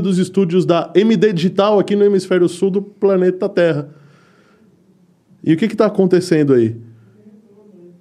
[0.00, 3.88] dos estúdios da MD Digital aqui no hemisfério sul do planeta Terra.
[5.42, 6.76] E o que está acontecendo aí?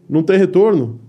[0.09, 0.99] Não tem retorno?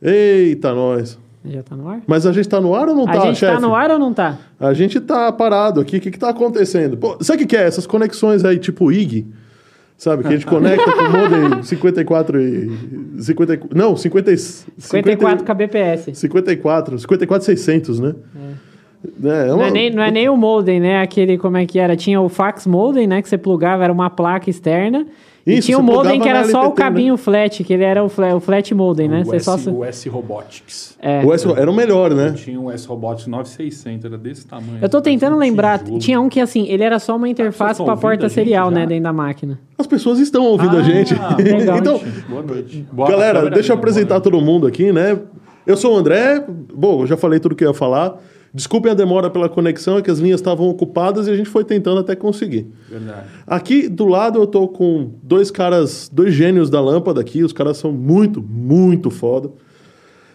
[0.00, 1.18] Eita, nós.
[1.44, 2.02] Já tá no ar?
[2.06, 3.54] Mas a gente tá no ar ou não A tá, gente chefe?
[3.54, 4.38] tá no ar ou não tá?
[4.58, 5.98] A gente tá parado aqui.
[5.98, 6.96] O que que tá acontecendo?
[6.96, 7.62] Pô, sabe o que que é?
[7.66, 9.26] Essas conexões aí, tipo IG,
[9.96, 10.22] sabe?
[10.22, 12.70] Que a gente conecta com o modem 54 e...
[13.22, 16.18] 50, não, 50, 54 kbps.
[16.18, 18.14] 54, 54600, né?
[19.24, 21.00] É, é Não uma- é, nem, não é nem o modem, né?
[21.00, 21.96] Aquele, como é que era?
[21.96, 23.22] Tinha o fax modem, né?
[23.22, 25.06] Que você plugava, era uma placa externa.
[25.46, 26.74] E Isso, tinha o você modem que era só o né?
[26.74, 29.22] cabinho flat, que ele era o flat, o flat modem, né?
[29.24, 29.70] O, S, só...
[29.70, 30.96] o S Robotics.
[31.00, 31.24] É.
[31.24, 32.32] O S era o melhor, né?
[32.32, 34.78] Tinha um S Robotics 9600, era desse tamanho.
[34.82, 35.98] Eu tô tentando um lembrar, tijolo.
[36.00, 38.86] tinha um que assim, ele era só uma interface estão pra ouvindo porta serial, né,
[38.86, 39.60] dentro da máquina.
[39.78, 41.14] As pessoas estão ouvindo a gente.
[41.14, 41.78] Ah, legal.
[41.78, 42.84] então, Boa noite.
[42.90, 45.16] Boa- Galera, deixa eu apresentar todo mundo aqui, né?
[45.64, 46.44] Eu sou o André.
[46.74, 48.16] Bom, eu já falei tudo que eu ia falar.
[48.56, 51.62] Desculpem a demora pela conexão, é que as linhas estavam ocupadas e a gente foi
[51.62, 52.66] tentando até conseguir.
[52.88, 53.26] Verdade.
[53.46, 57.44] Aqui do lado eu tô com dois caras, dois gênios da lâmpada aqui.
[57.44, 59.50] Os caras são muito, muito foda.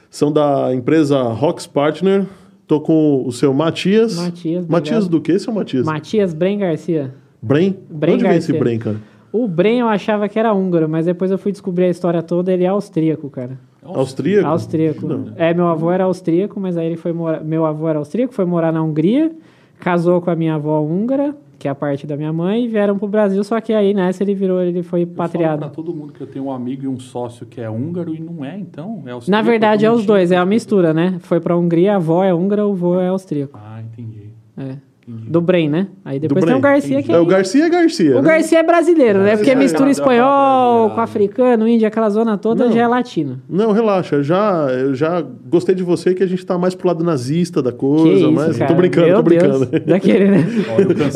[0.07, 2.27] São da empresa Rox Partner.
[2.67, 4.15] Tô com o seu Matias.
[4.15, 5.83] Matias, Matias do que, seu Matias?
[5.83, 7.15] Matias Bren Garcia.
[7.41, 7.75] Bren?
[7.89, 8.59] Bren Onde vem esse Garcia.
[8.59, 8.97] Bren, cara?
[9.33, 12.53] O Bren eu achava que era húngaro, mas depois eu fui descobrir a história toda,
[12.53, 13.57] ele é austríaco, cara.
[13.83, 14.47] Austríaco?
[14.47, 15.07] Austríaco.
[15.07, 15.33] Não.
[15.35, 17.43] É, meu avô era austríaco, mas aí ele foi morar.
[17.43, 19.31] Meu avô era austríaco, foi morar na Hungria,
[19.79, 22.97] casou com a minha avó húngara, que é a parte da minha mãe, e vieram
[22.97, 25.59] pro Brasil, só que aí nessa ele virou, ele foi patriado.
[25.59, 28.19] pra todo mundo que eu tenho um amigo e um sócio que é húngaro e
[28.19, 29.03] não é, então?
[29.05, 31.17] É austríaco, Na verdade é os dois, é a mistura, né?
[31.19, 33.57] Foi pra Hungria, a avó é húngara, o avô é austríaco.
[33.61, 34.29] Ah, entendi.
[34.57, 34.75] É.
[35.07, 35.87] Do Bren, né?
[36.05, 38.11] Aí depois Do tem o Garcia que É, o Garcia é Garcia.
[38.17, 38.29] O né?
[38.31, 39.35] Garcia é brasileiro, né?
[39.35, 42.71] Porque é, mistura é, espanhol é, com africano, índio, aquela zona toda Não.
[42.71, 43.41] já é latino.
[43.49, 44.17] Não, relaxa.
[44.17, 47.61] Eu já, eu já gostei de você que a gente tá mais pro lado nazista
[47.61, 48.71] da Que coisa, isso, mas cara.
[48.71, 49.65] tô brincando, Meu tô brincando.
[49.65, 49.83] Deus.
[49.85, 50.45] Daquele, né?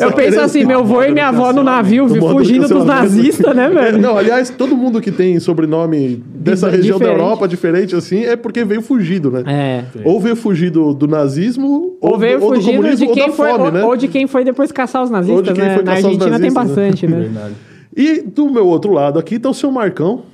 [0.00, 3.54] Eu penso assim, meu avô e minha avó no navio No modo fugindo dos nazistas,
[3.54, 3.98] né, É, velho?
[3.98, 7.22] não, aliás, todo mundo que tem sobrenome dessa região da diferente.
[7.24, 9.42] Europa diferente assim é porque veio fugido, né?
[9.46, 9.84] É.
[10.04, 13.34] Ou veio fugido do nazismo, Ou veio do, ou do comunismo, de quem ou da
[13.34, 13.84] foi, fome, ou, né?
[13.84, 15.74] ou de quem foi depois caçar os Ou nazistas, de quem né?
[15.74, 16.68] foi Na Argentina tem nazistas, né?
[16.68, 17.20] bastante, né?
[17.20, 17.54] Verdade.
[17.96, 20.24] E do meu outro lado aqui tá o seu Marcão.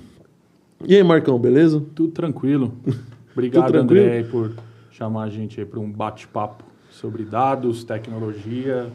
[0.87, 1.83] E aí, Marcão, beleza?
[1.95, 2.73] Tudo tranquilo.
[3.33, 4.05] Obrigado, Tudo tranquilo?
[4.05, 4.53] André, por
[4.91, 8.89] chamar a gente aí para um bate-papo sobre dados, tecnologia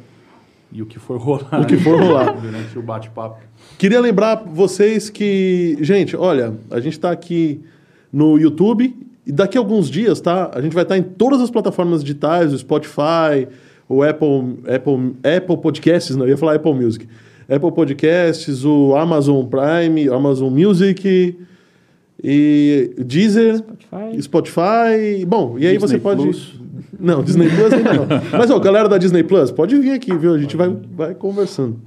[0.71, 1.61] e o que for rolar.
[1.61, 2.35] O que for rolar.
[2.39, 3.39] Durante o bate-papo.
[3.77, 7.61] Queria lembrar vocês que, gente, olha, a gente tá aqui
[8.11, 10.51] no YouTube e daqui a alguns dias, tá?
[10.53, 13.47] A gente vai estar em todas as plataformas digitais, o Spotify,
[13.89, 17.07] o Apple, Apple, Apple Podcasts, não, eu ia falar Apple Music.
[17.49, 21.37] Apple Podcasts, o Amazon Prime, Amazon Music
[22.21, 24.21] e Deezer, Spotify.
[24.21, 25.25] Spotify.
[25.25, 26.23] Bom, e aí Disney você pode.
[26.23, 26.59] Plus.
[26.99, 28.07] Não, Disney Plus ainda não.
[28.37, 30.33] Mas, ó, galera da Disney Plus, pode vir aqui, viu?
[30.33, 31.77] A gente vai, vai conversando.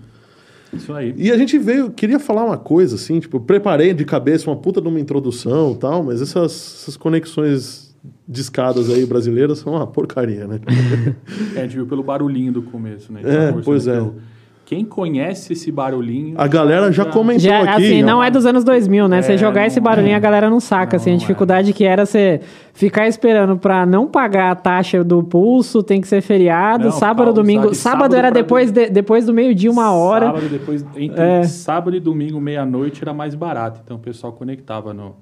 [0.73, 1.13] Isso aí.
[1.17, 4.81] E a gente veio, queria falar uma coisa assim, tipo, preparei de cabeça uma puta
[4.81, 7.90] de uma introdução e tal, mas essas, essas conexões
[8.31, 10.61] de escadas aí brasileiras são uma porcaria, né?
[11.57, 13.21] É, a gente viu pelo barulhinho do começo, né?
[13.25, 13.95] É, pois é.
[13.95, 14.15] pelo-
[14.65, 16.37] Quem conhece esse barulhinho...
[16.39, 17.87] A galera já comentou Já, aqui.
[17.87, 19.21] assim, não é dos anos 2000, né?
[19.21, 20.17] Você É, jogar não esse barulhinho, é.
[20.17, 21.11] a galera não saca, assim.
[21.11, 22.41] A Não, dificuldade que era você
[22.73, 27.17] ficar esperando pra não pagar a taxa do pulso, tem que ser feriado, Não, sábado,
[27.17, 27.75] Paulo, domingo.
[27.75, 30.27] Sábado, sábado era depois, de- depois do meio-dia, uma hora.
[30.27, 31.43] Sábado, depois, entre É.
[31.43, 33.81] sábado e domingo, meia-noite, era mais barato.
[33.85, 35.17] Então o pessoal conectava no,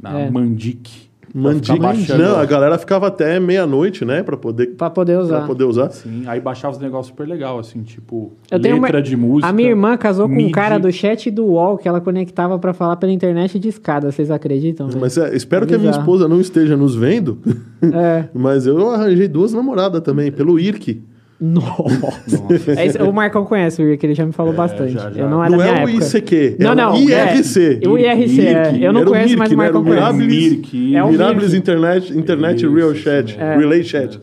[0.00, 0.30] na É.
[0.30, 1.07] Mandic.
[1.34, 2.22] Baixando.
[2.22, 5.38] não, a galera ficava até meia-noite, né, pra poder, Pra poder usar.
[5.38, 5.90] pra poder usar.
[5.90, 9.48] Sim, aí baixava os negócios super legal, assim, tipo, Eu tenho letra uma- de música.
[9.48, 10.52] A minha irmã casou com um MIDI.
[10.52, 14.10] cara do chat e do UOL que ela conectava pra falar pela internet de escada.
[14.10, 14.88] Vocês acreditam?
[15.00, 17.38] Mas é, espero que a minha esposa não esteja nos vendo,
[17.82, 18.24] É.
[18.34, 21.02] mas eu arranjei duas namoradas também, pelo IRC.
[21.40, 22.72] Nossa.
[22.76, 24.92] É isso, o Marcão conhece o Rick, ele já me falou bastante.
[24.92, 25.20] já, já.
[25.20, 25.88] Eu não era Não é o.
[25.88, 27.80] ICQ, Não, é não, o IRC.
[27.82, 28.76] É, o IRC, é.
[28.80, 30.18] Eu não Era o conheço, Mirk, mas o Marcão o conhece.
[30.18, 31.58] Mirk, É o Mirabilis Mirk.
[31.62, 33.60] Internet, Internet Isso, Real Chat, mesmo.
[33.60, 34.20] Relay Chat.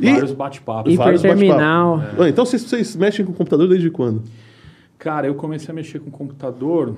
[0.00, 0.94] E- Vários bate-papos.
[0.94, 1.96] Vários Hiperterminal.
[1.98, 2.24] bate-papos.
[2.24, 4.22] Ah, Então vocês, vocês mexem com o computador desde quando?
[4.98, 6.94] Cara, eu comecei a mexer com computador...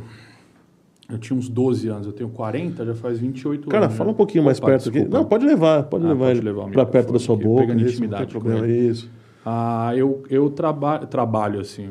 [1.10, 3.96] Eu tinha uns 12 anos, eu tenho 40, já faz 28 Cara, anos.
[3.96, 4.12] fala né?
[4.12, 4.98] um pouquinho mais Opa, perto aqui.
[4.98, 5.16] desculpa.
[5.18, 7.60] Não, pode levar, pode Ah, levar pode levar o pra perto da sua aqui, boca.
[7.62, 9.10] pegando não tem intimidade com problema, isso.
[9.44, 11.88] Ah, eu eu traba trabalho assim,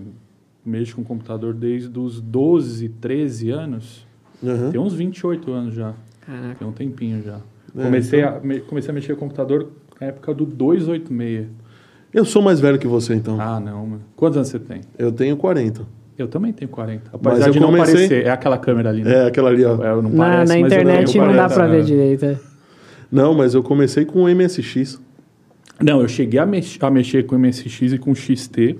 [0.63, 4.05] mexo com computador desde os 12, 13 anos.
[4.45, 4.69] Aham.
[4.69, 5.93] Tem uns 28 anos já.
[6.21, 6.55] Caraca.
[6.59, 7.39] Tem um tempinho já.
[7.75, 9.69] É, comecei, a, me- comecei a mexer com computador
[9.99, 11.47] na época do 286.
[12.13, 13.41] Eu sou mais velho que você, então.
[13.41, 14.01] Ah, não, mano.
[14.15, 14.81] Quantos anos você tem?
[14.97, 15.81] Eu tenho 40.
[16.17, 17.11] Eu também tenho 40.
[17.13, 18.25] Mas Apesar eu de não comecei- parecer.
[18.25, 19.13] É aquela câmera ali, né?
[19.13, 19.75] É, aquela ali, ó.
[19.83, 22.25] É, não Na, parece, na mas internet tenho não dá 40, pra ver direito.
[22.25, 22.37] é.
[23.11, 24.99] Não, mas eu comecei com o MSX.
[25.79, 28.77] Não, eu cheguei a, mex- a mexer com MSX e com XT.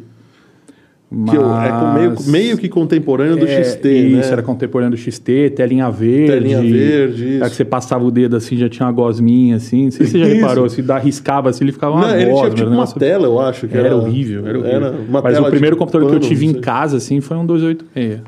[1.09, 1.30] Mas...
[1.31, 4.33] Que eu- é com meio, meio que contemporâneo do É, XT, isso, né?
[4.33, 6.33] era contemporâneo do XT, telinha verde.
[6.33, 7.50] Telinha verde, É isso.
[7.50, 9.86] que você passava o dedo assim, já tinha uma gosminha assim.
[9.86, 12.25] Não sei se você já reparou, se dá, riscava assim, ele ficava uma Não, ele
[12.25, 12.42] gosma.
[12.42, 13.68] tinha tipo era um uma tela, eu acho.
[13.69, 14.75] Que Era, era, horrível, era horrível.
[14.88, 14.94] Era
[15.24, 18.21] Mas o primeiro computador que eu pano, tive em casa, assim, foi um 286.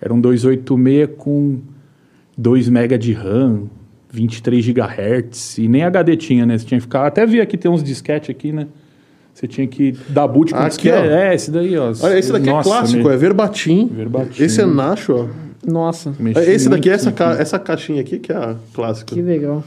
[0.00, 1.58] Era um 286 com
[2.36, 3.62] 2 MB de RAM,
[4.10, 6.58] 23 GHz, e nem HD tinha, né?
[6.58, 7.06] Você tinha que ficar...
[7.06, 8.66] Até vi aqui, tem uns disquete aqui, né?
[9.36, 10.96] Você tinha que dar boot com Aqui, disquete.
[10.96, 11.10] ó.
[11.10, 11.92] É, esse daí, ó.
[12.02, 13.86] Olha, esse daqui Nossa, é clássico, me- é verbatim.
[13.94, 14.42] Verbatim.
[14.42, 15.70] Esse é Nacho, ó.
[15.70, 17.18] Nossa, mexi Esse daqui, muito essa, aqui.
[17.18, 19.14] ca- essa caixinha aqui que é a clássica.
[19.14, 19.62] que legal.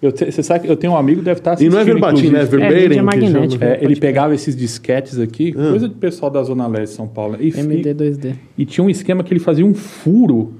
[0.00, 1.80] Eu te- Você sabe que eu tenho um amigo que deve estar E assistindo, não
[1.80, 2.40] é verbatim, né?
[2.40, 2.88] É verbatim.
[2.90, 3.64] que magnética.
[3.64, 3.64] chama.
[3.76, 5.70] É, ele pegava esses disquetes aqui, Ah.
[5.70, 7.36] coisa do pessoal da Zona Leste de São Paulo.
[7.38, 8.34] E, MD 2D.
[8.58, 10.54] e tinha um esquema que ele fazia um furo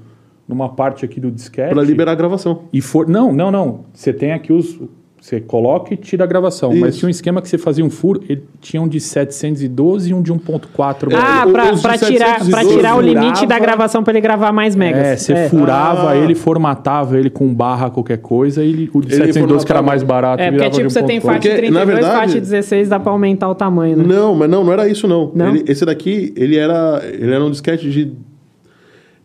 [0.47, 1.73] numa parte aqui do disquete.
[1.73, 2.61] Pra liberar a gravação.
[2.71, 3.09] E for...
[3.09, 3.81] Não, não, não.
[3.93, 4.79] Você tem aqui os.
[5.23, 6.73] Você coloca e tira a gravação.
[6.75, 6.99] Mas Isso.
[6.99, 10.21] tinha um esquema que você fazia um furo, ele tinha um de 712 e um
[10.21, 11.07] de 1.4.
[11.15, 14.51] Ah, de pra tirar, pra 712 tirar o limite furava- da gravação pra ele gravar
[14.51, 15.01] mais megas.
[15.01, 16.17] É, você furava Ah.
[16.17, 19.81] ele, formatava ele com barra qualquer coisa, e ele, o de Ele 712 que era
[19.81, 20.43] mais barato.
[20.43, 21.21] É, porque tipo, de você tem 1.4.
[21.21, 24.03] FAT Porque, 32, na verdade- FAT 16, dá pra aumentar o tamanho, né?
[24.05, 25.31] Não, mas não, não era isso não.
[25.33, 25.55] Não?
[25.55, 28.11] Ele- esse daqui, ele era, ele era um disquete de...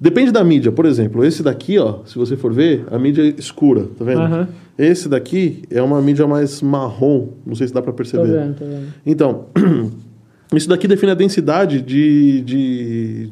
[0.00, 1.25] Depende da mídia, por exemplo.
[1.25, 4.21] Esse daqui, ó, se você for ver, a mídia é escura, tá vendo?
[4.21, 4.49] Aham.
[4.79, 8.29] Esse daqui é uma mídia mais marrom, não sei se dá Tô perceber.
[8.29, 8.87] vendo, tô vendo.
[9.05, 9.47] Então,
[10.55, 13.29] isso daqui define a densidade de, de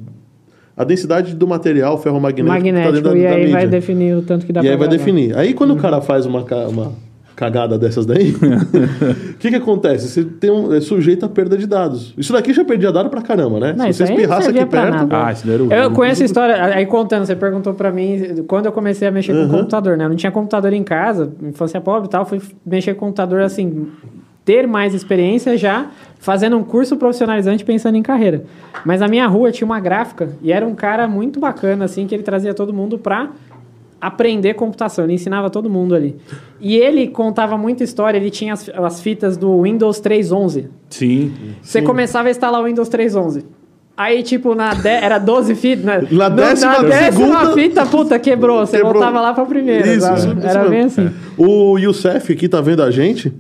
[0.76, 3.68] a densidade do material ferromagnético Magnético, dentro da, e da aí vai mídia.
[3.68, 5.36] definir o tanto que dá E pra aí vai definir.
[5.38, 6.92] Aí quando o cara faz uma, uma
[7.36, 10.08] cagada dessas daí, o que que acontece?
[10.08, 12.14] Você tem um, é sujeito a perda de dados.
[12.16, 13.74] Isso daqui já perdia dado pra caramba, né?
[13.76, 14.90] Não, Se você espirrasse aqui perto...
[14.90, 15.26] nada.
[15.26, 15.90] Ah, isso daí era Eu horrível.
[15.92, 19.48] conheço a história, aí contando, você perguntou pra mim quando eu comecei a mexer com
[19.48, 20.04] computador, né?
[20.04, 23.86] Eu não tinha computador em casa, infância pobre e tal, fui mexer com computador assim,
[24.44, 25.86] ter mais experiência já
[26.18, 28.44] fazendo um curso profissionalizante pensando em carreira.
[28.84, 32.14] Mas a minha rua tinha uma gráfica e era um cara muito bacana, assim, que
[32.14, 33.28] ele trazia todo mundo pra
[34.00, 35.04] aprender computação.
[35.04, 36.16] Ele ensinava todo mundo ali.
[36.60, 40.66] E ele contava muita história, ele tinha as, as fitas do Windows 3.11.
[40.90, 41.32] Sim.
[41.62, 43.44] Você começava a instalar o Windows 3.11.
[43.96, 44.88] Aí, tipo, na de...
[44.88, 45.84] era 12 fitas.
[45.84, 48.66] Na, Na décima na décima segunda- fita, puta, quebrou.
[48.66, 48.92] Você Quebrou.
[48.94, 49.86] voltava lá pra primeira.
[49.90, 50.18] Isso, sabe?
[50.18, 50.70] isso, isso Era mesmo.
[50.70, 51.10] bem assim.
[51.38, 53.32] O Youssef aqui tá vendo a gente.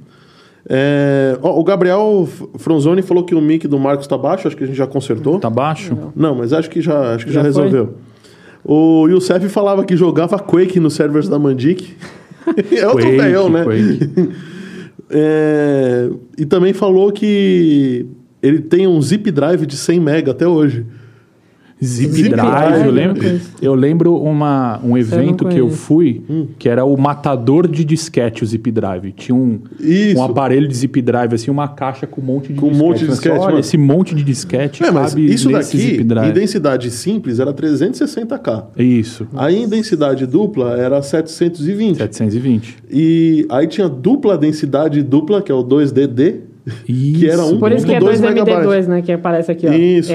[0.68, 2.26] É, ó, o Gabriel
[2.56, 5.38] Fronzoni falou que o mic do Marcos tá baixo, acho que a gente já consertou.
[5.38, 5.96] Tá baixo?
[6.16, 7.88] Não, mas acho que já, acho que já, Já foi?
[8.68, 11.94] O Youssef falava que jogava Quake nos servers da Mandic.
[12.72, 13.64] é outro Quake, velhão, né?
[13.64, 14.30] Quake.
[15.08, 18.04] É, e também falou que
[18.42, 20.84] ele tem um zip drive de 100 mega até hoje.
[21.84, 23.40] Zip, Zip Drive, Drive, eu lembro.
[23.60, 26.46] Eu lembro uma, um evento que eu fui, Hum.
[26.58, 29.12] que era o matador de disquete, o Zip Drive.
[29.12, 30.18] Tinha um, Isso.
[30.18, 32.82] um aparelho de Zip Drive, assim, uma caixa com um monte de Com um disquete.
[32.86, 35.76] monte de falei, disquete, Olha, mano." esse monte de disquete É, mas cabe isso nesse
[35.76, 38.64] daqui, Zip em densidade simples, era 360k.
[38.78, 41.98] Isso, Aí em densidade dupla era 720.
[41.98, 42.76] 720.
[42.90, 46.36] E aí tinha dupla densidade dupla, que é o 2DD,
[46.86, 48.88] que era um Por isso que é 2 2MD2, megabytes.
[48.88, 49.02] né?
[49.02, 49.72] Que aparece aqui, ó.
[49.72, 50.10] Isso.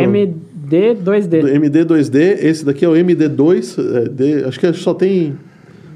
[0.71, 1.59] MD2D.
[1.59, 5.35] MD2D, esse daqui é o MD2, é, D- acho que só tem.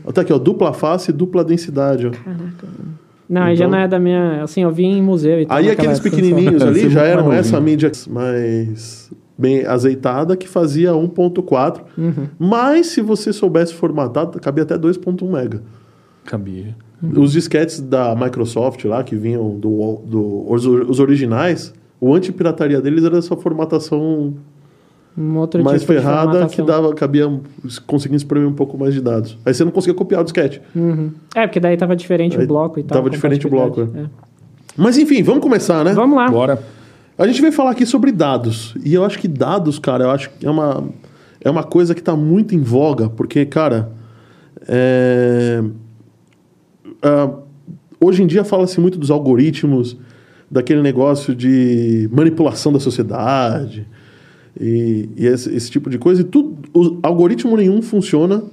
[0.07, 2.07] Até aqui, ó, dupla face e dupla densidade.
[2.07, 2.11] Ó.
[3.27, 4.43] Não, aí já Então- não é da minha...
[4.43, 5.57] Assim, eu vi em museu e tal.
[5.57, 10.91] Aí aqueles pequenininhos Deve ali ser já eram essa mídia mais bem azeitada que fazia
[10.93, 11.81] 1.4.
[11.97, 12.13] Uhum.
[12.37, 15.61] Mas se você soubesse formatar, cabia até 2.1 mega.
[16.23, 16.75] Cabia.
[17.15, 23.03] Os disquetes da Microsoft lá, que vinham do, do os, os originais, o anti-pirataria deles
[23.03, 24.35] era essa formatação
[25.17, 27.31] Um outro mais tipo ferrada que dava, cabia,
[27.87, 29.37] conseguindo exprimir um pouco mais de dados.
[29.45, 30.61] Aí você não conseguia copiar o disquete.
[30.75, 31.11] Uhum.
[31.33, 32.97] É, porque daí tava diferente Aí o bloco e tal.
[32.97, 34.11] tava diferente o bloco, compatibilidade.
[34.75, 35.91] Mas enfim, vamos começar, né?
[35.91, 35.93] É.
[35.93, 36.29] Vamos lá.
[36.29, 36.61] Bora.
[37.17, 38.75] A gente vai falar aqui sobre dados.
[38.83, 40.83] E eu acho que dados, cara, eu acho que é uma,
[41.39, 43.89] é uma coisa que está muito em voga, porque, cara,
[44.67, 45.63] é,
[47.01, 47.29] ah,
[48.01, 49.95] hoje em dia fala-se muito dos algoritmos,
[50.51, 53.87] daquele negócio de manipulação da sociedade
[54.59, 56.21] e, e esse, esse tipo de coisa.
[56.21, 58.43] E tudo, o algoritmo nenhum funciona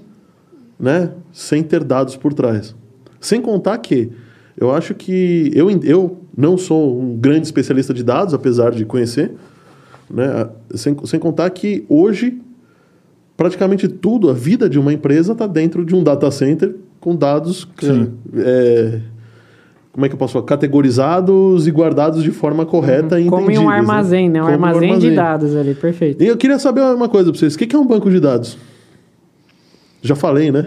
[0.79, 2.75] né, sem ter dados por trás.
[3.21, 4.11] Sem contar que
[4.57, 9.33] eu acho que eu, eu não sou um grande especialista de dados, apesar de conhecer,
[10.11, 12.41] né, sem, sem contar que hoje
[13.37, 17.69] praticamente tudo, a vida de uma empresa está dentro de um data center com dados
[17.81, 18.13] Sim.
[18.37, 19.01] é,
[19.93, 20.47] como é que eu posso falar?
[20.47, 23.31] Categorizados e guardados de forma correta e Uhum.
[23.31, 23.77] Como em um né?
[23.77, 24.41] armazém, né?
[24.43, 26.23] Um Como armazém, de dados ali, perfeito.
[26.25, 27.55] E eu queria saber uma coisa pra vocês.
[27.55, 28.57] O que que é um banco de dados?
[30.01, 30.67] Já falei, né?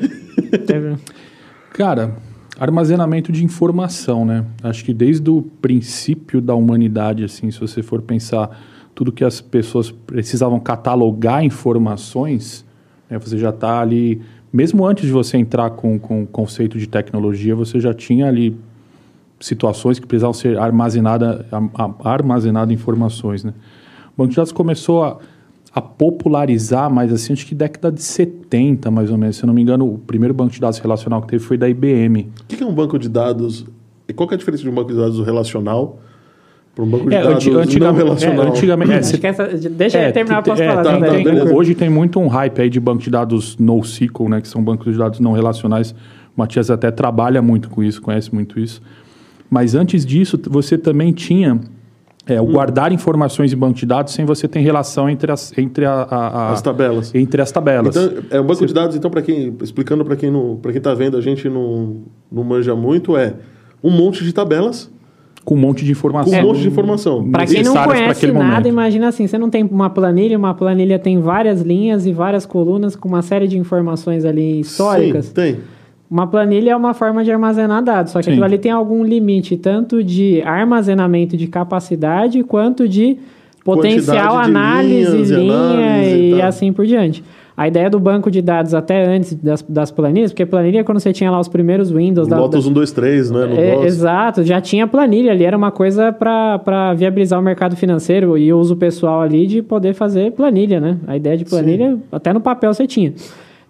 [1.74, 2.16] Cara,
[2.60, 4.46] armazenamento de informação, né?
[4.64, 8.50] Acho que desde o princípio da humanidade, assim, se você for pensar
[8.94, 12.64] tudo que as pessoas precisavam catalogar informações,
[13.10, 14.22] né, você já está ali,
[14.54, 18.56] mesmo antes de você entrar com, com o conceito de tecnologia, você já tinha ali
[19.40, 23.54] situações que precisavam ser armazenada, a- a- armazenado informações, né?
[24.16, 25.18] O banco de dados começou a,
[25.74, 29.36] a popularizar, mais assim, acho que década de 70, mais ou menos.
[29.36, 31.68] Se eu não me engano, o primeiro banco de dados relacional que teve foi da
[31.68, 32.30] IBM.
[32.44, 33.66] O que é um banco de dados?
[34.08, 36.00] E qual que é a diferença de um banco de dados relacional
[36.74, 38.46] para um banco de É, dados não antigamente, relacional?
[38.46, 41.00] é, antigamente é, você- que essa, deixa é, eu terminar, posso é, falar.
[41.00, 41.08] né?
[41.08, 44.48] tá, tem- hoje tem muito um hype aí de banco de dados NoSQL, né, que
[44.48, 45.92] são bancos de dados não relacionais.
[45.92, 45.96] O
[46.40, 48.82] Matias até trabalha muito com isso, conhece muito isso.
[49.56, 51.58] Mas antes disso, você também tinha
[52.28, 52.44] é, Hum.
[52.44, 55.94] o guardar informações em banco de dados sem você ter relação entre as, entre a,
[55.94, 57.14] a- a- As tabelas.
[57.16, 57.96] entre as tabelas.
[57.96, 59.56] Então, é um banco de dados, então, para quem.
[59.62, 63.34] Explicando para quem não, para quem tá vendo, a gente não, não manja muito, é
[63.82, 64.92] um monte de tabelas
[65.46, 66.40] com um monte de com informação.
[66.40, 67.30] um monte de informação.
[67.32, 68.68] Pra quem não conhece nada, momento.
[68.68, 72.96] imagina assim, você não tem uma planilha, uma planilha tem várias linhas e várias colunas
[72.96, 75.28] com uma série de informações ali históricas.
[75.28, 75.58] Sim, tem.
[76.10, 78.32] Uma planilha é uma forma de armazenar dados, só que Sim.
[78.32, 83.18] aquilo ali tem algum limite, tanto de armazenamento de capacidade, quanto de
[83.64, 87.24] potencial de análise, linhas e linha análise e e, assim por diante.
[87.58, 91.00] A ideia do banco de dados até antes das, das planilhas, porque planilha é quando
[91.00, 93.46] você tinha lá os primeiros Windows da, Lotus 1, 2, 3, né?
[93.46, 98.38] No é, exato, já tinha planilha ali, era uma coisa para viabilizar o mercado financeiro
[98.38, 100.98] e o uso pessoal ali de poder fazer planilha, né?
[101.08, 103.14] A ideia de planilha, até no papel você tinha.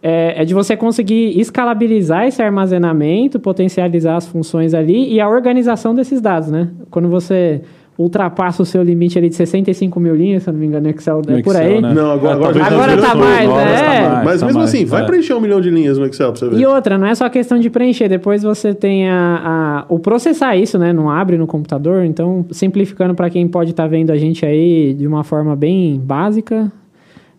[0.08, 5.96] É, é de você conseguir escalabilizar esse armazenamento, potencializar as funções ali e a organização
[5.96, 6.70] desses dados, né?
[6.92, 7.62] Quando você
[7.98, 10.90] ultrapassa o seu limite ali de 65 mil linhas, se eu não me engano, no
[10.90, 11.82] Excel, é No por Excel, aí.
[11.82, 11.94] né?
[11.94, 13.74] Não, agora- É, agora talvez já Agora nas tá mais, novas é.
[13.74, 15.06] tá mais, Mas tá mesmo mais, assim, vai é.
[15.06, 16.60] preencher um milhão de linhas no Excel pra você ver.
[16.60, 20.56] E outra, não é só questão de preencher, depois você tem a, a- o processar
[20.58, 20.92] isso, né?
[20.94, 25.08] Não abre no computador, então simplificando para quem pode estar vendo a gente aí de
[25.08, 26.70] uma forma bem básica,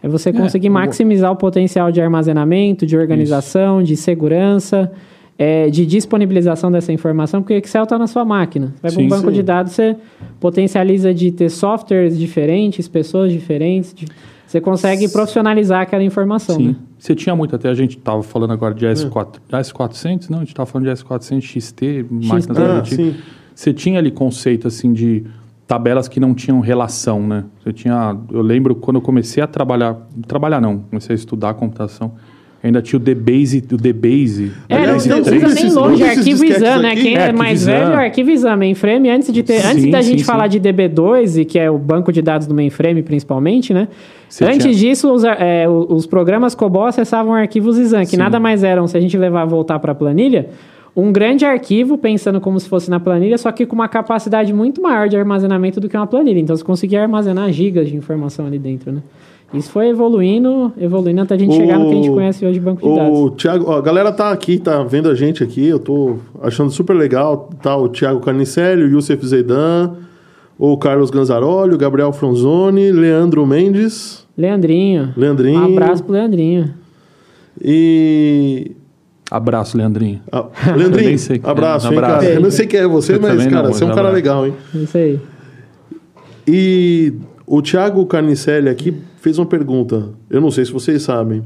[0.06, 4.90] é você conseguir eu vou- maximizar o potencial de armazenamento, de organização, de segurança,
[5.38, 8.68] é, de disponibilização dessa informação, porque o Excel está na sua máquina.
[8.76, 9.34] Você vai para um banco sim.
[9.34, 9.96] de dados, você
[10.40, 14.06] potencializa de ter softwares diferentes, pessoas diferentes, de-
[14.46, 16.68] você consegue profissionalizar aquela informação, Sim.
[16.68, 16.76] né?
[16.96, 20.50] Você tinha muito, até a gente estava falando agora de S4, S400, não, a gente
[20.50, 22.82] estava falando de S400 XT, máquinas Ah.
[23.54, 25.24] Você tinha ali conceito assim de
[25.66, 27.44] tabelas que não tinham relação, né?
[27.62, 29.96] Você tinha, eu lembro quando eu comecei a trabalhar,
[30.26, 32.12] trabalhar não, comecei a estudar computação,
[32.62, 34.52] ainda tinha o DBase, o DBase.
[34.68, 36.02] É, não, não precisa nem longe,
[36.46, 36.90] exame, né?
[36.92, 37.84] aqui- Quem é, É, mais velho,
[38.30, 40.24] exame, mainframe, antes de ter, Sim, antes da sim, gente sim.
[40.24, 43.88] falar de DB2, e que é o banco de dados do mainframe principalmente, né?
[44.28, 48.16] Você antes tinha- disso, os, é, os programas COBOL acessavam arquivos exam, que Sim.
[48.18, 50.48] nada mais eram, se a gente levar voltar para a planilha,
[50.96, 54.80] um grande arquivo, pensando como se fosse na planilha, só que com uma capacidade muito
[54.80, 56.38] maior de armazenamento do que uma planilha.
[56.40, 59.02] Então, você conseguia armazenar gigas de informação ali dentro, né?
[59.54, 62.54] Isso foi evoluindo, evoluindo até a gente chegar no que a gente O- conhece hoje
[62.54, 63.16] de banco de dados.
[63.18, 66.70] O Thiago, ó, a galera tá aqui, tá vendo a gente aqui, eu tô achando
[66.70, 67.48] super legal.
[67.62, 69.92] Tá o Thiago Carnicelli, o Youssef Zeidan,
[70.58, 75.12] o Carlos Ganzaroli, o Gabriel Franzoni, Leandro Mendes, Leandrinho.
[75.16, 75.60] Leandrinho.
[75.60, 76.74] Um abraço pro Leandrinho.
[77.62, 78.72] E.
[79.30, 80.20] Abraço, Leandrinho.
[80.30, 80.44] Ah,
[80.76, 81.50] Leandrinho, é.
[81.50, 82.20] abraço, hein, Abraço.
[82.20, 82.34] cara.
[82.34, 84.14] Eu não sei quem é você, Eu mas, cara, não, você é um cara abraço.
[84.14, 84.54] legal, hein?
[84.74, 85.20] Isso aí.
[86.46, 87.12] E
[87.46, 90.10] o Thiago Carnicelli aqui fez uma pergunta.
[90.30, 91.42] Eu não sei se vocês sabem.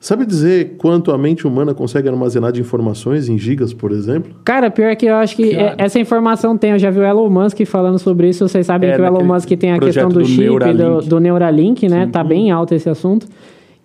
[0.00, 4.32] Sabe dizer quanto a mente humana consegue armazenar de informações em gigas, por exemplo?
[4.44, 6.70] Cara, pior que eu acho que é- essa informação tem.
[6.70, 8.46] Eu já vi o Elon Musk falando sobre isso.
[8.48, 10.42] Vocês sabem É, que o Elon Musk tem a projeto questão do, do chip, do,
[10.72, 11.08] Neuralink.
[11.08, 12.08] do Neuralink, né?
[12.12, 13.26] Tá bem alto esse assunto.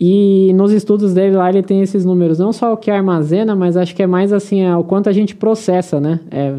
[0.06, 2.38] E nos estudos dele lá, ele tem esses números.
[2.38, 5.14] Não só o que armazena, mas acho que é mais assim, é, o quanto a
[5.14, 6.20] gente processa, né?
[6.30, 6.54] É,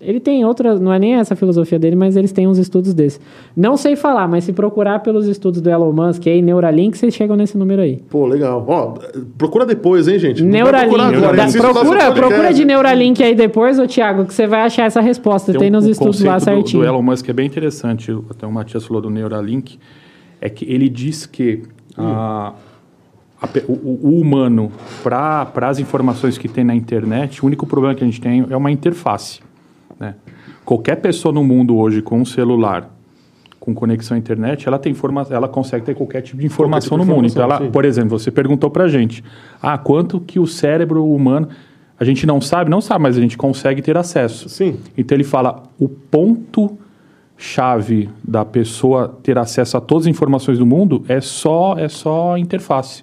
[0.00, 2.94] ele tem outras, não é nem essa a filosofia dele, mas eles têm uns estudos
[2.94, 3.20] desses.
[3.56, 7.34] Não sei falar, mas se procurar pelos estudos do Elon Musk aí, Neuralink, vocês chegam
[7.36, 7.96] nesse número aí.
[8.08, 8.64] Pô, legal.
[8.68, 8.94] Ó,
[9.36, 10.40] procura depois, hein, gente?
[10.44, 10.94] Não Neuralink.
[10.94, 14.84] agora, Da- o procura, procura de Neuralink aí depois, ô Thiago, que você vai achar
[14.84, 15.52] essa resposta.
[15.52, 16.82] Tem, um- nos o estudos lá conceito do- certinho.
[16.84, 18.16] Do, Elon Musk é bem interessante.
[18.30, 19.80] Até o Matias falou do Neuralink.
[20.40, 21.64] É que ele diz que
[21.96, 22.52] a-
[23.40, 24.70] a o, o- humano,
[25.02, 28.56] para as informações que tem na internet, o único problema que a gente tem é
[28.56, 29.40] uma interface.
[29.98, 30.14] Né?
[30.64, 32.90] Qualquer pessoa no mundo hoje com um celular
[33.60, 37.02] com conexão à internet, ela tem informa ela consegue ter qualquer tipo de informação tipo
[37.02, 37.26] de no mundo.
[37.26, 39.22] Então, ela, por exemplo, você perguntou pra gente,
[39.60, 41.48] ah, quanto que o cérebro humano
[42.00, 44.48] a gente não sabe, não sabe, mas a gente consegue ter acesso.
[44.48, 44.78] Sim.
[44.96, 46.78] Então ele fala o ponto
[47.36, 52.34] chave da pessoa ter acesso a todas as informações do mundo é só é só
[52.34, 53.02] a interface.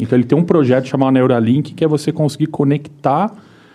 [0.00, 3.32] Então ele tem um projeto chamado Neuralink que é você conseguir conectar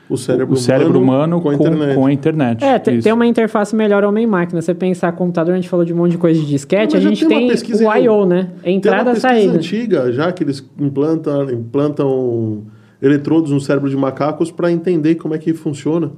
[0.10, 1.96] O cérebro, o cérebro humano, com, a internet.
[1.96, 2.64] com a internet.
[2.64, 3.04] É, tem, Isso.
[3.06, 4.62] tem uma interface melhor homem-máquina.
[4.62, 7.02] Você pensar computador, a gente falou de um monte de coisa de disquete, Não, a
[7.04, 7.96] gente tem uma tem pesquisa o.
[7.98, 8.50] I.O., né?
[8.62, 9.54] Tem uma Entrada e pesquisa saída.
[9.58, 12.64] antiga, já que eles implantam, implantam
[13.02, 16.12] eletrodos no cérebro de macacos para entender como é que funciona.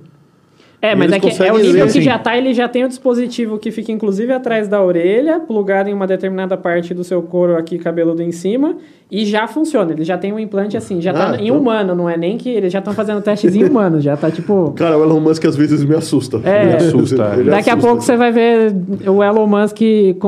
[0.81, 2.01] É, E mas é que é o nível que assim.
[2.01, 5.93] já tá, ele já tem o dispositivo que fica inclusive atrás da orelha, plugado em
[5.93, 8.75] uma determinada parte do seu couro aqui, cabeludo em cima,
[9.15, 9.91] e já funciona.
[9.91, 12.36] Ele já tem um implante assim, já tá Ah, em então- humano, não é nem
[12.36, 14.74] que eles já estão fazendo testes em humano, já tá tipo.
[14.75, 16.41] Cara, o Elon Musk às vezes me assusta.
[16.43, 16.65] É.
[16.65, 17.34] Me assusta.
[17.38, 17.88] Ele Daqui a assusta.
[17.88, 18.75] pouco você vai ver
[19.08, 19.77] o Elon Musk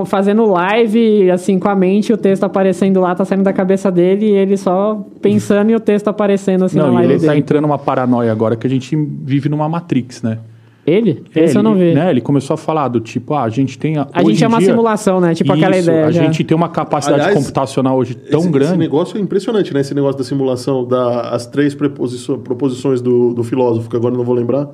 [0.06, 4.28] fazendo live, assim, com a mente, o texto aparecendo lá, tá saindo da cabeça dele,
[4.28, 7.26] e ele só pensando e o texto aparecendo assim na Não, e live ele dele.
[7.32, 10.38] está entrando numa paranoia agora que a gente vive numa Matrix, né?
[10.86, 11.24] Ele?
[11.34, 11.94] É, Esse eu ele, não vi.
[11.96, 13.98] Né, ele começou a falar do tipo, ah, a gente tem...
[13.98, 15.34] A, A gente é uma dia- simulação, né?
[15.34, 16.06] Tipo aquela Isso, ideia.
[16.06, 16.24] A já.
[16.24, 18.72] gente tem uma capacidade Aliás, computacional hoje tão esse, grande.
[18.72, 19.82] Esse negócio é impressionante, né?
[19.82, 24.26] Esse negócio da simulação, das três preposições, proposições do, do filósofo, que agora eu não
[24.26, 24.70] vou lembrar.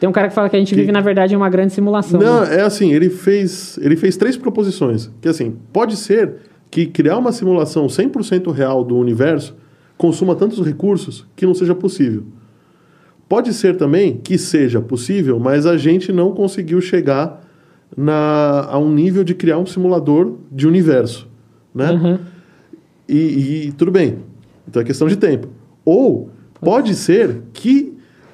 [0.00, 2.20] Tem um cara que fala que a gente vive, na verdade, em uma grande simulação.
[2.20, 2.56] Não, né?
[2.56, 5.10] é assim, ele fez, ele fez três proposições.
[5.20, 6.36] Que assim, pode ser
[6.70, 9.54] que criar uma simulação 100% real do universo
[9.96, 12.24] consuma tantos recursos que não seja possível.
[13.28, 17.42] Pode ser também que seja possível, mas a gente não conseguiu chegar
[17.96, 21.26] na, a um nível de criar um simulador de universo,
[21.74, 21.90] né?
[21.92, 22.18] Uhum.
[23.08, 24.16] E, e tudo bem.
[24.68, 25.48] Então é questão de tempo.
[25.84, 27.92] Ou pode ser que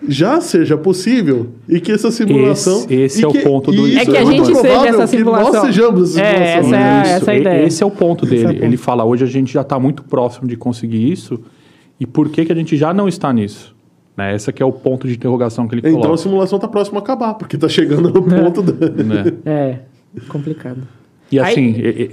[0.08, 2.78] já seja possível e que essa simulação.
[2.88, 4.56] Esse- esse e é o que- ponto do- e É isso que a muito gente
[4.56, 5.52] seja provável essa que simulação.
[5.52, 6.68] Nós sejamos essa É, simulação.
[6.68, 7.66] essa é a- Isso, essa a e- ideia.
[7.66, 8.52] Esse é o ponto Esse é o dele.
[8.54, 8.64] ponto.
[8.64, 11.38] Ele fala, hoje a gente já está muito próximo de conseguir isso.
[11.98, 13.76] E por que, que a gente já não está nisso?
[14.20, 14.34] Né?
[14.36, 16.18] Esse que é o ponto de interrogação que ele Então a coloca.
[16.18, 18.88] simulação está próxima a acabar, porque está chegando no ponto da.
[19.02, 19.32] né?
[19.44, 19.78] É,
[20.28, 20.82] complicado.
[21.32, 22.10] E Aí- assim, e- e-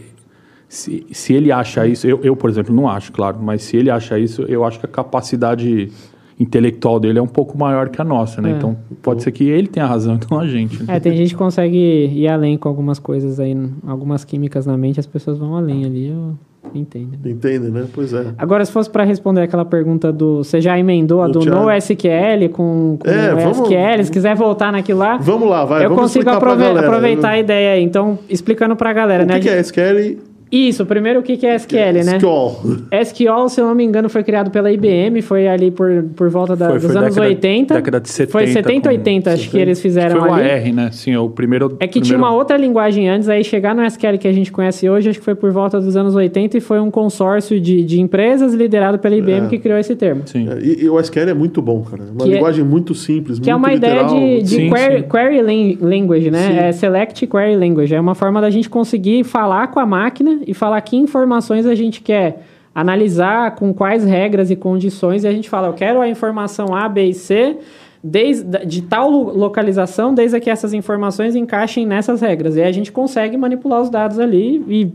[0.69, 3.89] se, se ele acha isso, eu, eu, por exemplo, não acho, claro, mas se ele
[3.89, 5.89] acha isso, eu acho que a capacidade
[6.39, 8.51] intelectual dele é um pouco maior que a nossa, né?
[8.51, 8.57] É.
[8.57, 10.83] Então pode ser que ele tenha razão, então a gente.
[10.83, 10.95] né?
[10.95, 11.77] É, tem gente que consegue
[12.13, 13.55] ir além com algumas coisas aí,
[13.87, 16.35] algumas químicas na mente, as pessoas vão além ali, eu
[16.73, 17.17] entendo.
[17.25, 17.85] Entende, né?
[17.93, 18.27] Pois é.
[18.37, 20.43] Agora, se fosse para responder aquela pergunta do.
[20.43, 21.39] Você já emendou a Do.
[21.45, 25.85] NoSQL com, com É, o vamos- SQL, se quiser voltar naquilo lá, Vamos lá, vai.
[25.85, 27.83] eu vamos consigo aprove- aproveitar a ideia aí.
[27.83, 29.35] Então, explicando pra galera, O né?
[29.35, 30.17] que, que é SQL?
[30.51, 32.17] Isso, primeiro o que que é SQL, né?
[32.17, 32.85] SQL.
[32.91, 36.55] SQL, se eu não me engano, foi criado pela IBM, foi ali por, por volta
[36.55, 37.73] da- Foi- dos foi anos década- 80.
[37.75, 40.49] década de 70 Foi 70, com- 80, acho que eles fizeram Foi o ali.
[40.49, 40.89] AR, né?
[40.91, 41.75] Sim, é o primeiro.
[41.79, 42.05] É que primeiro...
[42.05, 45.19] tinha uma outra linguagem antes, aí chegar no SQL que a gente conhece hoje, acho
[45.19, 48.99] que foi por volta dos anos 80 e foi um consórcio de, de empresas liderado
[48.99, 49.49] pela IBM É.
[49.49, 50.21] que criou esse termo.
[50.25, 50.47] Sim.
[50.49, 52.03] É, E, e o SQL é muito bom, cara.
[52.03, 54.15] Uma Que é- linguagem muito simples, Que é muito uma ideia literal.
[54.19, 55.05] de, de Sim, query, sim.
[55.09, 56.47] query lan- language, né?
[56.47, 56.57] Sim.
[56.57, 57.93] É select query language.
[57.93, 61.73] É uma forma da gente conseguir falar com a máquina e falar que informações a
[61.75, 62.43] gente quer
[62.75, 66.87] analisar, com quais regras e condições, e a gente fala, eu quero a informação A,
[66.87, 67.57] B e C
[68.03, 72.55] desde, de tal lo- localização, desde que essas informações encaixem nessas regras.
[72.55, 74.91] E aí a gente consegue manipular os dados ali e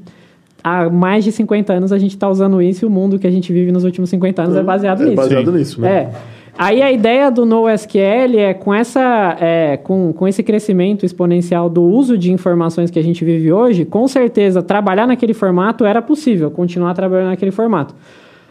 [0.62, 3.31] há mais de 50 anos a gente está usando isso e o mundo que a
[3.31, 5.16] gente vive nos últimos 50 anos é baseado É nisso.
[5.16, 5.59] baseado Sim.
[5.59, 5.90] nisso, né?
[5.90, 6.11] É.
[6.57, 11.83] Aí a ideia do NoSQL é com, essa, é, com, com esse crescimento exponencial do
[11.83, 16.51] uso de informações que a gente vive hoje, com certeza trabalhar naquele formato era possível,
[16.51, 17.95] continuar trabalhando naquele formato.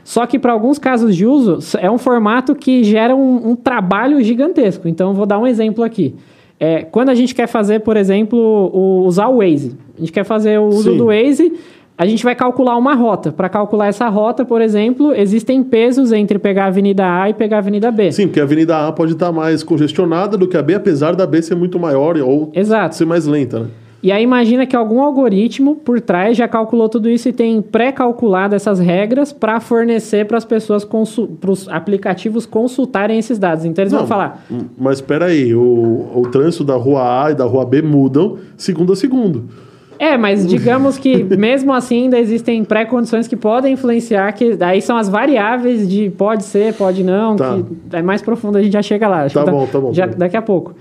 [0.03, 4.21] Só que para alguns casos de uso, é um formato que gera um, um trabalho
[4.23, 4.87] gigantesco.
[4.87, 6.15] Então, vou dar um exemplo aqui.
[6.59, 8.37] É, quando a gente quer fazer, por exemplo,
[8.73, 10.97] o- usar o Waze, a gente quer fazer o uso Sim.
[10.97, 11.53] do Waze,
[12.01, 13.31] a gente vai calcular uma rota.
[13.31, 17.57] Para calcular essa rota, por exemplo, existem pesos entre pegar a Avenida A e pegar
[17.57, 18.11] a Avenida B.
[18.11, 21.27] Sim, porque a Avenida A pode estar mais congestionada do que a B, apesar da
[21.27, 22.95] B ser muito maior ou Exato.
[22.95, 23.65] ser mais lenta, né?
[24.01, 28.55] E aí imagina que algum algoritmo por trás já calculou tudo isso e tem pré-calculado
[28.55, 33.63] essas regras para fornecer para as pessoas, para os aplicativos consultarem esses dados.
[33.63, 37.31] Então eles vão Não, falar, hum, Mas espera aí, o, o trânsito da rua A
[37.31, 39.45] e da rua B mudam segundo a segundo.
[40.03, 44.97] É, mas digamos que mesmo assim ainda existem pré-condições que podem influenciar, que aí são
[44.97, 47.59] as variáveis de pode ser, pode não, Tá.
[47.89, 49.25] que é mais profundo, a gente já chega lá.
[49.25, 50.17] Acho Tá que bom, tá bom, já- tá bom.
[50.17, 50.73] daqui a pouco.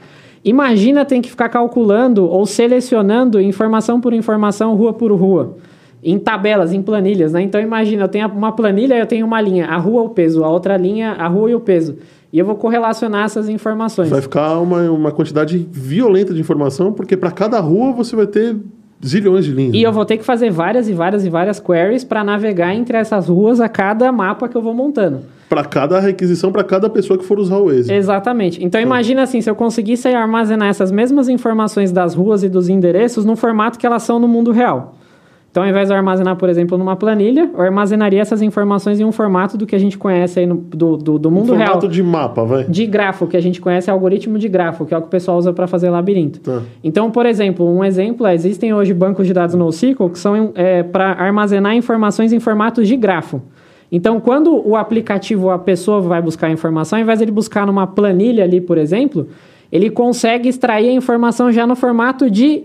[0.43, 5.57] Imagina tem que ficar calculando ou selecionando informação por informação, rua por rua.
[6.03, 7.43] Em tabelas, em planilhas, né?
[7.43, 10.49] Então imagina, eu tenho uma planilha, eu tenho uma linha, a rua o peso, a
[10.49, 11.97] outra linha, a rua e o peso.
[12.33, 14.09] E eu vou correlacionar essas informações.
[14.09, 18.57] Vai ficar uma, uma quantidade violenta de informação, porque para cada rua você vai ter
[19.05, 19.75] zilhões de linhas.
[19.75, 22.97] E eu vou ter que fazer várias e várias e várias queries para navegar entre
[22.97, 25.21] essas ruas a cada mapa que eu vou montando.
[25.49, 27.93] Para cada requisição, para cada pessoa que for usar o Waze.
[27.93, 28.63] Exatamente.
[28.65, 33.25] Então imagina assim, se eu conseguisse armazenar essas mesmas informações das ruas e dos endereços
[33.25, 34.95] no formato que elas são no mundo real.
[35.51, 39.05] Então, ao invés de eu armazenar, por exemplo, numa planilha, eu armazenaria essas informações em
[39.05, 41.67] um formato do que a gente conhece aí no, do, do, do mundo um real.
[41.67, 42.65] formato de mapa, vai.
[42.65, 45.11] De grafo, que a gente conhece é algoritmo de grafo, que é o que o
[45.11, 46.39] pessoal usa para fazer labirinto.
[46.39, 46.63] Tá.
[46.85, 50.85] Então, por exemplo, um exemplo é, existem hoje bancos de dados NoSQL que são é,
[50.85, 53.43] para armazenar informações em formatos de grafo.
[53.91, 57.67] Então, quando o aplicativo, a pessoa vai buscar a informação, ao invés de ele buscar
[57.67, 59.27] numa planilha ali, por exemplo,
[59.73, 62.63] ele consegue extrair a informação já no formato de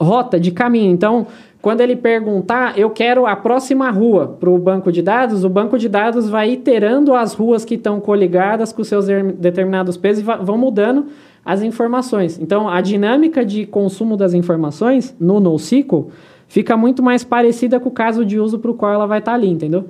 [0.00, 0.92] rota, de caminho.
[0.92, 1.26] Então,
[1.60, 5.76] quando ele perguntar, eu quero a próxima rua para o banco de dados, o banco
[5.78, 9.06] de dados vai iterando as ruas que estão coligadas com seus
[9.38, 11.06] determinados pesos e vão mudando
[11.44, 12.38] as informações.
[12.40, 16.10] Então, a dinâmica de consumo das informações no NoSQL
[16.46, 19.34] fica muito mais parecida com o caso de uso para o qual ela vai estar
[19.34, 19.86] ali, entendeu?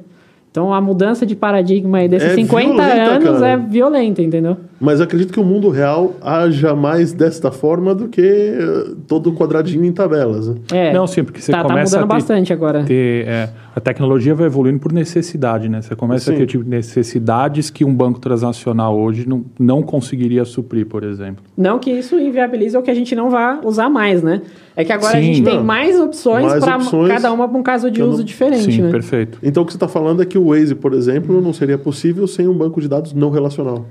[0.51, 3.49] Então, a mudança de paradigma aí desses É 50 violenta, anos cara.
[3.49, 4.57] é violenta, entendeu?
[4.81, 9.85] Mas acredito que o mundo real haja mais desta forma do que eh, todo quadradinho
[9.85, 10.49] em tabelas.
[10.49, 10.55] Né?
[10.73, 12.85] É, Não, sim, porque você tá, tá começa mudando a ter- bastante agora.
[12.85, 15.83] ter, é, a tecnologia vai evoluindo por necessidade, né?
[15.83, 16.35] Você começa Sim.
[16.35, 21.43] a ter tipo, necessidades que um banco transacional hoje não, não conseguiria suprir, por exemplo.
[21.57, 24.43] Não que isso inviabilize ou que a gente não vá usar mais, né?
[24.77, 25.27] É que agora a Sim.
[25.35, 25.64] gente tem Não.
[25.64, 28.91] mais opções para cada uma para um caso de uso não- diferente, Sim, né?
[28.93, 29.38] perfeito.
[29.43, 32.29] Então o que você está falando é que o Waze, por exemplo, não seria possível
[32.29, 33.87] sem um banco de dados não relacional.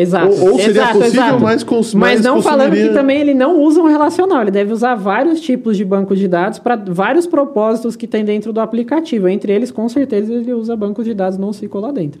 [0.00, 0.26] Exato.
[0.32, 1.40] Ou- ou seria exato, possível, exato.
[1.42, 4.72] mas cons- Mas não falando consumiria- que também ele não usa um relacional, ele deve
[4.72, 9.28] usar vários tipos de banco de dados para vários propósitos que tem dentro do aplicativo.
[9.28, 12.20] Entre eles, com certeza, ele usa bancos de dados não SQL lá dentro.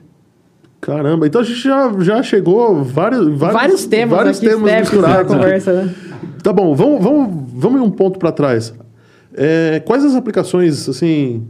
[0.80, 5.32] Caramba, então a gente já, já chegou vários, vários, Vários, temas vários aqui temas misturados.
[5.34, 5.94] conversa, né?
[6.42, 8.72] Tá bom, vamos, vamos, vamos ir um ponto para trás.
[9.34, 11.42] É, quais as aplicações assim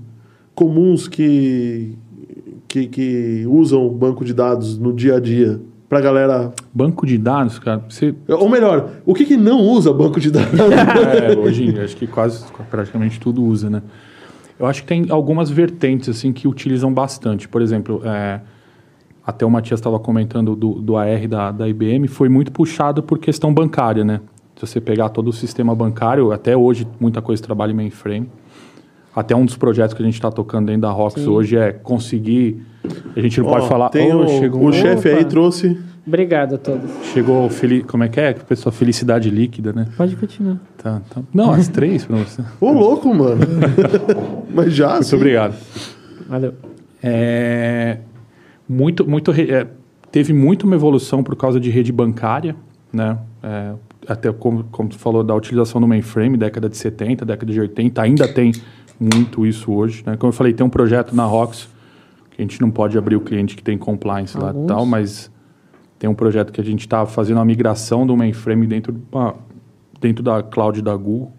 [0.54, 1.92] comuns que,
[2.66, 6.52] que, que usam banco de dados no dia a dia para galera?
[6.72, 10.50] Banco de dados, cara, você Ou melhor, o que, que não usa banco de dados?
[10.58, 13.82] É, hoje acho que quase praticamente tudo usa, né?
[14.58, 17.48] Eu acho que tem algumas vertentes assim que utilizam bastante.
[17.48, 18.40] Por exemplo, é,
[19.24, 23.18] até o Matias estava comentando do, do AR da, da IBM, foi muito puxado por
[23.18, 24.20] questão bancária, né?
[24.56, 28.28] Se você pegar todo o sistema bancário, até hoje muita coisa trabalha em mainframe.
[29.18, 32.62] Até um dos projetos que a gente está tocando dentro da Rox hoje é conseguir.
[33.16, 33.88] A gente não Ó, pode falar.
[33.90, 35.76] Tem "Oh, o, chegou, o chefe aí trouxe.
[36.06, 36.88] Obrigado a todos.
[37.12, 38.32] chegou feli como é que é?
[38.32, 39.86] Pessoal, felicidade líquida, né?
[39.96, 40.56] Pode continuar.
[40.82, 41.20] Tá, tá.
[41.34, 42.42] Não, as três para você.
[42.60, 43.40] Ô, louco, mano.
[44.54, 44.92] Mas já.
[44.92, 45.16] Muito sim.
[45.16, 45.54] obrigado.
[46.28, 46.54] Valeu.
[47.02, 47.98] É,
[48.68, 49.66] muito, muito, re- é,
[50.10, 52.54] teve muito uma evolução por causa de rede bancária,
[52.92, 53.18] né?
[53.42, 53.72] É,
[54.06, 58.00] até como, como tu falou da utilização do mainframe, década de 70, década de 80,
[58.00, 58.52] ainda tem
[58.98, 60.16] muito isso hoje, né?
[60.16, 61.68] Como eu falei, tem um projeto na Rox
[62.30, 64.66] que a gente não pode abrir o cliente que tem compliance lá e Alguns.
[64.66, 65.30] tal, mas
[65.98, 69.34] tem um projeto que a gente está fazendo uma migração do mainframe dentro, de uma-
[70.00, 71.32] dentro da cloud da Google.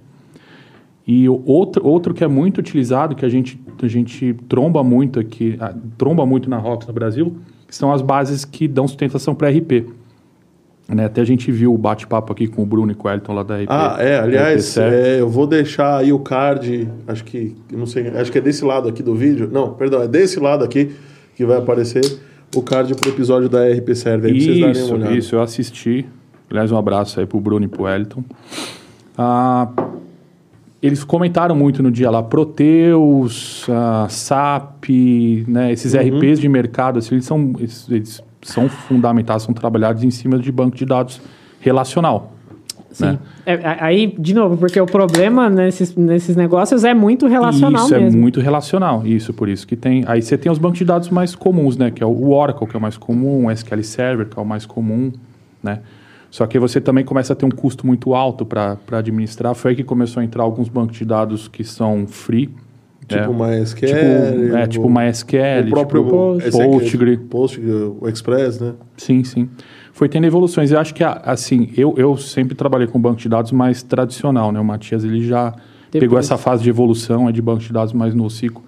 [1.08, 5.58] E outro, outro que é muito utilizado, que a gente, a gente tromba muito aqui,
[5.60, 7.36] ah, tromba muito na Rox no Brasil,
[7.69, 9.88] são as bases que dão sustentação para RP.
[10.89, 11.06] Né?
[11.06, 13.43] Até a gente viu o bate-papo aqui com o Bruno e com o Elton lá
[13.43, 13.67] da RP.
[13.69, 18.32] Ah, é, aliás, é, eu vou deixar aí o card, acho que, não sei, acho
[18.32, 19.47] que é desse lado aqui do vídeo.
[19.52, 20.91] Não, perdão, é desse lado aqui
[21.36, 22.02] que vai aparecer
[22.56, 25.41] o card pro episódio da RP Serve, aí pra vocês darem uma Isso, isso, eu
[25.41, 26.06] assisti.
[26.49, 28.23] Aliás, um abraço aí pro Bruno e pro Elton.
[29.15, 29.69] Ah,
[30.82, 34.89] eles comentaram muito no dia lá, Proteus, ah, SAP,
[35.47, 36.17] né, esses Uhum.
[36.17, 40.52] RPs de mercado, assim, eles, são, eles, eles são fundamentados, são trabalhados em cima de
[40.52, 41.21] banco de dados
[41.60, 42.34] relacional.
[42.91, 43.06] Sim.
[43.06, 43.19] Né?
[43.45, 48.17] É, aí, de novo, porque o problema nesses, nesses negócios é muito relacional isso mesmo.
[48.17, 50.04] é muito relacional, isso, por isso que tem...
[50.08, 52.75] Aí você tem os bancos de dados mais comuns, né, que é o Oracle, que
[52.75, 55.12] é o mais comum, o SQL Server, que é o mais comum,
[55.62, 55.80] né.
[56.32, 59.56] Só que você também começa a ter um custo muito alto para administrar.
[59.56, 62.49] Foi aí que começou a entrar alguns bancos de dados que são free.
[63.10, 63.58] Tipo né?
[63.60, 63.88] MySQL.
[63.88, 67.17] Tipo, é, tipo o- MySQL, o próprio tipo Postgre.
[67.17, 68.74] Postgre, o Express, né?
[68.98, 69.50] Sim, sim.
[69.91, 70.72] Foi tendo evoluções.
[70.72, 74.60] Eu acho que, assim, eu, eu sempre trabalhei com banco de dados mais tradicional, né?
[74.60, 75.52] O Matias, ele já
[75.91, 76.26] pegou Depois.
[76.26, 78.63] essa fase de evolução é de banco de dados mais no ciclo.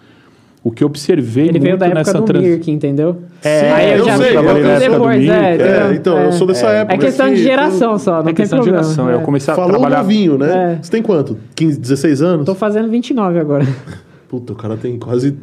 [0.63, 3.17] O que eu observei Ele veio da época nessa do trans- Mirk, entendeu?
[3.43, 6.67] É, aí eu, eu já sei, eu depois, Mirk, é, é, então, eu sou dessa
[6.67, 8.83] época É questão de que- geração só, não É tem questão de problema.
[8.83, 9.09] geração.
[9.09, 9.13] É.
[9.15, 10.03] Eu comecei a Falou trabalhar...
[10.03, 10.73] novinho, né?
[10.79, 10.83] É.
[10.83, 11.35] Você tem quanto?
[11.55, 12.45] 15, 16 anos?
[12.45, 13.65] Tô fazendo 29 agora.
[14.31, 15.37] Puta, o cara tem quase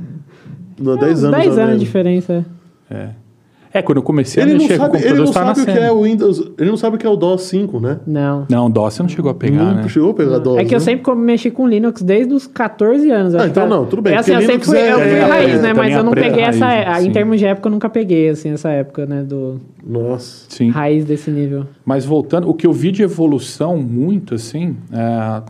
[0.81, 1.37] não, 10 anos.
[1.41, 2.43] 10 já anos de diferença.
[2.91, 3.11] É.
[3.71, 5.61] É, quando eu comecei Ele a não mexer com sabe, ele computador, não estava sabe
[5.71, 6.51] o que é o Windows.
[6.59, 8.01] Ele não sabe o que é o DOS 5, né?
[8.07, 8.47] Não.
[8.49, 9.89] Não, DOS você não chegou a pegar, Nunca né?
[9.91, 10.57] chegou a pegar DOS.
[10.57, 10.85] É que eu né?
[10.87, 13.35] sempre co- mexi com Linux desde os 14 anos.
[13.35, 15.25] Ah, então não, tudo bem, É assim, eu sempre fui, Linux eu é- fui é-
[15.25, 15.75] raiz, é- né?
[15.75, 16.65] Mas eu não aprende peguei essa.
[16.65, 17.09] raiz, a- sim.
[17.09, 19.23] Em termos de época, eu nunca peguei, assim, essa época, né?
[19.23, 20.47] Do Nossa.
[20.49, 20.71] Sim.
[20.71, 21.67] raiz desse nível.
[21.85, 25.43] Mas voltando, o que eu vi de evolução muito, assim, é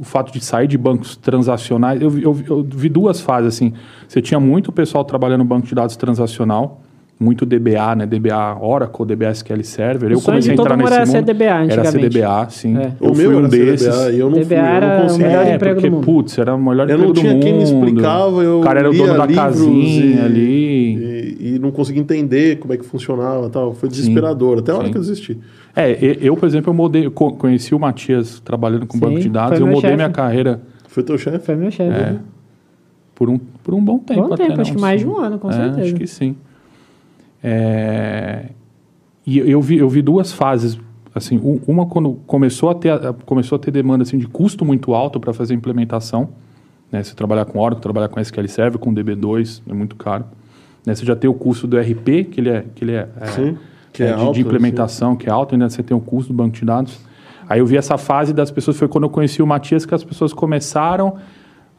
[0.00, 2.00] o fato de sair de bancos transacionais.
[2.00, 3.72] Eu, vi- eu vi- eu vi duas fases, assim.
[4.08, 6.80] Você tinha muito pessoal trabalhando no banco de dados transacional,
[7.22, 8.06] muito DBA, né?
[8.06, 10.08] DBA Oracle, DBA SQL Server.
[10.10, 11.14] O eu comecei a entrar mundo nesse era mundo.
[11.16, 11.84] CDBA Era.
[11.84, 12.78] CDBA, sim.
[12.78, 12.92] É.
[12.98, 13.94] Eu o fui meu um era desses.
[13.94, 15.24] CDBA e eu não fui, DBA eu era não o consegui.
[15.24, 16.04] melhor É, emprego porque, do mundo.
[16.06, 17.42] putz, era o melhor Eu emprego não do tinha mundo.
[17.42, 20.89] quem me explicava, eu O cara era o dono da casinha e- ali.
[21.40, 23.74] E, e não conseguia entender como é que funcionava e tal.
[23.74, 24.92] Foi desesperador, até a hora sim.
[24.92, 25.38] que eu desisti.
[25.74, 29.58] É, eu, por exemplo, eu mudei, conheci o Matias trabalhando com Sim, banco de dados,
[29.58, 29.96] eu mudei chefe.
[29.96, 31.46] minha carreira Foi teu chefe?
[31.46, 31.96] Foi meu chefe.
[31.96, 32.12] É.
[32.12, 32.20] né?
[33.20, 34.28] por um, por um bom tempo.
[34.28, 34.62] Bom até, tempo, né?
[34.62, 35.82] acho que mais de um ano, com é, certeza.
[35.82, 36.34] Acho que sim.
[37.44, 38.46] É,
[39.26, 40.80] e eu vi, eu vi duas fases.
[41.14, 45.20] Assim, uma quando começou a ter, começou a ter demanda assim, de custo muito alto
[45.20, 46.30] para fazer a implementação.
[46.90, 47.02] Né?
[47.02, 50.24] Você trabalhar com Oracle, trabalhar com SQL Server, com DB2, é muito caro.
[50.86, 50.94] Né?
[50.94, 53.58] Você já tem o custo do RP, que ele é, que ele é, é- Sim,
[53.92, 56.32] que é é de, alto, de implementação, que é alto, ainda você tem o custo
[56.32, 56.98] do banco de dados.
[57.48, 60.04] Aí eu vi essa fase das pessoas, foi quando eu conheci o Matias que as
[60.04, 61.16] pessoas começaram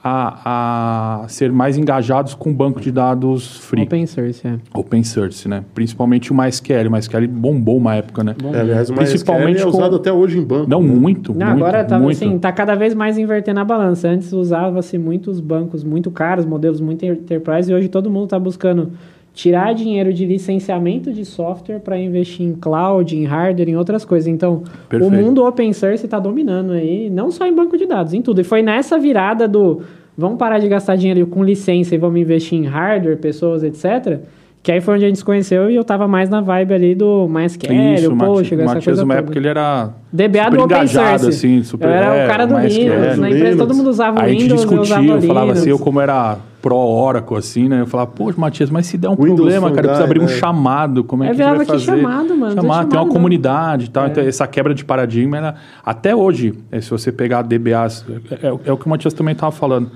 [0.03, 5.03] a, a ser mais engajados com o banco de dados free, open, Open source, é.
[5.03, 5.63] source, né?
[5.73, 6.87] Principalmente o MySQL.
[6.87, 8.35] O MySQL bombou uma época, né?
[8.51, 10.69] É, aliás, o Principalmente MySQL é com- usado até hoje em banco.
[10.69, 10.87] Não, né?
[10.93, 12.15] muito, Não, muito, agora tá, muito.
[12.15, 14.07] assim, tá cada vez mais invertendo a balança.
[14.09, 18.91] Antes usava-se muitos bancos muito caros, modelos muito enterprise, e hoje todo mundo está buscando
[19.33, 24.27] tirar dinheiro de licenciamento de software para investir em cloud, em hardware, em outras coisas.
[24.27, 25.05] Então, Perfeito.
[25.05, 28.41] o mundo open source está dominando aí, não só em banco de dados, em tudo.
[28.41, 29.81] E foi nessa virada do
[30.17, 34.19] vamos parar de gastar dinheiro com licença e vamos investir em hardware, pessoas, etc.
[34.61, 36.93] Que aí foi onde a gente se conheceu e eu tava mais na vibe ali
[36.93, 39.13] do MySQL, Isso, o o essa Matias, coisa toda.
[39.15, 41.29] época, ele era DBA do open source.
[41.29, 42.59] assim, super, eu era é, o cara do.
[42.59, 43.17] Linux.
[43.17, 45.69] Na empresa todo mundo usava o Aí a gente Windows, eu discutia, eu falava assim,
[45.69, 47.81] eu como era pro Oracle, assim, né?
[47.81, 50.29] Eu falava, pô, Matias, mas se der um Windows problema, cara, precisa abrir um né?
[50.29, 51.85] chamado, como é Aí que a gente vai fazer?
[52.01, 53.11] chamado, mano, Chamado, tem uma não.
[53.11, 54.07] comunidade e tal, É.
[54.09, 58.59] então essa quebra de paradigma, ela- até hoje, é, se você pegar DBAs, é, é-
[58.65, 59.89] é o que o Matias também estava falando,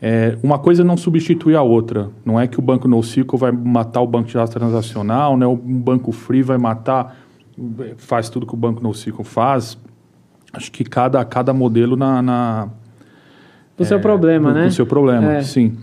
[0.00, 2.10] é, uma coisa não substitui a outra.
[2.24, 5.46] Não é que o banco NoSQL vai matar o banco de dados transacional, né?
[5.46, 7.16] um banco free vai matar,
[7.96, 9.76] faz tudo que o banco NoSQL faz.
[10.52, 12.68] Acho que cada, cada modelo na, na
[13.78, 14.64] O seu problema, no- né?
[14.66, 15.42] no seu problema, É.
[15.42, 15.76] sim.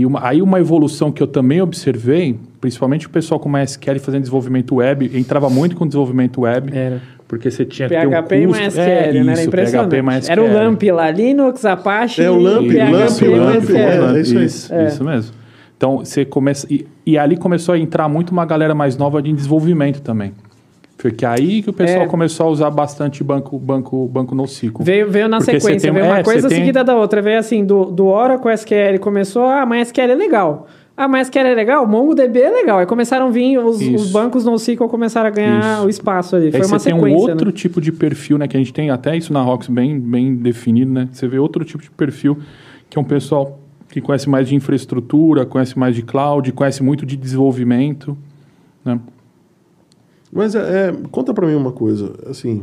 [0.00, 4.22] E uma, aí uma evolução que eu também observei, principalmente o pessoal com MySQL fazendo
[4.22, 7.02] desenvolvimento web, entrava muito com desenvolvimento web, Era.
[7.28, 8.62] porque você tinha PHP que ter e um custo...
[8.62, 9.18] MySQL, é, né?
[9.20, 9.90] Era isso, impressionante.
[9.90, 10.32] PHP e MySQL.
[10.32, 13.76] Era o LAMP lá, Linux, Apache É, o LAMP, e PHP LAMP, e LAMP, MySQL.
[13.76, 14.38] é, é isso.
[14.38, 14.86] Isso, É.
[14.86, 15.34] isso mesmo.
[15.76, 16.66] Então, você começa...
[16.70, 20.32] E, e ali começou a entrar muito uma galera mais nova de desenvolvimento também.
[21.00, 22.06] Porque aí que o pessoal É.
[22.06, 24.84] começou a usar bastante banco, banco, banco NoSQL.
[24.84, 27.22] Veio, veio na Porque sequência, tem- veio uma é, coisa você tem- seguida da outra.
[27.22, 30.66] Veio assim, do, do Oracle SQL começou, ah, MySQL é legal.
[30.94, 32.78] Ah, MySQL é legal, MongoDB é legal.
[32.80, 35.86] Aí começaram a vir, os, os bancos NoSQL começaram a ganhar Isso.
[35.86, 36.50] o espaço ali.
[36.50, 37.52] Foi Aí uma você tem sequência, um outro né?
[37.52, 38.46] tipo de perfil, né?
[38.46, 41.08] Que a gente tem até isso na Rox bem, bem definido, né?
[41.10, 42.36] Você vê outro tipo de perfil,
[42.90, 43.58] que é um pessoal
[43.88, 48.14] que conhece mais de infraestrutura, conhece mais de cloud, conhece muito de desenvolvimento,
[48.84, 49.00] né?
[50.32, 52.62] Mas é, é, conta pra mim uma coisa, assim...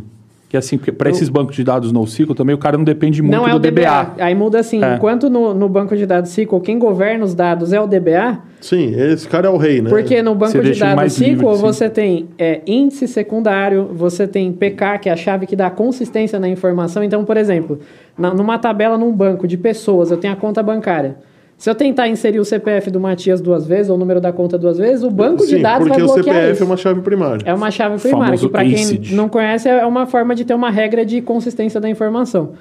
[0.49, 3.35] Que assim, para Eu- esses bancos de dados NoSQL também o cara não depende muito
[3.35, 4.13] Não é do o DBA.
[4.17, 4.95] Aí muda assim, É.
[4.95, 8.93] enquanto no, no banco de dados SQL, quem governa os dados é o DBA, Sim,
[8.95, 9.89] esse cara é o rei, né?
[9.89, 11.61] Porque no banco Você de dados SQL livre, sim.
[11.61, 16.39] você tem é, índice secundário, você tem PK, que é a chave que dá consistência
[16.39, 17.03] na informação.
[17.03, 17.81] Então, por exemplo,
[18.17, 21.17] na- numa tabela num banco de pessoas, eu tenho a conta bancária.
[21.57, 24.59] Se eu tentar inserir o CPF do Matias duas vezes, ou o número da conta
[24.59, 26.63] duas vezes, o banco Sim, de dados porque vai o bloquear CPF isso.
[26.63, 27.43] é uma chave primária.
[27.45, 30.69] É uma chave primária, que para quem não conhece é uma forma de ter uma
[30.69, 32.51] regra de consistência da informação.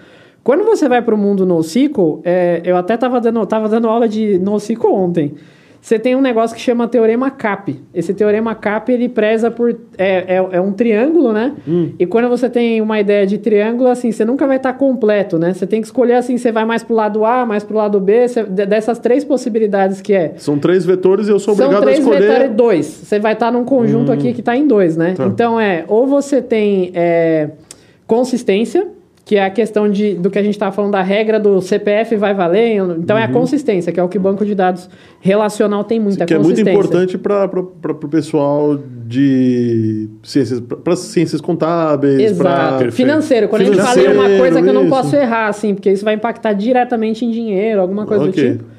[0.43, 4.09] Quando você vai para o mundo NoSQL, é, eu até estava dando, tava dando aula
[4.09, 5.35] de NoSQL ontem.
[5.87, 7.81] Você tem um negócio que chama teorema CAP.
[7.94, 11.55] Esse teorema CAP ele preza por é, é, é um triângulo, né?
[11.96, 15.55] E quando você tem uma ideia de triângulo, assim, você nunca vai estar completo, né?
[15.55, 18.27] Você tem que escolher assim, você vai mais pro lado A, mais pro lado B,
[18.27, 21.83] você- de- dessas três possibilidades que é São três vetores e eu sou obrigado a
[21.83, 22.20] três escolher...
[22.20, 22.87] vetores dois.
[22.87, 25.14] Você vai estar num conjunto aqui que está em dois, né?
[25.16, 25.25] Tá.
[25.27, 27.51] Então é, ou você tem é,
[28.09, 28.88] consistência,
[29.27, 32.15] que é a questão de, do que a gente estava falando da regra do CPF
[32.15, 32.77] vai valer.
[32.97, 34.89] Então é a consistência, que é o que o banco de dados
[35.21, 36.71] relacional tem muita que é muito consistência.
[36.71, 42.93] importante para o pessoal de ciências, para ciências contábeis, pra- Exato.
[42.93, 43.49] Financeiro.
[43.49, 45.91] Quando a gente fala Financeiro, em uma coisa que eu não posso errar, assim, porque
[45.91, 48.33] isso vai impactar diretamente em dinheiro, alguma coisa Ok.
[48.45, 48.76] do tipo.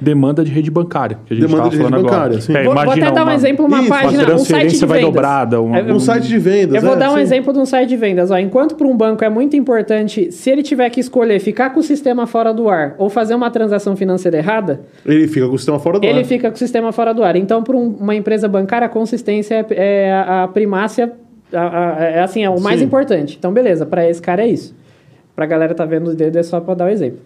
[0.00, 2.40] Demanda de rede bancária, que a gente Demanda estava de rede falando bancária, agora.
[2.40, 2.52] sim.
[2.56, 4.26] É, Vou, vou até dar um uma- exemplo, uma Isso, uma página, um site de
[4.46, 5.14] transferência vai vendas.
[5.14, 5.62] dobrada.
[5.62, 6.74] Um, É, Um site de vendas.
[6.76, 7.20] Eu vou é, dar um sim.
[7.20, 8.30] exemplo de um site de vendas.
[8.30, 8.36] Ó.
[8.38, 11.82] Enquanto para um banco é muito importante, se ele tiver que escolher ficar com o
[11.82, 15.78] sistema fora do ar ou fazer uma transação financeira errada, Ele fica com o sistema
[15.78, 16.24] fora do ele ar.
[16.24, 17.36] fica com o sistema fora do ar.
[17.36, 21.12] Então, para um- uma empresa bancária, a consistência é, é a, a primácia,
[21.52, 21.58] a-
[22.00, 22.86] a- é assim, é o mais Sim.
[22.86, 23.36] importante.
[23.38, 24.74] Então, beleza, para esse cara é isso.
[25.34, 27.18] Pra galera tá vendo o dedo é só para dar o exemplo.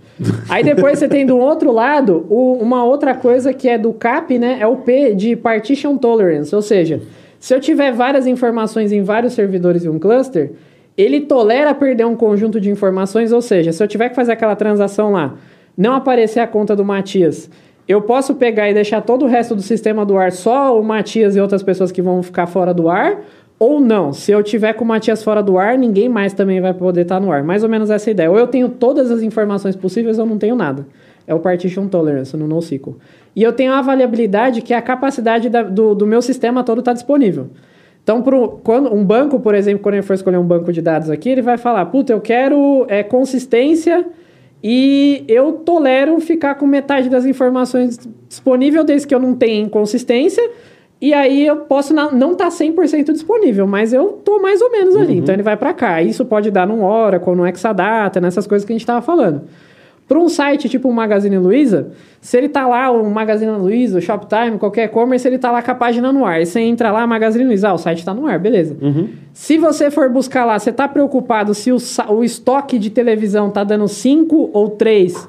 [0.49, 4.39] Aí depois você tem do outro lado o- uma outra coisa que é do CAP,
[4.39, 4.57] né?
[4.61, 6.55] É o P de Partition Tolerance.
[6.55, 7.03] Ou seja,
[7.39, 10.53] se eu tiver várias informações em vários servidores em um cluster,
[10.97, 13.31] ele tolera perder um conjunto de informações.
[13.31, 15.35] Ou seja, se eu tiver que fazer aquela transação lá,
[15.77, 17.51] não aparecer a conta do Matias,
[17.87, 21.37] eu posso pegar e deixar todo o resto do sistema do ar só o Matias
[21.37, 23.19] e outras pessoas que vão ficar fora do ar.
[23.59, 26.73] Ou não, se eu tiver com o Matias fora do ar, ninguém mais também vai
[26.73, 27.43] poder estar no ar.
[27.43, 28.31] Mais ou menos essa ideia.
[28.31, 30.87] Ou eu tenho todas as informações possíveis ou não tenho nada.
[31.27, 32.97] É o Partition Tolerance no NoSQL.
[33.35, 36.79] E eu tenho a variabilidade, que é a capacidade da- do, do meu sistema todo
[36.79, 37.49] estar disponível.
[38.03, 41.11] Então, pro, quando, um banco, por exemplo, quando ele for escolher um banco de dados
[41.11, 44.07] aqui, ele vai falar, puta, eu quero é, consistência
[44.65, 50.43] e eu tolero ficar com metade das informações disponível desde que eu não tenha inconsistência.
[51.01, 55.19] E aí eu posso não estar 100% disponível, mas eu tô mais ou menos ali.
[55.19, 56.03] Então ele vai para cá.
[56.03, 59.43] Isso pode dar num Oracle, no Exadata, nessas coisas que a gente estava falando.
[60.09, 64.01] Para um site tipo o Magazine Luiza, se ele tá lá, o Magazine Luiza, o
[64.01, 66.41] Shoptime, qualquer e-commerce, ele tá lá com a página no ar.
[66.41, 68.75] E você entra lá, Magazine Luiza, ah, o site tá no ar, beleza.
[69.35, 71.77] Se você for buscar lá, você tá preocupado se o,
[72.09, 75.29] o estoque de televisão tá dando 5 ou 3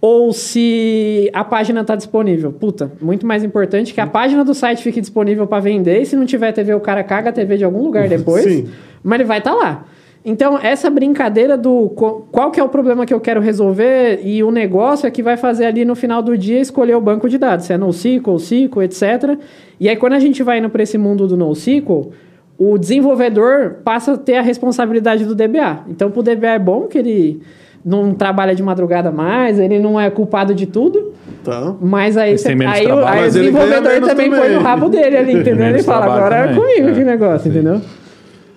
[0.00, 2.52] ou se a página tá disponível.
[2.52, 6.14] Puta, muito mais importante que a página do site fique disponível para vender e se
[6.14, 8.44] não tiver TV, o cara caga a TV de algum lugar depois.
[8.44, 8.68] Sim.
[9.02, 9.84] Mas ele vai estar lá.
[10.24, 14.50] Então, essa brincadeira do qual que é o problema que eu quero resolver e o
[14.50, 17.66] negócio é que vai fazer ali no final do dia escolher o banco de dados,
[17.66, 19.38] se é NoSQL, SQL, etc.
[19.80, 22.10] E aí, quando a gente vai indo para esse mundo do NoSQL,
[22.58, 25.84] o desenvolvedor passa a ter a responsabilidade do DBA.
[25.88, 27.40] Então, para o DBA é bom que ele
[27.84, 31.12] não trabalha de madrugada mais, ele não é culpado de tudo,
[31.44, 31.74] Tá.
[31.80, 33.06] mas aí, menos aí, o- trabalho.
[33.06, 35.66] aí o Mas ganha desenvolvedor também põe no rabo dele ali, entendeu?
[35.66, 36.60] Ele fala, agora é também.
[36.60, 37.80] comigo É, que negócio, entendeu?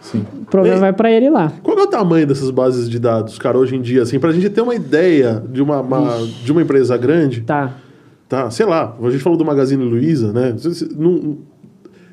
[0.01, 0.25] Sim.
[0.41, 1.51] O problema E- vai para ele lá.
[1.61, 4.49] Qual é o tamanho dessas bases de dados, cara, hoje em dia, assim, pra gente
[4.49, 7.71] ter uma ideia de uma, uma- de uma empresa grande, Tá.
[8.27, 8.49] tá?
[8.49, 10.55] Sei lá, a gente falou do Magazine Luiza, né?
[10.97, 11.37] Não-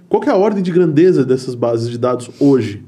[0.09, 2.83] Qual que é a ordem de grandeza dessas bases de dados hoje?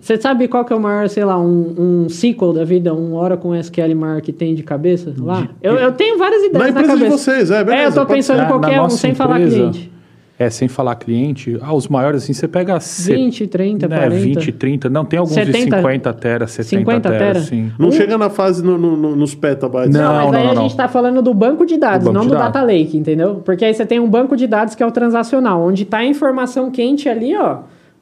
[0.00, 3.14] Você sabe qual que é o maior, sei lá, um, um SQL da vida, um
[3.14, 5.48] Oracle SQL maior que tem de cabeça lá?
[5.62, 7.18] Eu, eu tenho várias ideias Na na, empresa de cabeça.
[7.18, 9.92] vocês, é, beleza, É, eu tô pensando em qualquer um, sem falar empresa, cliente.
[10.38, 11.58] É, sem falar cliente.
[11.60, 12.78] Ah, os maiores, assim, você pega...
[12.78, 14.22] se- 20, 30, né, 40.
[14.40, 14.88] 20, 30.
[14.88, 15.52] Não, tem alguns 70?
[15.58, 17.40] de 50 tera, 70 50 tera, tera?
[17.40, 17.72] sim.
[17.76, 19.92] Não Um- chega na fase no- no- no- nos petabytes.
[19.92, 20.62] Não, Não, mas aí não, a não.
[20.62, 22.52] gente tá falando do banco de dados, Do banco não de do dados.
[22.52, 23.42] data lake, entendeu?
[23.44, 26.06] Porque aí você tem um banco de dados que é o transacional, onde tá a
[26.06, 27.58] informação quente ali, ó,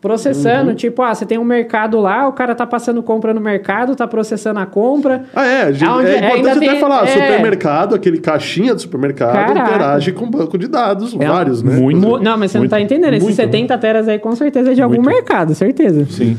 [0.06, 0.70] processando.
[0.70, 0.76] Uhum.
[0.76, 4.06] Tipo, ah, você tem um mercado lá, o cara tá passando compra no mercado, tá
[4.06, 5.24] processando a compra.
[5.34, 5.62] Ah, é.
[5.64, 7.04] a gente- Aonde- é ainda importante até tem- falar.
[7.04, 7.06] é.
[7.08, 9.70] Supermercado, aquele caixinha do supermercado, Caraca.
[9.70, 11.74] interage com banco de dados, É vários, né?
[11.74, 12.00] muito.
[12.00, 12.70] Mu- não, mas você Muito.
[12.70, 13.14] não tá entendendo.
[13.14, 13.36] Esses Muito.
[13.36, 15.08] 70 teras aí com certeza é de algum Muito.
[15.08, 16.06] mercado, certeza.
[16.10, 16.36] Sim.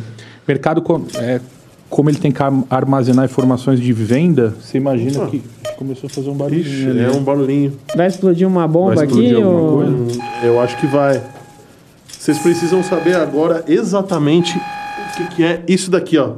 [0.48, 1.40] Mercado, com- é,
[1.90, 5.42] como ele tem que ar- armazenar informações de venda, você imagina que
[5.78, 6.62] começou a fazer um barulhinho.
[6.66, 7.04] Ixi, ali.
[7.04, 7.74] é um barulhinho.
[7.96, 9.78] Vai explodir uma bomba Vai aqui explodir alguma ou...
[10.06, 10.22] coisa?
[10.44, 11.22] Eu acho que vai.
[12.28, 16.34] Vocês precisam saber agora exatamente o que, que é isso daqui, ó.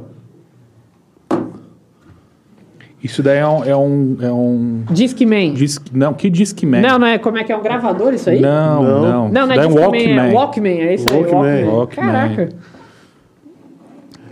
[3.02, 3.64] Isso daí é um...
[3.64, 5.52] É um, é um Discman.
[5.52, 6.80] disc, não, que Discman?
[6.80, 8.40] Não, não é como é que é um gravador isso aí?
[8.40, 9.00] Não, Não.
[9.00, 9.28] não.
[9.30, 10.32] Não, não é um Discman, é Walkman.
[10.32, 11.64] Walkman, é isso aí, Walkman.
[11.64, 11.64] Walkman.
[11.66, 12.06] Walkman.
[12.06, 12.48] Caraca.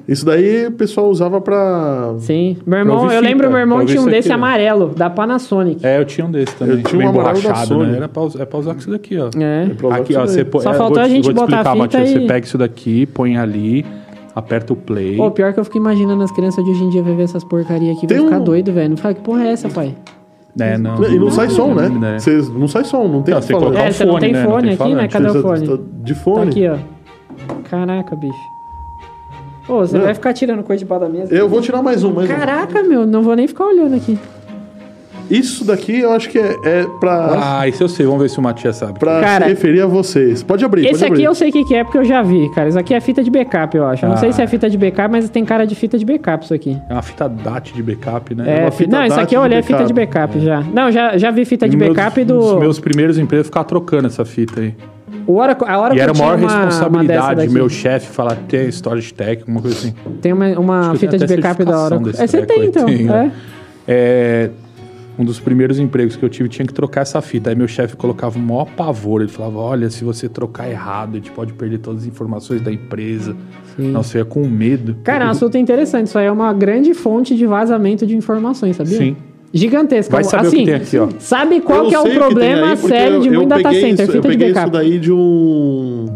[0.08, 2.14] Isso daí o pessoal usava pra.
[2.18, 2.56] Sim.
[2.66, 5.84] Meu irmão, eu lembro meu irmão tinha um desse aqui, amarelo, da Panasonic.
[5.84, 6.76] É, eu tinha um desse também.
[6.78, 7.90] Eu tinha um bem amarelo da borrachado, Sony.
[7.90, 7.96] né?
[7.98, 9.28] Era pra, é pra usar com isso daqui, ó.
[9.38, 9.68] É.
[9.74, 10.46] pra usar Aqui, ó, você.
[10.50, 12.10] Só é, faltou vou a te- gente vou te botar a explicar, fita Matias.
[12.10, 13.84] e- Você pega isso daqui, põe ali,
[14.34, 15.16] aperta o play.
[15.18, 17.44] Pô, pior que eu fico imaginando as crianças de hoje em dia vai ver essas
[17.44, 18.88] porcaria aqui, vai Tem ficar um- doido, velho.
[18.88, 19.94] Não fala que porra é essa, pai?
[20.58, 21.04] É, não.
[21.04, 21.86] E não sai som, né?
[21.90, 22.16] né?
[22.56, 23.66] Não sai som, não tem Não, você tem que falar.
[23.66, 24.42] colocar É, um você não fone, tem né?
[24.42, 25.08] Não fone tem aqui, né?
[25.08, 25.68] Cadê o tá- fone?
[25.68, 26.48] tá De Tá fone.
[26.50, 26.76] aqui, ó.
[27.70, 28.57] Caraca, bicho.
[29.68, 30.04] Ô, você Não.
[30.04, 31.34] vai ficar tirando coisa de da mesa?
[31.34, 32.28] Eu vou tirar mais um, mais.
[32.28, 34.18] Caraca, meu, não vou nem ficar olhando aqui.
[35.30, 38.06] Isso daqui eu acho que é, é pra, Ah, isso eu sei.
[38.06, 38.98] Vamos ver se o Matias sabe.
[38.98, 40.42] pra Cara, se referir a vocês.
[40.42, 41.24] Pode abrir, Esse pode aqui abrir.
[41.24, 42.68] eu sei o que, que é, porque eu já vi, cara.
[42.68, 44.04] Isso aqui é fita de backup, eu acho.
[44.04, 44.18] Eu não Ah.
[44.20, 46.76] sei se é fita de backup, mas tem cara de fita de backup isso aqui.
[46.88, 48.44] É uma fita DAT de backup, né?
[48.46, 50.38] É, uma fi- fita não, isso DAT aqui eu de olhei fita de backup.
[50.38, 50.60] backup já.
[50.62, 52.58] Não, já, já vi fita de Meus- backup um do.
[52.60, 54.74] meus primeiros empregos ficar trocando essa fita aí.
[55.26, 57.52] O Oracle, a Oracle E era a tinha maior uma, uma dessa responsabilidade, daqui.
[57.52, 59.94] meu chefe, falar tem storage tech, alguma coisa assim.
[60.22, 62.12] Tem uma, uma Acho que eu fita de tenho até backup da certificação Oracle.
[62.12, 62.86] desse É, você treco tem aí, então.
[62.86, 63.12] tenho.
[63.12, 63.30] É.
[63.86, 64.50] É,
[65.18, 67.50] um dos primeiros empregos que eu tive tinha que trocar essa fita.
[67.50, 69.20] Aí meu chefe colocava o maior pavor.
[69.20, 72.72] Ele falava: Olha, se você trocar errado, a gente pode perder todas as informações da
[72.72, 73.36] empresa.
[73.76, 74.96] Nossa, eu ia com medo.
[75.04, 76.06] Cara, é um assunto interessante.
[76.06, 78.96] Isso aí é uma grande fonte de vazamento de informações, sabia?
[78.98, 79.16] Sim.
[79.52, 80.12] Gigantesca.
[80.12, 81.08] Vai saber o assim, que tem aqui, ó.
[81.18, 84.06] Sabe qual Eu que é o problema sério eu- de muito data peguei center?
[84.08, 86.06] Isso, eu peguei isso daí de um.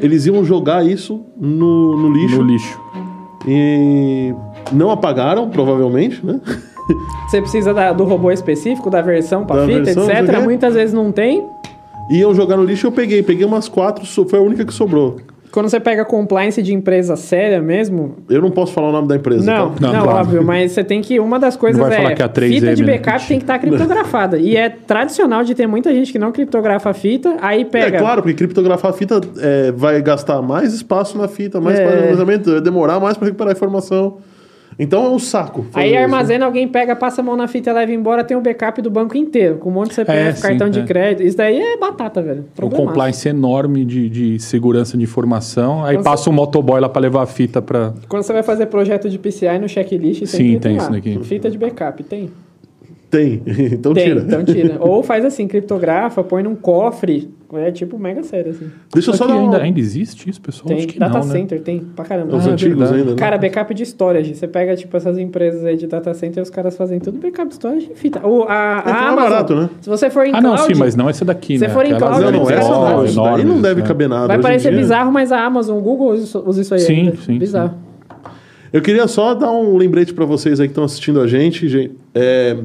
[0.00, 2.80] Eles iam jogar isso no, no lixo No lixo.
[3.48, 4.34] e
[4.72, 6.40] não apagaram, provavelmente, né?
[7.28, 10.40] Você precisa da- do robô específico, da versão pra Da fita, versão, não etc.
[10.42, 11.44] Muitas vezes não tem.
[12.10, 13.22] Iam jogar no lixo e eu peguei.
[13.22, 15.16] Peguei umas quatro, foi a única que sobrou.
[15.50, 19.16] Quando você pega compliance de empresa séria mesmo, Eu não posso falar o nome da
[19.16, 19.50] empresa.
[19.50, 19.80] Não, tá?
[19.80, 20.18] não, Não, claro.
[20.18, 21.18] óbvio, mas você tem que.
[21.18, 22.02] Uma das coisas Não vai é.
[22.02, 22.92] falar que é a 3M, fita de né?
[22.98, 24.38] backup tem que estar criptografada.
[24.38, 27.98] E é tradicional de ter muita gente que não criptografa a fita, aí É pega.
[27.98, 31.86] claro, porque criptografar a fita é, vai gastar mais espaço na fita, mais É.
[32.02, 34.18] armazenamento, vai demorar mais para recuperar a informação.
[34.78, 35.64] Então é um saco.
[35.72, 35.98] Aí isso.
[35.98, 38.90] armazena, alguém pega, passa a mão na fita e leva embora, tem um backup do
[38.90, 40.84] banco inteiro, com um monte de CPF, É, sim, cartão de é.
[40.84, 41.26] crédito.
[41.26, 42.44] Isso daí é batata, velho.
[42.62, 45.82] Um compliance enorme de, de segurança de informação.
[45.84, 47.94] Aí Quando passa um motoboy lá pra levar a fita pra.
[48.08, 51.18] Quando você vai fazer projeto de PCI no checklist, Sim, sempre tem isso daqui.
[51.24, 52.30] Fita de backup, tem?
[53.10, 54.20] Tem, então tem, tira.
[54.20, 54.76] então tira.
[54.80, 57.30] Ou faz assim, criptografa, põe num cofre.
[57.54, 58.68] É tipo mega sério, assim.
[58.92, 60.66] Deixa eu só Aqui dar ainda, ainda existe isso, pessoal?
[60.68, 61.32] Tem Acho que data não, né?
[61.32, 62.36] center, tem pra caramba.
[62.36, 62.98] Os Ah, antigos verdade.
[63.00, 63.16] ainda, né?
[63.16, 64.34] Cara, backup de storage.
[64.34, 67.54] Você pega, tipo, essas empresas aí de data center, os caras fazem tudo backup de
[67.54, 68.26] storage em fita.
[68.26, 69.70] O, a, É a não é Amazon, barato, né?
[69.80, 71.72] se você for em Ah, não, cloud, sim, mas não essa daqui, Se né?
[71.72, 72.88] for em cloud, Não, não, essa não.
[72.88, 73.86] enormes, Isso daí não deve né?
[73.86, 74.26] caber nada.
[74.26, 77.16] vai parecer dia- bizarro, mas a Amazon, o Google usa isso, aí Sim, ainda.
[77.16, 77.74] sim, Bizarro.
[78.72, 81.68] Eu queria só dar um lembrete para vocês aí que estão assistindo a gente.
[81.68, 81.92] gente.
[82.14, 82.56] É,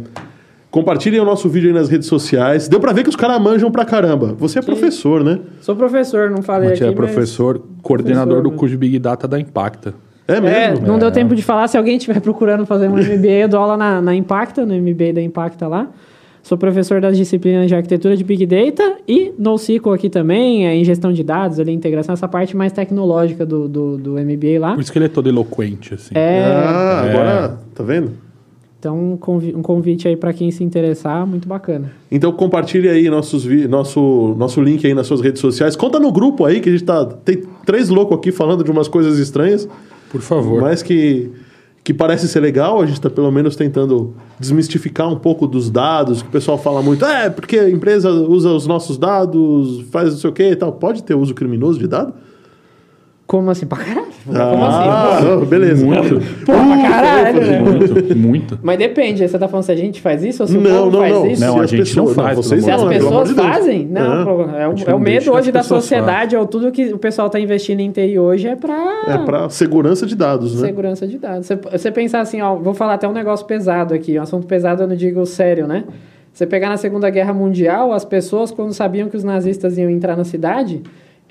[0.72, 2.68] Compartilhem o nosso vídeo aí nas redes sociais.
[2.70, 4.34] Deu pra ver que os caras manjam pra caramba.
[4.40, 5.40] Você é professor, né?
[5.60, 8.58] Sou professor, não falei Matias aqui, é professor, coordenador Professor, do né?
[8.58, 9.94] curso de Big Data da Impacta.
[10.28, 10.52] É mas...
[10.54, 10.88] É, mesmo?
[10.88, 11.68] não deu tempo de falar.
[11.68, 15.12] Se alguém estiver procurando fazer um MBA, eu dou aula na, na Impacta, no MBA
[15.14, 15.90] da Impacta lá.
[16.42, 20.84] Sou professor das disciplinas de arquitetura de Big Data e NoSQL aqui também, é, em
[20.84, 24.74] gestão de dados, ali, integração, essa parte mais tecnológica do, do, do MBA lá.
[24.74, 26.16] Por isso que ele é todo eloquente, assim.
[26.16, 27.10] É, Ah, É.
[27.12, 28.12] agora, tá vendo?
[28.82, 31.92] Então, um convi- convite aí pra quem se interessar, muito bacana.
[32.10, 35.76] Então compartilhe aí nossos vi- nosso, nosso link aí nas suas redes sociais.
[35.76, 37.06] Conta no grupo aí que a gente tá.
[37.06, 39.70] Tem três loucos aqui falando de umas coisas estranhas,
[40.12, 40.62] Por favor.
[40.62, 41.30] mas que,
[41.84, 42.82] que parece ser legal.
[42.82, 46.82] A gente tá pelo menos tentando desmistificar um pouco dos dados, que o pessoal fala
[46.82, 50.56] muito, é, porque a empresa usa os nossos dados, faz não sei o que e
[50.56, 50.72] tal.
[50.72, 52.16] Pode ter uso criminoso de dado?
[53.32, 53.66] Como assim?
[53.66, 54.08] Pra caralho?
[54.26, 55.26] Como ah, assim?
[55.26, 55.86] não, beleza.
[55.86, 56.16] Muito.
[56.46, 57.60] Pô, pra caralho, né?
[57.60, 58.60] Muito, muito.
[58.62, 60.92] Mas depende, você tá falando se a gente faz isso ou se o Não, povo
[60.92, 61.28] não, faz não.
[61.28, 61.42] isso?
[61.42, 64.02] Não, Se a as gente não faz, vocês Se as não, pessoas de fazem, não,
[64.02, 64.64] É.
[64.64, 67.30] é, o, é o não medo hoje da sociedade, é o tudo que o pessoal
[67.30, 70.68] tá investindo em TI hoje é pra É para segurança de dados, né?
[70.68, 71.48] segurança de dados.
[71.48, 74.84] Você, você pensar assim, ó, vou falar até um negócio pesado aqui, um assunto pesado
[74.84, 75.86] eu não digo sério, né?
[76.34, 80.18] Você pegar na Segunda Guerra Mundial, as pessoas, quando sabiam que os nazistas iam entrar
[80.18, 80.82] na cidade,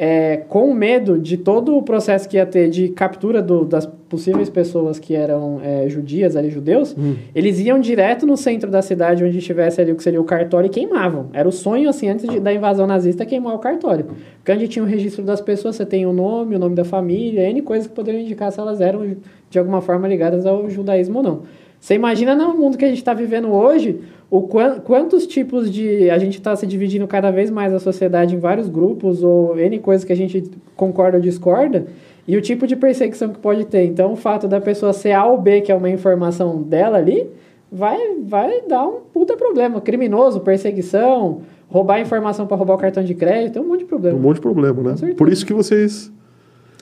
[0.03, 4.49] é, com medo de todo o processo que ia ter de captura do- das possíveis
[4.49, 6.97] pessoas que eram é, judias, ali, judeus,
[7.35, 10.69] eles iam direto no centro da cidade, onde tivesse ali o que seria o cartório,
[10.69, 11.27] e queimavam.
[11.35, 14.07] Era o sonho, assim, antes de- da invasão nazista, queimar o cartório.
[14.39, 17.43] Porque onde tinha o registro das pessoas, você tem o nome, o nome da família,
[17.51, 19.17] N coisas que poderiam indicar se elas eram,
[19.51, 21.41] de alguma forma, ligadas ao judaísmo ou não.
[21.79, 24.01] Você imagina no mundo que a gente está vivendo hoje,
[24.31, 26.09] o quan- quantos tipos de.
[26.11, 29.79] A gente está se dividindo cada vez mais a sociedade em vários grupos, ou N
[29.81, 30.45] coisas que a gente
[30.77, 31.87] concorda ou discorda,
[32.29, 33.85] e o tipo de perseguição que pode ter.
[33.85, 37.29] Então, o fato da pessoa ser A ou B, que é uma informação dela ali,
[37.73, 39.81] vai, vai dar um puta problema.
[39.81, 43.89] Criminoso, perseguição, roubar informação para roubar o cartão de crédito, tem um monte de Um
[43.89, 44.19] problema.
[44.19, 45.15] monte de problema, né?
[45.17, 46.13] Por isso que vocês.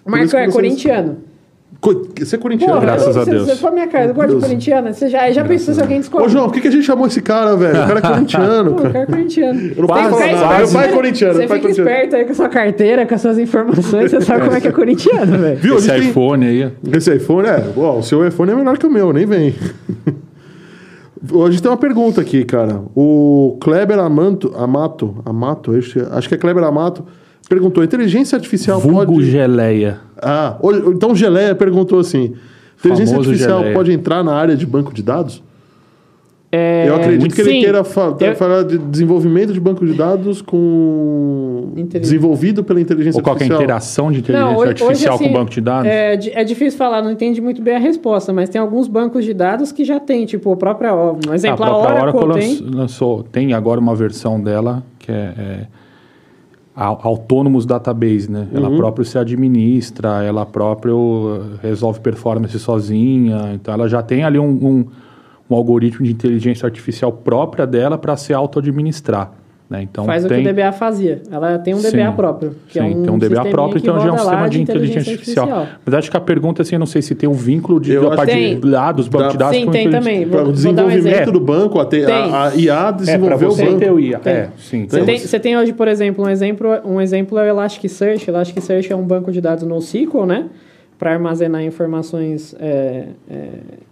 [0.05, 1.17] Marco é vocês- corintiano.
[2.19, 2.73] Você é corintiano.
[2.75, 3.47] Porra, Graças a Deus.
[3.47, 4.45] Você foi minha cara, eu gosto de Deus.
[4.45, 4.93] corintiana.
[4.93, 6.27] Você já, já pensou se alguém descobre?
[6.27, 7.85] Ô, João, por que, que a gente chamou esse cara, velho?
[7.85, 8.99] O cara é corintiano, Pô, o cara.
[8.99, 9.61] é corintiano.
[9.61, 10.59] Eu não posso falar nada.
[10.59, 11.91] Meu pai é corintiano, Você é fica corintiano.
[11.91, 14.69] esperto aí com a sua carteira, com as suas informações, você sabe como é que
[14.69, 15.57] é corintiano, velho.
[15.59, 15.75] Viu?
[15.75, 16.73] A Esse gente tem- iPhone aí.
[16.97, 17.65] Esse iPhone é.
[17.77, 19.55] Ó, o seu iPhone é menor que o meu, nem vem.
[21.33, 22.81] Hoje tem uma pergunta aqui, cara.
[22.95, 25.73] O Kleber Amato, Amato, Amato,
[26.13, 27.05] acho que é Kleber Amato,
[27.49, 29.31] perguntou: inteligência artificial Vulgo pode.
[29.31, 29.99] geleia.
[30.21, 30.57] Ah,
[30.95, 32.35] então o Geleia perguntou assim:
[32.79, 33.75] inteligência Famoso artificial Geleia.
[33.77, 35.43] pode entrar na área de banco de dados?
[36.51, 37.61] É, Eu acredito que ele sim.
[37.61, 43.23] queira fa- Eu- falar de desenvolvimento de banco de dados com desenvolvido pela inteligência Ou
[43.23, 43.63] qual que é a artificial.
[43.65, 45.91] interação de inteligência Não, hoje- artificial hoje, com assim, banco de dados?
[45.91, 49.35] É, é difícil falar, não entende muito bem a resposta, mas tem alguns bancos de
[49.35, 51.29] dados que já tem, tipo, a própria Oracle.
[51.29, 52.49] Um a exemplo, a própria Oracle, Oracle tem.
[52.63, 55.67] lanç- lançou, tem agora uma versão dela que é, é
[56.79, 58.47] a Autonomous Database, né?
[58.55, 64.39] Ela própria se administra, ela própria uh, resolve performance sozinha, então ela já tem ali
[64.39, 64.87] um, um,
[65.51, 69.33] um algoritmo de inteligência artificial própria dela para se auto-administrar.
[69.69, 69.83] Né?
[69.83, 70.41] Então, Faz tem...
[70.41, 71.21] o que o DBA fazia.
[71.31, 72.55] Ela tem um DBA Sim, próprio.
[72.69, 75.13] Que Sim, é um tem um DBA próprio, então já é um sistema de inteligência
[75.13, 75.67] artificial.
[75.85, 78.05] Mas acho que a pergunta assim, eu não sei se tem um vínculo de, Eu
[78.05, 78.59] a acho partir Tem.
[78.59, 80.27] de dados, banco de Dá- dados Sim, com tem também.
[80.27, 81.33] Para Vou- o um desenvolvimento exemplo.
[81.33, 83.79] do banco, a, te- a, a IA É, desenvolveu o você banco.
[83.79, 84.19] ter o IA.
[84.21, 84.33] Tem.
[84.33, 84.87] É, sim.
[84.89, 88.27] Você tem, você tem hoje, por exemplo, um exemplo, um exemplo é o Elasticsearch.
[88.27, 90.47] Elasticsearch é um banco de dados NoSQL, né?
[90.99, 92.57] Para armazenar informações.
[92.59, 93.88] É, é, o- é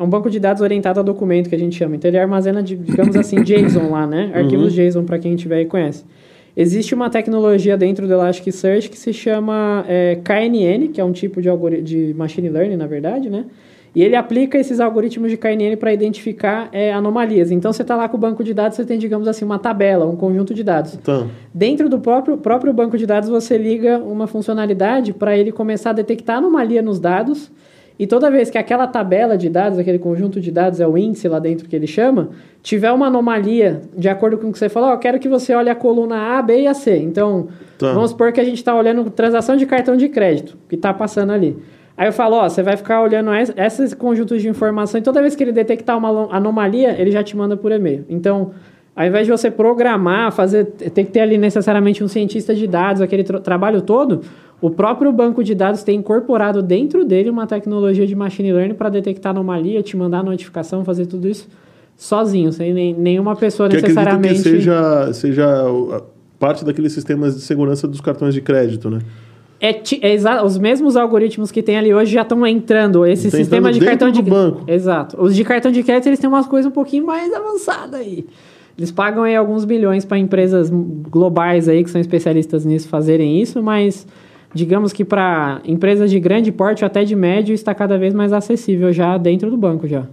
[0.00, 1.96] um banco de dados orientado a documento que a gente chama.
[1.96, 4.30] Então ele armazena, digamos assim, JSON lá, né?
[4.34, 6.04] Arquivos JSON para quem tiver e conhece.
[6.56, 11.40] Existe uma tecnologia dentro do Elasticsearch que se chama é, KNN, que é um tipo
[11.40, 11.48] de,
[11.82, 13.46] de machine learning, na verdade, né?
[13.94, 17.50] E ele aplica esses algoritmos de KNN para identificar é, anomalias.
[17.50, 20.06] Então, você está lá com o banco de dados, você tem, digamos assim, uma tabela,
[20.06, 20.94] um conjunto de dados.
[20.94, 25.90] Então, Dentro do próprio, próprio banco de dados, você liga uma funcionalidade para ele começar
[25.90, 27.50] a detectar anomalia nos dados.
[27.98, 31.28] E toda vez que aquela tabela de dados, aquele conjunto de dados, é o índice
[31.28, 32.30] lá dentro que ele chama,
[32.62, 35.54] tiver uma anomalia, de acordo com o que você falou, ó, eu quero que você
[35.54, 36.96] olhe a coluna A, B e a C.
[36.98, 37.92] Então, Tá.
[37.92, 41.32] vamos supor que a gente está olhando transação de cartão de crédito, que está passando
[41.32, 41.56] ali.
[41.96, 45.20] Aí eu falo, ó, você vai ficar olhando es- esses conjuntos de informação e toda
[45.20, 48.04] vez que ele detectar uma anomalia, ele já te manda por e-mail.
[48.08, 48.52] Então,
[48.96, 53.02] ao invés de você programar, fazer, tem que ter ali necessariamente um cientista de dados,
[53.02, 54.22] aquele tra- trabalho todo,
[54.62, 58.88] o próprio banco de dados tem incorporado dentro dele uma tecnologia de machine learning para
[58.88, 61.48] detectar anomalia, te mandar notificação, fazer tudo isso
[61.96, 64.38] sozinho, sem nem, nenhuma pessoa que acredito que necessariamente.
[64.38, 65.64] seja, seja
[66.38, 69.00] parte daqueles sistemas de segurança dos cartões de crédito, né?
[69.60, 73.04] É, é os mesmos algoritmos que tem ali hoje já estão entrando.
[73.04, 74.64] Esse Tá sistema entrando de cartão de banco.
[74.66, 75.20] Exato.
[75.20, 78.26] Os de cartão de crédito eles têm umas coisas um pouquinho mais avançadas aí.
[78.78, 83.62] Eles pagam aí alguns bilhões para empresas globais aí que são especialistas nisso fazerem isso,
[83.62, 84.06] mas
[84.54, 88.32] digamos que para empresas de grande porte ou até de médio está cada vez mais
[88.32, 90.06] acessível já dentro do banco já.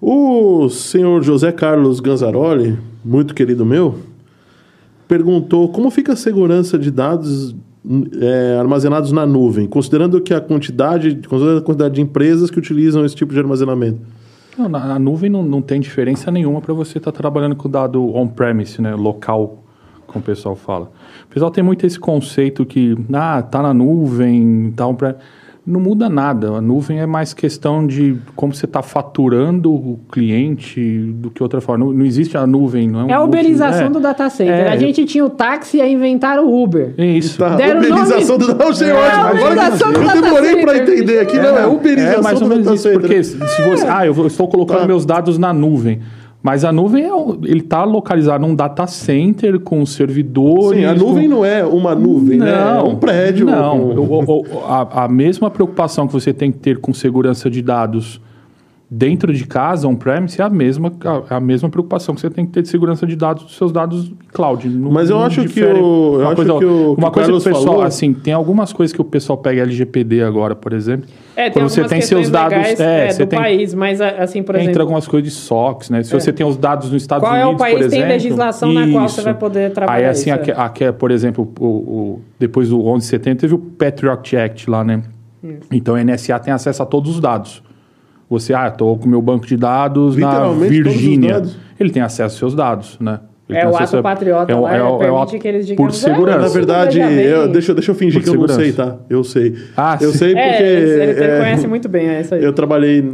[0.00, 3.96] O senhor José Carlos Ganzaroli, muito querido meu,
[5.06, 7.54] perguntou como fica a segurança de dados
[8.20, 13.04] é, armazenados na nuvem, considerando que a quantidade, considerando a quantidade de empresas que utilizam
[13.04, 13.98] esse tipo de armazenamento.
[14.56, 18.04] Não, na, na nuvem não, não tem diferença nenhuma para você estar trabalhando com dado
[18.14, 18.94] on-premise, né?
[18.94, 19.64] Local,
[20.10, 20.90] como o pessoal fala.
[21.28, 25.18] O pessoal tem muito esse conceito que, ah, tá na nuvem, tá on-premise.
[25.66, 26.52] Não muda nada.
[26.52, 30.80] A nuvem é mais questão de como você está faturando o cliente
[31.16, 31.84] do que outra forma.
[31.84, 33.90] Não, não existe a nuvem, não é um É a uberização é.
[33.90, 34.54] do data center.
[34.54, 34.68] É.
[34.70, 36.94] A gente tinha o táxi e aí inventaram o Uber.
[36.96, 37.38] É isso.
[37.38, 38.58] Tá, Deram uberização nome- do...
[38.64, 40.94] Não, sei É, do eu data demorei para center.
[40.94, 43.00] entender aqui, não, é uberização É mais ou do menos data isso, center.
[43.00, 44.86] porque se se você, ah, eu estou colocando Tá.
[44.86, 46.00] meus dados na nuvem,
[46.42, 47.10] mas a nuvem é,
[47.44, 50.80] ele está localizado num data center com servidores.
[50.80, 52.50] Sim, a com- nuvem não é uma nuvem, né?
[52.78, 53.46] É um prédio.
[53.46, 58.20] Não, com- a, a mesma preocupação que você tem que ter com segurança de dados
[58.92, 60.92] dentro de casa, on-premise, é a mesma,
[61.28, 63.70] a, a mesma preocupação que você tem que ter de segurança de dados dos seus
[63.70, 64.68] dados cloud.
[64.68, 67.08] Não- Mas eu não acho que o- eu uma acho coisa, que o- que uma
[67.08, 70.22] o coisa que o pessoal, falou- assim, tem algumas coisas que o pessoal pega LGPD
[70.24, 71.06] agora, por exemplo.
[71.36, 74.00] É, tem quando você tem seus dados, legais, é, é, você do tem país, mas
[74.00, 76.02] a- assim, por entra exemplo, algumas coisas de SOX, né?
[76.02, 76.18] Se É.
[76.18, 78.88] você tem os dados nos Estados Qual é o Unidos, país que tem legislação na
[78.90, 79.22] qual você isso.
[79.22, 80.54] vai poder trabalhar Aí, assim, isso, aque- é.
[80.56, 84.82] aque- por exemplo, o, o- depois do 11 de setembro, teve o Patriot Act lá,
[84.82, 85.00] né?
[85.70, 87.62] Então, a NSA tem acesso a todos os dados.
[88.30, 91.42] Você, ah, estou com meu banco de dados na Virgínia.
[91.78, 93.18] Ele tem acesso aos seus dados, né?
[93.48, 96.38] Ele É, o ato patriota lá, o- permite ato que eles digam, Por "Ah, segurança.
[96.38, 98.92] Na verdade, eu- deixa, deixa eu fingir Por que eu não sei, segurança.
[98.98, 99.04] tá?
[99.10, 99.54] Eu sei.
[99.76, 100.18] Ah, eu sim.
[100.18, 100.46] sei porque.
[100.62, 100.72] É,
[101.10, 102.44] ele, é, conhece muito bem, é isso aí.
[102.44, 103.04] Eu trabalhei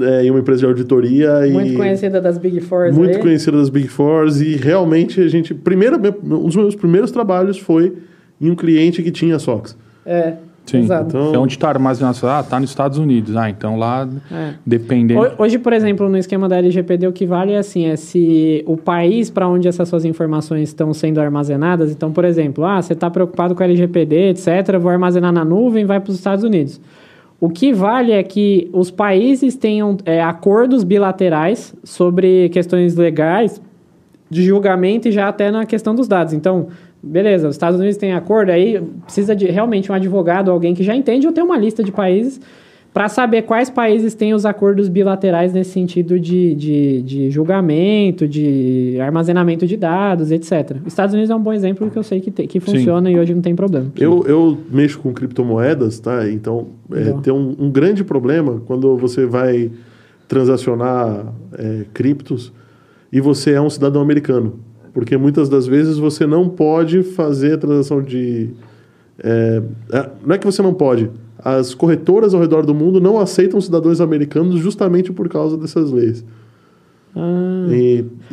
[0.00, 1.52] é, em uma empresa de auditoria e.
[1.52, 3.22] Muito conhecida das Big Fours muito aí.
[3.22, 5.54] conhecida das Big Fours e realmente a gente.
[5.54, 7.94] Primeiro, um dos meus primeiros trabalhos foi
[8.38, 9.78] em um cliente que tinha SOX.
[10.04, 10.34] É,
[10.66, 10.78] Sim.
[10.78, 11.08] exato.
[11.16, 12.18] Então- É onde está armazenado?
[12.26, 13.36] Ah, está nos Estados Unidos.
[13.36, 14.54] Ah, então lá, É.
[14.64, 15.20] dependendo...
[15.20, 18.62] Ho- Hoje, por exemplo, no esquema da LGPD, o que vale é assim, é se
[18.66, 21.90] o país para onde essas suas informações estão sendo armazenadas.
[21.92, 25.84] Então, por exemplo, ah, você está preocupado com a LGPD, etc., vou armazenar na nuvem,
[25.84, 26.80] vai para os Estados Unidos.
[27.38, 33.60] O que vale é que os países tenham é, acordos bilaterais sobre questões legais
[34.30, 36.32] de julgamento e já até na questão dos dados.
[36.32, 36.68] Então,
[37.04, 40.94] beleza, os Estados Unidos têm acordo, aí precisa de realmente um advogado, alguém que já
[40.94, 42.40] entende, ou ter uma lista de países
[42.94, 48.96] para saber quais países têm os acordos bilaterais nesse sentido de, de, de julgamento, de
[49.00, 50.76] armazenamento de dados, etc.
[50.80, 53.18] Os Estados Unidos é um bom exemplo que eu sei que, tem, que funciona e
[53.18, 53.90] hoje não tem problema.
[53.98, 56.30] Eu, eu mexo com criptomoedas, tá?
[56.30, 59.72] Então, é, tem um, um grande problema quando você vai
[60.28, 62.52] transacionar é, criptos
[63.12, 64.60] e você é um cidadão americano.
[64.94, 68.50] Porque muitas das vezes você não pode fazer a transação de.
[69.22, 69.60] é,
[69.92, 71.10] é, não é que você não pode.
[71.44, 76.24] as corretoras ao redor do mundo não aceitam cidadãos americanos justamente por causa dessas leis.
[77.16, 77.66] Ah.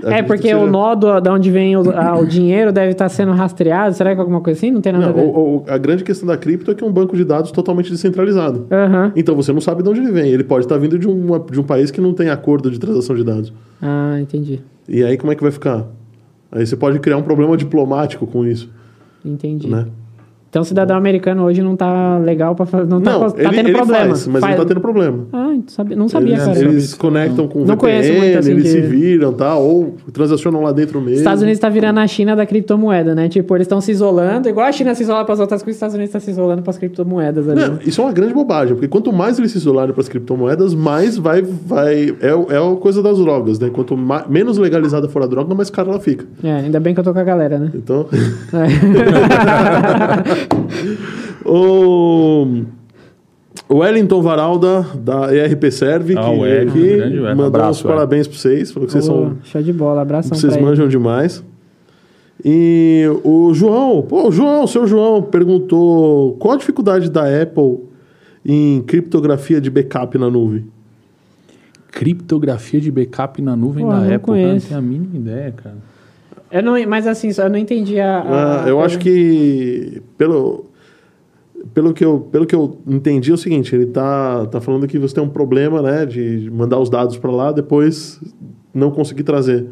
[0.05, 2.91] É, porque que seja- o nó do, da onde vem o, a- o dinheiro deve
[2.93, 3.93] estar sendo rastreado.
[3.95, 4.71] Será que é alguma coisa assim?
[4.71, 5.21] Não tem nada Não, a ver.
[5.21, 7.91] o- o- a grande questão da cripto é que é um banco de dados totalmente
[7.91, 8.65] descentralizado.
[8.71, 9.11] Aham.
[9.15, 10.31] Então você não sabe de onde ele vem.
[10.31, 13.15] Ele pode estar vindo de, uma, de um país que não tem acordo de transação
[13.15, 13.53] de dados.
[13.81, 14.61] Ah, entendi.
[14.89, 15.85] E aí como é que vai ficar?
[16.51, 18.69] Aí você pode criar um problema diplomático com isso,
[19.23, 19.67] Entendi.
[19.69, 19.87] né?
[20.51, 22.85] Então o cidadão americano hoje não tá legal pra fazer.
[22.85, 24.05] Não tá, Não, cons- tá ele, tendo ele problema.
[24.07, 25.19] faz, mas Faz- ele tá tendo problema.
[25.31, 26.59] Ah, sabe- não sabia, eles, cara.
[26.59, 29.55] eles conectam com Não VPN, muito, assim, eles de- se viram, tá?
[29.55, 31.19] Ou transacionam lá dentro mesmo.
[31.19, 33.29] Estados Unidos tá virando a China da criptomoeda, né?
[33.29, 35.77] Tipo, eles estão se isolando, igual a China se isola para as outras coisas, os
[35.77, 37.61] Estados Unidos tá se isolando para as criptomoedas ali.
[37.61, 40.73] Não, isso é uma grande bobagem, porque quanto mais eles se isolarem para as criptomoedas,
[40.75, 41.41] mais vai.
[41.43, 43.69] vai é, é a coisa das drogas, né?
[43.69, 46.25] Quanto ma- menos legalizada for a droga, mais cara ela fica.
[46.43, 47.71] É, ainda bem que eu tô com a galera, né?
[47.73, 48.05] Então.
[48.51, 50.40] É.
[51.45, 52.63] o.
[53.67, 57.29] O Wellington Varalda, da ERP Serve, Ah, que o Wellington, aqui grande Wellington.
[57.29, 60.37] mandou Abraço, uns parabéns para vocês, falou que vocês Ô, são Show de bola, abração
[60.37, 60.69] Vocês pra ele.
[60.69, 61.41] manjam demais.
[62.43, 67.79] E o João, pô, o João, seu João, perguntou qual a dificuldade da Apple
[68.45, 70.65] em criptografia de backup na nuvem?
[71.91, 74.09] Criptografia de backup na nuvem Pô, da Apple.
[74.09, 74.67] Cara, não conheço.
[74.67, 75.75] tenho a mínima ideia, cara.
[76.51, 78.19] Eu não, mas assim, só- eu não entendi a.
[78.19, 80.65] a- Ah, eu a- acho que pelo
[81.73, 84.97] pelo que eu pelo que eu entendi é o seguinte, ele tá tá falando que
[84.99, 88.19] você tem um problema, né, de mandar os dados para lá, depois
[88.73, 89.65] não conseguir trazer.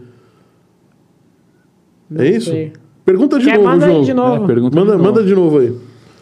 [2.10, 2.52] Não é isso?
[2.52, 2.74] sei.
[3.06, 4.00] Pergunta de Quer, novo, manda João.
[4.00, 4.36] aí de novo.
[4.36, 5.04] É, Manda, de novo.
[5.04, 5.76] manda de novo aí.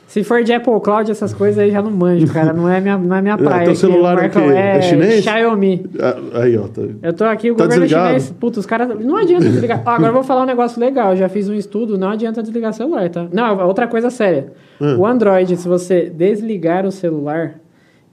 [0.07, 2.53] Se for de Apple Cloud, essas coisas aí já não manjo, cara.
[2.53, 3.63] Não é minha, não é minha praia.
[3.65, 3.79] teu aqui.
[3.81, 4.53] celular é o Marcão, quê?
[4.53, 5.23] É chinês?
[5.23, 5.85] Xiaomi.
[5.99, 6.81] Ah, Aí, ó, tá.
[7.03, 8.07] Eu tô aqui, o Tá governo desligado?
[8.07, 8.31] chinês.
[8.39, 8.87] Putz, os caras.
[9.03, 9.83] Não adianta desligar.
[9.85, 11.11] Ó, agora eu vou falar um negócio legal.
[11.11, 13.27] Eu já fiz um estudo, não adianta desligar o celular, tá?
[13.33, 14.53] Não, outra coisa séria.
[14.79, 14.97] Hum.
[14.99, 17.55] O Android, se você desligar o celular,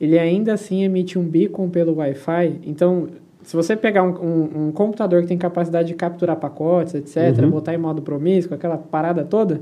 [0.01, 2.61] ele ainda assim emite um beacon pelo Wi-Fi.
[2.67, 3.07] Então,
[3.45, 7.51] se você pegar um, um- um computador que tem capacidade de capturar pacotes, etc., Uhum.
[7.51, 9.61] botar em modo promíscuo, aquela parada toda,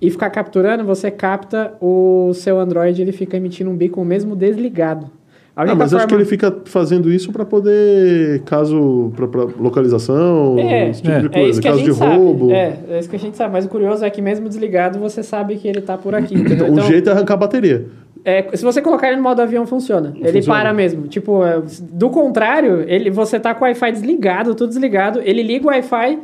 [0.00, 5.10] e ficar capturando, você capta o seu Android, ele fica emitindo um beacon mesmo desligado.
[5.54, 9.26] A Ah, mas acho que forma- ele fica fazendo isso para poder, caso, para
[9.58, 12.14] localização, É, esse tipo é, de É coisa, a caso de sabe.
[12.16, 12.50] roubo.
[12.52, 13.54] É, é isso que a gente sabe.
[13.54, 16.34] Mas o curioso é que mesmo desligado, você sabe que ele tá por aqui.
[16.34, 16.66] entendeu?
[16.66, 17.86] O Então, jeito é arrancar a bateria.
[18.22, 20.12] é, se você colocar ele no modo avião, funciona.
[20.16, 20.60] Ele Funciona.
[20.60, 21.06] para mesmo.
[21.06, 25.64] Tipo, é, do contrário, ele, você tá com o Wi-Fi desligado, tudo desligado, ele liga
[25.66, 26.18] o Wi-Fi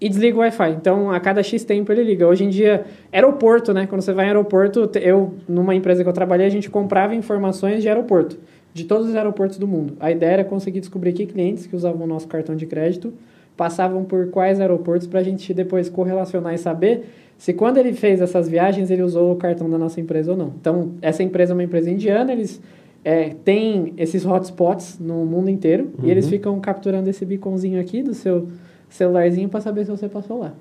[0.00, 0.70] e desliga o Wi-Fi.
[0.70, 2.26] Então, a cada X tempo ele liga.
[2.26, 3.86] Hoje em dia, aeroporto, né?
[3.86, 7.82] Quando você vai em aeroporto, eu, numa empresa que eu trabalhei, a gente comprava informações
[7.82, 8.38] de aeroporto.
[8.72, 9.94] De todos os aeroportos do mundo.
[9.98, 13.12] A ideia era conseguir descobrir que clientes que usavam o nosso cartão de crédito
[13.56, 18.20] passavam por quais aeroportos para a gente depois correlacionar e saber se quando ele fez
[18.20, 20.52] essas viagens ele usou o cartão da nossa empresa ou não.
[20.60, 22.60] Então, essa empresa é uma empresa indiana, eles
[23.04, 28.14] é, têm esses hotspots no mundo inteiro e eles ficam capturando esse beaconzinho aqui do
[28.14, 28.46] seu
[28.88, 30.52] celularzinho para saber se você passou lá.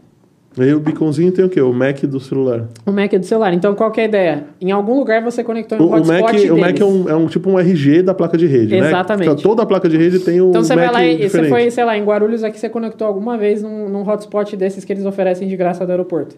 [0.60, 1.62] Aí o beaconzinho tem o quê?
[1.62, 2.68] O Mac do celular.
[2.84, 3.54] O Mac é do celular.
[3.54, 4.44] Então, qual que é a ideia?
[4.60, 6.50] Em algum lugar você conectou um o hotspot Mac, deles.
[6.50, 9.28] o Mac é, um, é um tipo um RG da placa de rede, Exatamente.
[9.28, 9.34] né?
[9.34, 11.44] Então, Toda a placa de rede tem um Então você Mac vai lá e você
[11.48, 14.92] foi, sei lá, em Guarulhos aqui, você conectou alguma vez num, num hotspot desses que
[14.92, 16.36] eles oferecem de graça do aeroporto.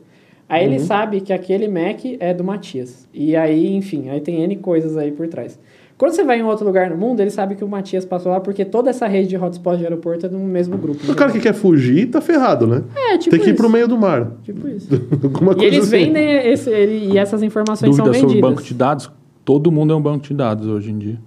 [0.49, 0.73] Aí Uhum.
[0.73, 3.07] ele sabe que aquele Mac é do Matias.
[3.13, 5.57] E aí, enfim, aí tem N coisas aí por trás.
[5.99, 8.39] Quando você vai em outro lugar no mundo, ele sabe que o Matias passou lá
[8.39, 11.11] porque toda essa rede de hotspot de aeroporto é do mesmo grupo.
[11.11, 12.83] O cara que quer fugir tá ferrado, né?
[12.95, 13.57] É, tipo tem que ir isso.
[13.61, 14.31] pro meio do mar.
[14.43, 14.87] Tipo isso.
[15.21, 15.89] Alguma E coisa eles assim.
[16.05, 18.49] vendem esse, ele, e essas informações Dúvida são sobre vendidas.
[18.49, 19.11] banco de dados?
[19.43, 21.19] Todo mundo é um banco de dados hoje em dia.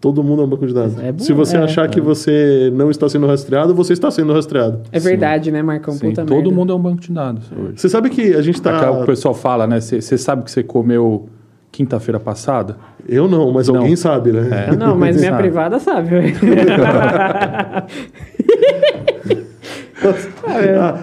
[0.00, 0.96] Todo mundo é um banco de dados.
[1.02, 1.60] É bom, Se você é.
[1.60, 4.80] achar que você não está sendo rastreado, você está sendo rastreado.
[4.92, 5.94] É verdade, né, Marcão?
[5.94, 6.50] Sim, Puta todo merda.
[6.54, 7.72] mundo é um banco de dados hoje.
[7.80, 8.76] Você sabe que a gente tá.
[8.76, 9.80] Aquela- O pessoal fala, né?
[9.80, 11.28] Você sabe que você comeu
[11.70, 12.76] quinta-feira passada?
[13.08, 13.76] Eu não, mas Não.
[13.76, 14.68] alguém sabe, né?
[14.70, 14.76] É.
[14.76, 15.42] Não, mas minha Sabe.
[15.42, 16.10] privada sabe.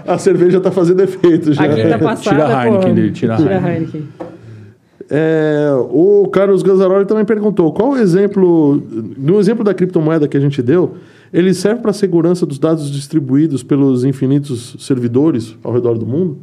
[0.05, 1.63] a, a cerveja tá fazendo efeito já.
[1.63, 2.93] A quinta passada, Tira a Heineken porra.
[2.93, 3.74] dele, tira a Tira a Heineken.
[3.76, 4.07] Heineken.
[5.07, 8.82] É, o Carlos Ganzaroli também perguntou qual o exemplo,
[9.18, 10.95] no exemplo da criptomoeda que a gente deu,
[11.32, 16.39] ele serve para a segurança dos dados distribuídos pelos infinitos servidores ao redor do mundo?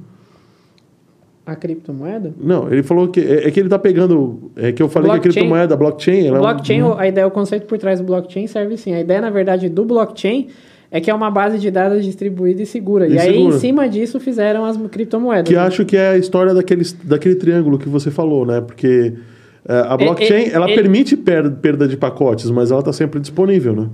[1.44, 2.32] A criptomoeda?
[2.40, 5.16] Não, ele falou que é, é que ele está pegando, é que eu falei que
[5.16, 5.32] a Blockchain.
[5.42, 8.46] criptomoeda, blockchain, O ela é um- blockchain, a ideia, o conceito por trás do blockchain
[8.46, 8.94] serve sim.
[8.94, 10.46] A ideia, na verdade, do blockchain
[10.90, 13.08] é que é uma base de dados distribuída e segura.
[13.08, 13.56] E E, aí, segura.
[13.56, 15.48] em cima disso, fizeram as criptomoedas.
[15.48, 18.60] que acho que é a história daquele, daquele triângulo que você falou, né?
[18.60, 19.12] Porque
[19.68, 22.92] é, a E- blockchain, e- ela ele- permite per- perda de pacotes, mas ela está
[22.92, 23.88] sempre disponível, né?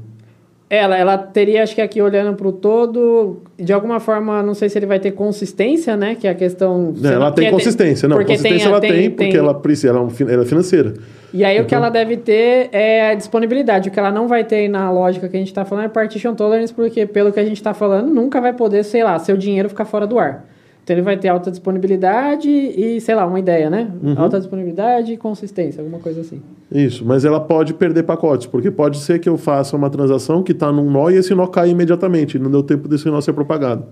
[0.71, 4.69] Ela, ela teria, acho que aqui olhando para o todo, de alguma forma, não sei
[4.69, 6.15] se ele vai ter consistência, né?
[6.15, 6.93] Que é a questão.
[7.03, 8.17] É, ela tem que é- consistência, não.
[8.17, 10.93] porque Consistência tem- ela tem- tem, porque tem- ela, precisa, ela, é é financeira.
[11.33, 13.89] E aí o que ela deve ter é a disponibilidade.
[13.89, 16.35] O que ela não vai ter na lógica que a gente está falando é partition
[16.35, 19.71] tolerance, porque pelo que a gente está falando, nunca vai poder, sei lá, seu dinheiro
[19.71, 20.45] ficar fora do ar.
[20.89, 23.91] Então ele vai ter alta disponibilidade e, sei lá, uma ideia, né?
[24.17, 26.41] Alta disponibilidade e consistência, alguma coisa assim.
[26.73, 30.53] Isso, mas ela pode perder pacotes, porque pode ser que eu faça uma transação que
[30.53, 33.85] está num nó e esse nó cai imediatamente, não deu tempo desse nó ser propagado.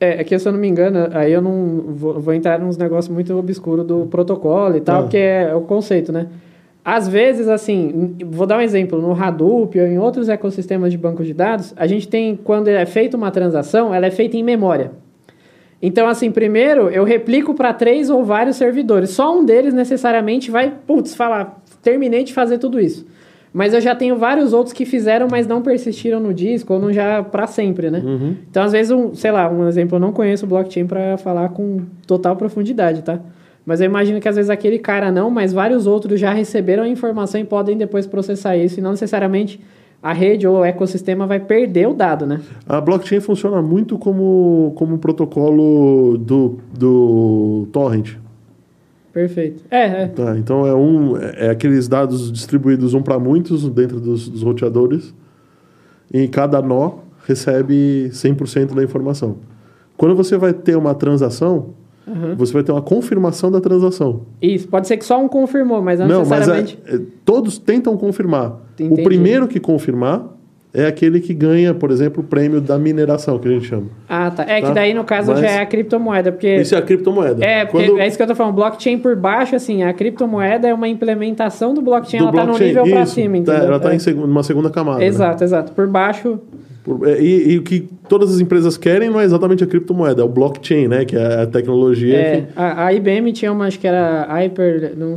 [0.00, 2.78] É, é que se eu não me engano, aí eu não vou, vou entrar nos
[2.78, 6.28] negócios muito obscuros do protocolo e tal, porque é, é o conceito, né?
[6.82, 11.22] Às vezes, assim, vou dar um exemplo, no Hadoop ou em outros ecossistemas de banco
[11.22, 15.03] de dados, a gente tem, quando é feita uma transação, ela é feita em memória.
[15.86, 19.10] Então, assim, primeiro eu replico para três ou vários servidores.
[19.10, 23.06] Só um deles necessariamente vai, putz, falar, terminei de fazer tudo isso.
[23.52, 26.90] Mas eu já tenho vários outros que fizeram, mas não persistiram no disco ou não
[26.90, 28.00] já para sempre, né?
[28.50, 31.50] Então, às vezes, um, sei lá, um exemplo, eu não conheço o blockchain para falar
[31.50, 33.20] com total profundidade, tá?
[33.66, 36.88] Mas eu imagino que às vezes aquele cara não, mas vários outros já receberam a
[36.88, 39.60] informação e podem depois processar isso, e não necessariamente
[40.04, 42.42] a rede ou o ecossistema vai perder o dado, né?
[42.68, 48.16] A blockchain funciona muito como, como um protocolo do, do torrent.
[49.14, 49.64] Perfeito.
[49.70, 50.06] É, é.
[50.08, 55.14] Tá, então é um é aqueles dados distribuídos um para muitos dentro dos, dos roteadores
[56.12, 56.96] e cada nó
[57.26, 59.38] recebe 100% da informação.
[59.96, 61.70] Quando você vai ter uma transação,
[62.36, 64.22] você vai ter uma confirmação da transação.
[64.42, 66.78] Isso, pode ser que só um confirmou, mas não, Não, mas necessariamente.
[66.86, 68.60] é- é- todos tentam confirmar.
[68.74, 69.00] Entendi.
[69.00, 70.32] O primeiro que confirmar
[70.76, 73.86] é aquele que ganha, por exemplo, o prêmio da mineração, que a gente chama.
[74.08, 74.42] Ah, tá.
[74.42, 74.66] É Tá.
[74.68, 76.56] que daí, no caso, Mas- já é a criptomoeda, porque...
[76.56, 77.44] Isso é a criptomoeda.
[77.44, 78.54] É, porque Quando- é isso que eu tô falando.
[78.56, 82.46] Blockchain por baixo, assim, a criptomoeda é uma implementação do blockchain, do ela tá no
[82.46, 83.62] blockchain, nível pra isso, cima, tá, entendeu?
[83.68, 83.94] ela está É.
[83.94, 84.98] em segu- numa segunda camada.
[84.98, 85.06] né?
[85.06, 85.70] Exato, exato.
[85.72, 86.73] Por baixo, é,
[87.18, 90.28] E, e o que todas as empresas querem não é exatamente a criptomoeda, é o
[90.28, 91.04] blockchain, né?
[91.04, 92.46] Que é a tecnologia é, que.
[92.54, 94.92] a, a IBM tinha uma, acho que era Hyper...
[94.96, 95.14] Não,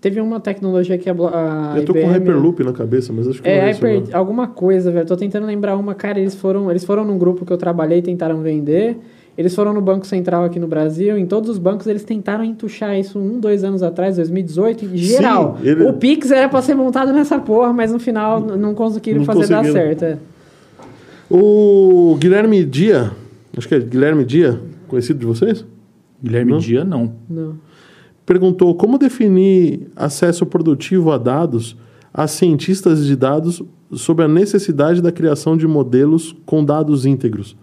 [0.00, 2.04] teve uma tecnologia que a, a Eu tô IBM...
[2.06, 3.84] com Hyperloop na cabeça, mas acho que não É, é isso.
[3.84, 4.18] Hyper, não.
[4.18, 5.06] alguma coisa, velho.
[5.06, 8.02] Tô tentando lembrar uma, cara, eles foram, eles foram num grupo que eu trabalhei e
[8.02, 8.96] tentaram vender.
[9.38, 11.16] Eles foram no Banco Central aqui no Brasil.
[11.16, 15.56] Em todos os bancos eles tentaram entuchar isso um, dois anos atrás, 2018, em geral.
[15.62, 19.24] ele- O Pix era pra ser montado nessa porra, mas no final não conseguiram Não
[19.24, 20.04] fazer dar certo.
[20.04, 20.18] é.
[21.30, 23.12] O Guilherme Dia,
[23.56, 25.64] acho que é Guilherme Dia, conhecido de vocês,
[26.22, 26.58] Guilherme Não?
[26.58, 27.12] Dia, não.
[27.28, 27.54] Não.
[28.26, 31.76] perguntou como definir acesso produtivo a dados
[32.12, 33.62] a cientistas de dados
[33.92, 37.56] sobre a necessidade da criação de modelos com dados íntegros.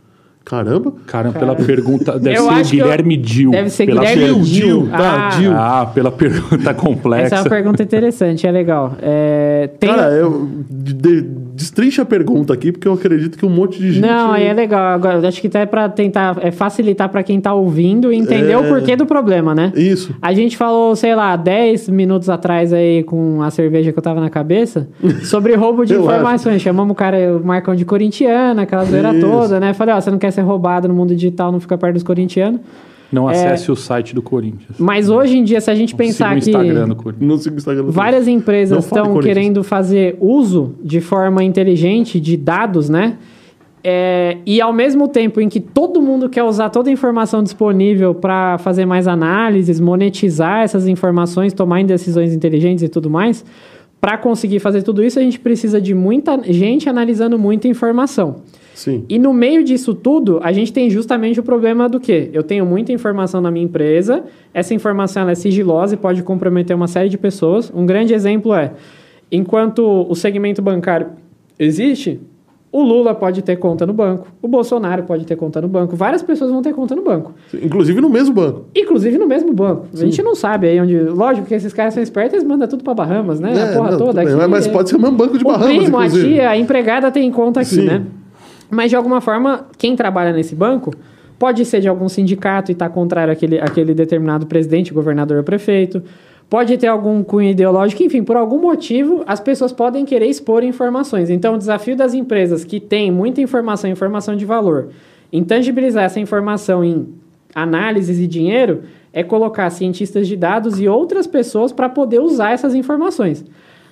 [0.46, 0.94] Caramba!
[1.06, 2.18] Cara, pela pergunta.
[2.18, 3.52] Deve Eu ser o acho que eu- Guilherme Dil.
[3.52, 4.88] Deve ser pela Guilherme per- Dil.
[4.90, 5.52] tá, Ah, Dil.
[5.54, 7.26] Ah, pela pergunta complexa.
[7.26, 8.96] Essa é uma pergunta interessante, é legal.
[9.02, 9.90] É, tem...
[9.90, 11.22] Cara, eu de- de-
[11.58, 14.06] destrincha a pergunta aqui, porque eu acredito que um monte de gente.
[14.06, 14.94] Não, aí é legal.
[14.94, 18.58] Agora, acho que até para tentar é, facilitar para quem tá ouvindo entender É.
[18.58, 19.74] o porquê do problema, né?
[19.76, 20.16] Isso.
[20.22, 24.22] A gente falou, sei lá, 10 minutos atrás aí com a cerveja que eu tava
[24.22, 24.88] na cabeça
[25.26, 26.62] sobre roubo de informações.
[26.62, 29.74] Chamamos o cara, o Marcão de corintiano, aquela zoeira toda, né?
[29.74, 32.62] Falei, ó, você não quer ser roubado no mundo digital, não fica perto dos corintianos.
[33.12, 33.34] Não É.
[33.34, 34.78] acesse o site do Corinthians.
[34.78, 37.28] Mas hoje em dia, se a gente pensar Siga o que Instagram do Corinthians.
[37.28, 42.36] Não o Instagram do várias Não empresas estão querendo fazer uso de forma inteligente de
[42.36, 43.18] dados, né?
[43.84, 48.14] É, e ao mesmo tempo em que todo mundo quer usar toda a informação disponível
[48.14, 53.46] para fazer mais análises, monetizar essas informações, tomar decisões inteligentes e tudo mais,
[54.02, 58.42] para conseguir fazer tudo isso, a gente precisa de muita gente analisando muita informação.
[58.78, 59.04] Sim.
[59.10, 62.30] E no meio disso tudo, a gente tem justamente o problema do quê?
[62.32, 64.24] Eu tenho muita informação na minha empresa,
[64.54, 67.72] essa informação é sigilosa e pode comprometer uma série de pessoas.
[67.76, 68.74] Um grande exemplo é,
[69.32, 71.08] enquanto o segmento bancário
[71.58, 72.20] existe,
[72.72, 76.22] o Lula pode ter conta no banco, o Bolsonaro pode ter conta no banco, várias
[76.22, 77.34] pessoas vão ter conta no banco.
[77.64, 78.66] Inclusive no mesmo banco.
[78.76, 79.88] Inclusive no mesmo banco.
[79.92, 81.00] A gente não sabe aí onde.
[81.00, 83.54] Lógico que esses caras são espertos, eles mandam tudo pra Bahamas, né?
[83.54, 84.22] a É, porra não, toda.
[84.22, 86.34] tudo bem, aqui, mas pode ser o mesmo banco de o Bahamas, primo, a inclusive.
[86.36, 87.86] tia, a empregada tem conta aqui, Sim.
[87.86, 88.04] né?
[88.70, 90.94] Mas de alguma forma, quem trabalha nesse banco
[91.40, 96.02] pode ser de algum sindicato e estar contrário àquele, àquele determinado presidente, governador ou prefeito.
[96.50, 101.30] Pode ter algum cunho ideológico, enfim, por algum motivo, as pessoas podem querer expor informações.
[101.30, 104.90] Então, o desafio das empresas que têm muita informação, informação de valor,
[105.32, 107.08] intangibilizar essa informação em
[107.54, 112.74] análises e dinheiro, é colocar cientistas de dados e outras pessoas para poder usar essas
[112.74, 113.44] informações.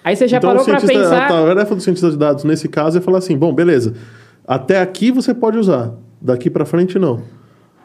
[0.04, 1.26] Aí você já então, parou para pensar.
[1.26, 3.96] a tarefa do cientista de dados nesse caso é falar assim: bom, beleza,
[4.48, 7.22] até aqui você pode usar, daqui para frente não.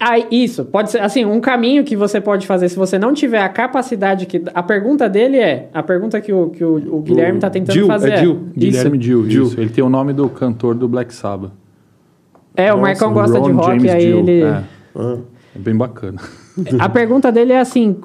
[0.03, 3.43] Ah, isso, pode ser assim, um caminho que você pode fazer se você não tiver
[3.43, 7.37] a capacidade que a pergunta dele é, a pergunta que o, que o, o Guilherme
[7.37, 8.13] está tentando Gil, fazer.
[8.13, 8.49] é Gil.
[8.57, 8.99] Guilherme isso.
[8.99, 9.43] Dil, Gil.
[9.45, 9.61] isso.
[9.61, 11.53] Ele tem o nome do cantor do Black Sabbath.
[12.57, 14.63] É, o Nossa, Marcão gosta Ron de rock, James aí ele é.
[14.97, 15.19] Ah,
[15.55, 16.19] É bem bacana.
[16.79, 17.97] A pergunta dele é assim: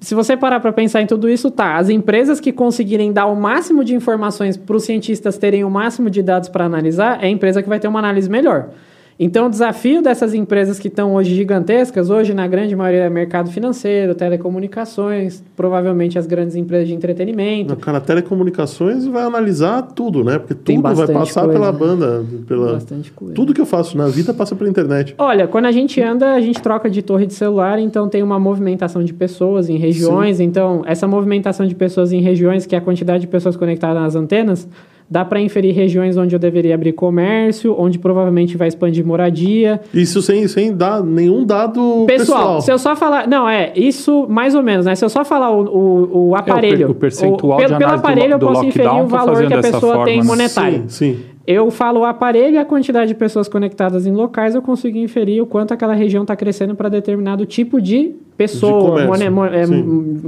[0.00, 1.76] se você parar para pensar em tudo isso, tá.
[1.76, 6.10] As empresas que conseguirem dar o máximo de informações para os cientistas terem o máximo
[6.10, 8.70] de dados para analisar, é a empresa que vai ter uma análise melhor.
[9.18, 13.50] Então, o desafio dessas empresas que estão hoje gigantescas, hoje na grande maioria é mercado
[13.50, 17.70] financeiro, telecomunicações, provavelmente as grandes empresas de entretenimento.
[17.70, 20.38] Não, cara, telecomunicações vai analisar tudo, né?
[20.38, 21.78] Porque tudo vai passar coisa, pela né?
[21.78, 23.34] banda, pela Bastante coisa.
[23.34, 25.14] tudo que eu faço na vida passa pela internet.
[25.16, 28.38] Olha, quando a gente anda, a gente troca de torre de celular, então tem uma
[28.38, 30.40] movimentação de pessoas em regiões.
[30.40, 34.14] Então, essa movimentação de pessoas em regiões, que é a quantidade de pessoas conectadas nas
[34.14, 34.68] antenas,
[35.08, 39.80] dá para inferir regiões onde eu deveria abrir comércio, onde provavelmente vai expandir moradia.
[39.94, 42.60] Isso sem, sem dar nenhum dado Pessoal, pessoal.
[42.60, 43.28] se eu só falar.
[43.28, 44.94] Não, é, isso mais ou menos, né?
[44.94, 46.90] Se eu só falar o, o, o aparelho.
[46.90, 49.46] o percentual o, de pelo, pelo análise do aparelho eu posso inferir o tá valor
[49.46, 50.42] que a pessoa tem forma, né?
[50.42, 50.84] monetário.
[50.88, 51.18] Sim, sim.
[51.46, 55.40] Eu falo o aparelho e a quantidade de pessoas conectadas em locais, eu consigo inferir
[55.40, 59.30] o quanto aquela região está crescendo para determinado tipo de pessoa, comércio.
[59.30, 59.64] mone- mo- é,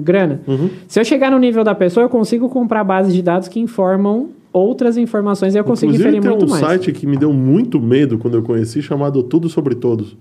[0.01, 0.41] grana.
[0.47, 0.70] Uhum.
[0.87, 4.29] Se eu chegar no nível da pessoa, eu consigo comprar bases de dados que informam
[4.59, 6.64] outras informações e eu consigo Inclusive inferir tem muito um mais.
[6.64, 10.16] site que me deu muito medo quando eu conheci, chamado Tudo Sobre Todos.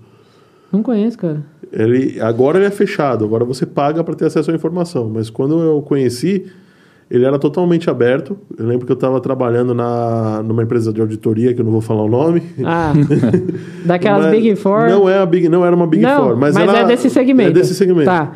[0.72, 1.44] Não conheço, cara.
[1.72, 5.10] Ele, agora ele é fechado, agora você paga para ter acesso à informação.
[5.12, 6.46] Mas quando eu conheci,
[7.10, 8.36] ele era totalmente aberto.
[8.58, 11.80] Eu lembro que eu estava trabalhando na, numa empresa de auditoria, que eu não vou
[11.80, 12.42] falar o nome.
[12.64, 12.92] Ah,
[13.84, 14.88] daquelas Big Four.
[14.88, 17.50] Não, é a Big, não era uma Big Não, Four, mas, mas é desse segmento.
[17.50, 18.06] É desse segmento.
[18.06, 18.32] Tá.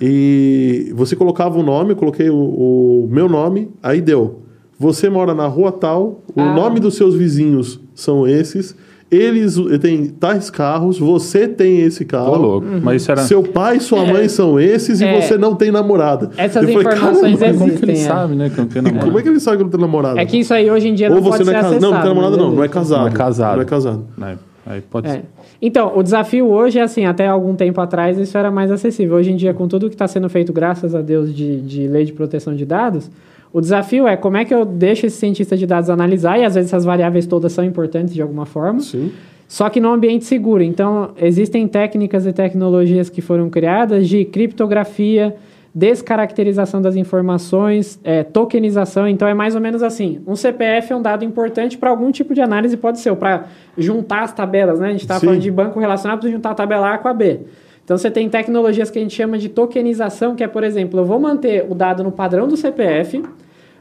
[0.00, 4.42] E você colocava o nome, eu coloquei o, o meu nome, aí deu.
[4.78, 6.54] Você mora na rua tal, o Ah.
[6.54, 8.74] nome dos seus vizinhos são esses,
[9.10, 12.34] eles têm tais carros, você tem esse carro.
[12.36, 12.66] louco.
[12.82, 13.20] Mas isso era.
[13.22, 15.18] Seu pai e sua mãe são esses É.
[15.18, 16.30] e você não tem namorada.
[16.36, 18.08] Essas Eu falei, informações "Caramba, Como que ele existem, é.
[18.08, 18.50] sabe, né?
[18.50, 19.06] Que não tem namorado.
[19.06, 20.20] Como é que ele sabe que não tem namorada?
[20.20, 21.70] É que isso aí hoje em dia Ou não você pode não ser é casado.
[21.72, 21.82] acessado.
[21.82, 23.00] Não, não tem namorada mas não, não é casado.
[23.00, 23.54] Não é casado.
[23.56, 24.04] Não é casado.
[24.22, 25.10] É, aí pode É.
[25.12, 25.24] ser.
[25.60, 29.16] Então, o desafio hoje é assim, até algum tempo atrás isso era mais acessível.
[29.16, 32.04] Hoje em dia, com tudo que está sendo feito, graças a Deus, de, de lei
[32.04, 33.08] de proteção de dados,
[33.52, 36.54] o desafio é como é que eu deixo esse cientista de dados analisar, e às
[36.54, 39.12] vezes essas variáveis todas são importantes de alguma forma, Sim.
[39.46, 40.62] só que num ambiente seguro.
[40.62, 45.36] Então, existem técnicas e tecnologias que foram criadas de criptografia,
[45.74, 49.08] descaracterização das informações, é, tokenização.
[49.08, 50.20] Então, é mais ou menos assim.
[50.26, 53.46] Um CPF é um dado importante para algum tipo de análise, pode ser, para
[53.76, 54.88] juntar as tabelas, né?
[54.88, 55.26] A gente estava Sim.
[55.26, 57.40] falando de banco relacionado, para juntar a tabela A com a B.
[57.84, 61.04] Então, você tem tecnologias que a gente chama de tokenização, que é, por exemplo, eu
[61.04, 63.22] vou manter o dado no padrão do CPF,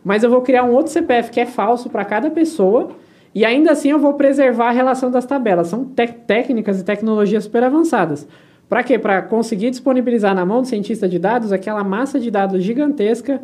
[0.04, 2.92] mas eu vou criar um outro CPF que é falso para cada pessoa,
[3.34, 5.68] e ainda assim eu vou preservar a relação das tabelas.
[5.68, 8.28] São técnicas e tecnologias super avançadas.
[8.68, 8.98] Para quê?
[8.98, 13.42] Para conseguir disponibilizar na mão do cientista de dados aquela massa de dados gigantesca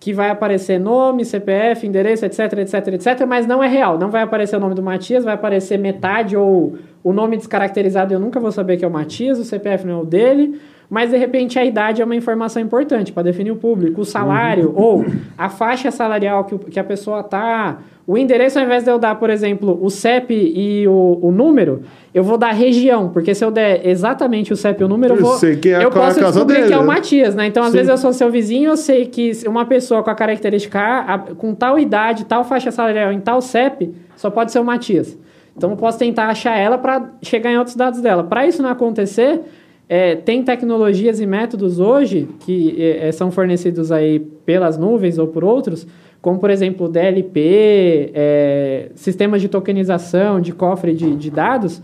[0.00, 3.98] que vai aparecer nome, CPF, endereço, etc, etc, etc, mas não é real.
[3.98, 8.20] Não vai aparecer o nome do Matias, vai aparecer metade ou o nome descaracterizado, eu
[8.20, 10.60] nunca vou saber que é o Matias, o CPF não é o dele,
[10.94, 14.72] mas de repente a idade é uma informação importante para definir o público, o salário
[14.76, 15.04] ou
[15.36, 19.16] a faixa salarial que, que a pessoa tá, o endereço ao invés de eu dar,
[19.16, 21.82] por exemplo, o CEP e o, o número,
[22.14, 25.20] eu vou dar região, porque se eu der exatamente o CEP e o número, eu
[25.20, 26.86] vou sei que é a eu posso casa descobrir dele, que é o?
[26.86, 27.46] Matias, né?
[27.48, 27.78] Então, às Sim.
[27.78, 31.52] vezes eu sou seu vizinho, eu sei que uma pessoa com a característica a- com
[31.56, 35.18] tal idade, tal faixa salarial, em tal CEP, só pode ser o Matias.
[35.56, 38.22] Então, eu posso tentar achar ela para chegar em outros dados dela.
[38.24, 39.40] Para isso não acontecer,
[39.88, 45.26] é, tem tecnologias e métodos hoje que é, é, são fornecidos aí pelas nuvens ou
[45.26, 45.86] por outros,
[46.22, 51.82] como, por exemplo, DLP, é, sistemas de tokenização, de cofre de, de dados,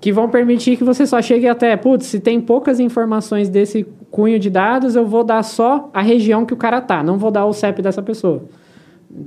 [0.00, 4.38] que vão permitir que você só chegue até, putz, se tem poucas informações desse cunho
[4.38, 7.46] de dados, eu vou dar só a região que o cara tá, não vou dar
[7.46, 8.44] o CEP dessa pessoa.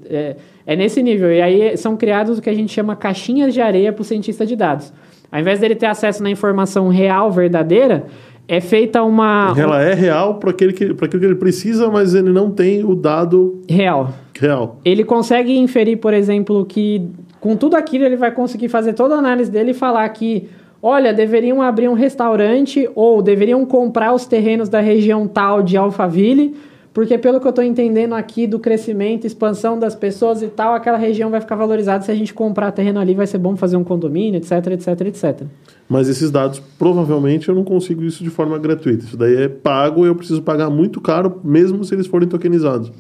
[0.10, 1.30] É, é nesse nível.
[1.30, 4.46] E aí são criados o que a gente chama caixinhas de areia para o cientista
[4.46, 4.94] de dados.
[5.34, 8.06] Ao invés dele ter acesso na informação real, verdadeira,
[8.48, 9.52] é feita uma.
[9.58, 12.94] Ela é real para aquele que, aquilo que ele precisa, mas ele não tem o
[12.94, 14.14] dado Real.
[14.40, 14.80] real.
[14.86, 17.10] Ele consegue inferir, por exemplo, que
[17.40, 20.48] com tudo aquilo ele vai conseguir fazer toda a análise dele e falar que,
[20.80, 26.56] olha, deveriam abrir um restaurante ou deveriam comprar os terrenos da região tal de Alphaville,
[26.94, 30.98] porque pelo que eu estou entendendo aqui do crescimento, expansão das pessoas e tal, aquela
[30.98, 32.04] região vai ficar valorizada.
[32.04, 35.42] Se a gente comprar terreno ali, vai ser bom fazer um condomínio, etc, etc, etc.
[35.90, 39.06] Mas esses dados, provavelmente, eu não consigo isso de forma gratuita.
[39.06, 42.92] Isso daí é pago e eu preciso pagar muito caro, mesmo se eles forem tokenizados.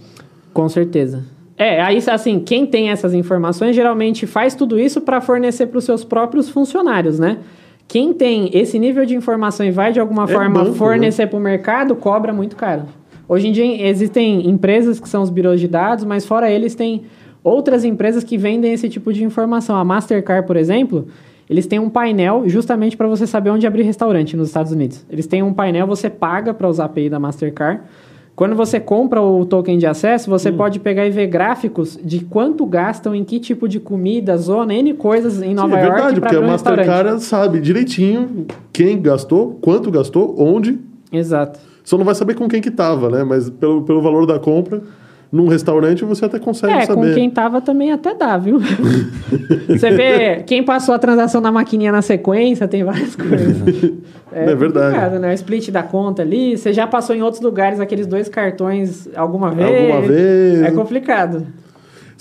[0.51, 1.23] Com certeza.
[1.55, 5.83] É, aí assim, quem tem essas informações geralmente faz tudo isso para fornecer para os
[5.83, 7.37] seus próprios funcionários, né?
[7.87, 11.37] Quem tem esse nível de informação e vai de alguma É forma banco, fornecer para
[11.37, 12.83] o mercado, cobra muito caro.
[13.27, 17.03] Hoje em dia existem empresas que são os birôs de dados, mas fora eles tem
[17.43, 19.75] outras empresas que vendem esse tipo de informação.
[19.75, 21.07] A Mastercard, por exemplo,
[21.49, 25.05] eles têm um painel justamente para você saber onde abrir restaurante nos Estados Unidos.
[25.09, 27.81] Eles têm um painel, você paga para usar a API da Mastercard.
[28.35, 30.57] Quando você compra o token de acesso, você Hum.
[30.57, 34.93] pode pegar e ver gráficos de quanto gastam em que tipo de comida, zona, N
[34.95, 36.51] coisas em Nova Sim, é York verdade, para porque a um.
[36.51, 40.79] Mastercard sabe direitinho quem gastou, quanto gastou, onde.
[41.11, 41.59] Exato.
[41.83, 43.23] Só não vai saber com quem que tava, né?
[43.23, 44.81] Mas pelo, pelo valor da compra,
[45.31, 47.07] num restaurante você até consegue É, saber.
[47.09, 48.59] com quem tava também até dá, viu?
[49.67, 53.91] Você vê quem passou a transação na maquininha na sequência, tem várias coisas.
[54.35, 54.95] É verdade.
[54.95, 55.29] complicado, né?
[55.29, 59.51] O split da conta ali, você já passou em outros lugares aqueles dois cartões alguma
[59.51, 59.91] vez.
[59.91, 60.61] Alguma vez.
[60.63, 61.45] É complicado.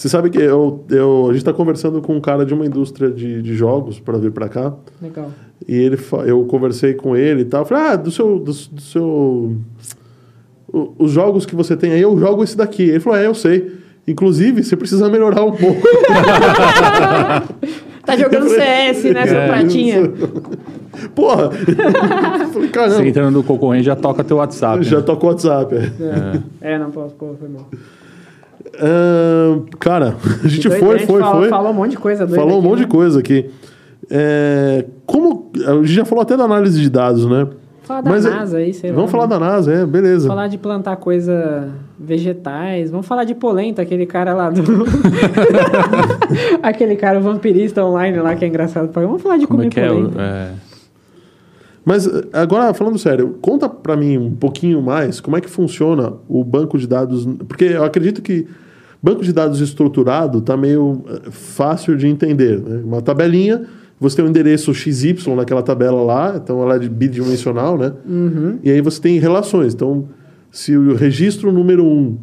[0.02, 3.08] Você sabe que eu, eu, a gente está conversando com um cara de uma indústria
[3.08, 4.74] de, de jogos para vir para cá.
[5.00, 5.30] Legal.
[5.68, 5.96] E ele,
[6.26, 7.64] eu conversei com ele e tal.
[7.64, 8.36] Falei, ah, do seu.
[8.40, 9.56] Do, do seu
[10.66, 12.82] o- os jogos que você tem aí, eu jogo esse daqui.
[12.82, 13.70] Ele falou, é, eu sei.
[14.08, 15.82] Inclusive, você precisa melhorar um pouco.
[18.04, 19.46] Tá jogando CS, né, seu É.
[19.46, 20.02] pratinha?
[21.14, 21.52] Porra!
[21.52, 23.06] falei, Você caramba.
[23.06, 24.82] entra no concorrente já toca teu WhatsApp.
[24.82, 25.02] Já né?
[25.04, 25.76] toca o WhatsApp.
[26.60, 26.72] É.
[26.74, 27.68] É, não posso, pô, foi mal.
[28.80, 31.48] Ahn, cara, a gente Doido, foi, a gente foi, falou, foi.
[31.48, 32.84] Falou um monte de coisa doida Falou um aqui, monte né?
[32.84, 33.50] de coisa aqui.
[34.10, 35.50] É, como.
[35.66, 37.46] A gente já falou até da análise de dados, né?
[37.82, 38.96] Falar da Mas é- NASA aí, sei lá.
[38.96, 40.28] Vamos falar da NASA, é, beleza.
[40.28, 41.68] falar de plantar coisa
[41.98, 42.90] vegetais.
[42.90, 44.62] Vamos falar de polenta, aquele cara lá do.
[46.62, 48.90] aquele cara vampirista online lá que é engraçado.
[48.92, 49.88] Vamos falar de Como é comer que é?
[49.88, 50.20] polenta.
[50.20, 50.50] é?
[51.84, 56.44] Mas agora, falando sério, conta pra mim um pouquinho mais como é que funciona o
[56.44, 57.26] banco de dados.
[57.48, 58.46] Porque eu acredito que
[59.02, 62.60] banco de dados estruturado tá meio eh, fácil de entender.
[62.60, 62.82] Né?
[62.84, 63.62] Uma tabelinha,
[63.98, 67.92] você tem um endereço XY naquela tabela lá, então ela é bidimensional, né?
[68.62, 69.74] E aí você tem relações.
[69.74, 70.08] Então,
[70.50, 72.18] se o registro número 1 um,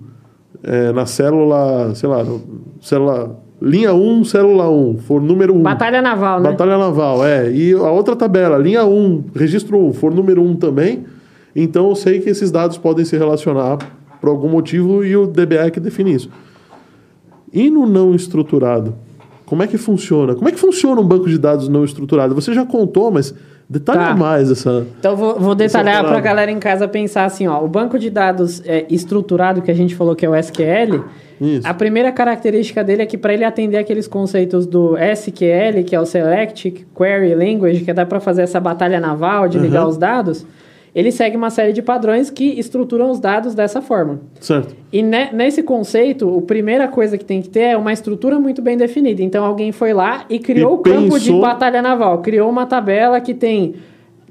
[0.63, 2.25] eh, na célula, sei lá,
[2.81, 3.39] célula.
[3.61, 5.63] Linha 1, célula 1, for número 1.
[5.63, 6.49] Batalha naval, né?
[6.49, 7.51] Batalha Naval, é.
[7.51, 11.03] E a outra tabela, linha 1, registro 1, for número 1 também.
[11.53, 13.77] Então eu sei que esses dados podem se relacionar
[14.21, 16.29] por algum motivo e o DBA é que define isso.
[17.53, 18.93] E no não estruturado?
[19.45, 20.35] Como é que funciona?
[20.35, 22.35] Como é que funciona um banco de dados não estruturado?
[22.35, 23.33] Você já contou, mas
[23.67, 24.15] detalhe Tá.
[24.15, 24.85] mais essa.
[24.99, 28.09] Então vou, vou detalhar para a galera em casa pensar assim, ó, o banco de
[28.11, 31.03] dados é, estruturado que a gente falou que é o SQL,
[31.41, 31.67] Isso.
[31.67, 35.99] a primeira característica dele é que para ele atender aqueles conceitos do SQL, que é
[35.99, 39.89] o Select Query Language, que dá para fazer essa batalha naval de ligar Uhum.
[39.89, 40.45] os dados,
[40.95, 44.19] ele segue uma série de padrões que estruturam os dados dessa forma.
[44.39, 44.75] Certo.
[44.91, 48.61] E ne- nesse conceito, a primeira coisa que tem que ter é uma estrutura muito
[48.61, 49.21] bem definida.
[49.21, 52.65] Então alguém foi lá e criou E o campo de pensou- batalha naval, criou uma
[52.65, 53.75] tabela que tem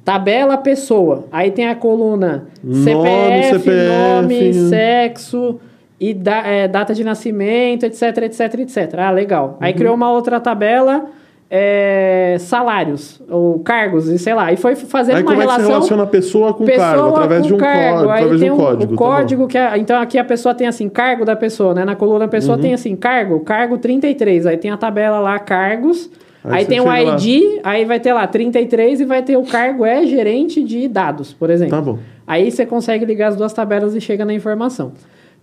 [0.05, 3.89] tabela pessoa, aí tem a coluna Nome, CPF, CPF,
[4.23, 5.61] nome, sexo
[6.01, 8.95] e da- é, data de nascimento, etc, etc, etc.
[8.99, 9.57] Ah, legal.
[9.61, 9.79] Aí Uhum.
[9.79, 11.07] criou uma outra tabela
[11.51, 14.53] é, salários ou cargos e sei lá.
[14.53, 16.87] E foi fazendo Aí uma como é que se relação relaciona a pessoa com pessoa
[16.87, 17.09] cargo?
[17.09, 17.81] Através com de um cargo.
[17.95, 18.11] código.
[18.11, 18.93] Aí Através tem um um- código.
[18.93, 21.85] Tá código que é, então aqui a pessoa tem assim cargo da pessoa, né?
[21.85, 22.63] Na coluna a pessoa Uhum.
[22.63, 26.11] tem assim cargo, cargo 33, aí tem a tabela lá cargos.
[26.45, 27.17] Aí Aí, você tem o chega lá.
[27.17, 31.33] ID, aí vai ter lá 33 e vai ter o cargo é gerente de dados,
[31.33, 31.75] por exemplo.
[31.77, 31.99] Tá bom.
[32.27, 34.93] Aí você consegue ligar as duas tabelas e chega na informação.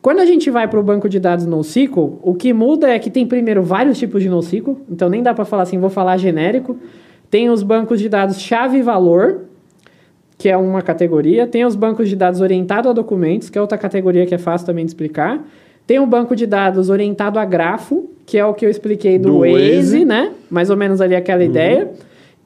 [0.06, 3.10] Quando a gente vai para o banco de dados NoSQL, o que muda é que
[3.10, 6.78] tem primeiro vários tipos de NoSQL, então nem dá para falar assim, vou falar genérico.
[7.28, 9.46] Tem os bancos de dados chave e valor,
[10.38, 11.48] que é uma categoria.
[11.48, 14.68] Tem os bancos de dados orientado a documentos, que é outra categoria que é fácil
[14.68, 15.44] também de explicar.
[15.88, 19.30] Tem o banco de dados orientado a grafo, que é o que eu expliquei do,
[19.30, 20.06] Do Waze, Waze.
[20.06, 20.34] né?
[20.52, 21.90] Mais ou menos ali aquela ideia.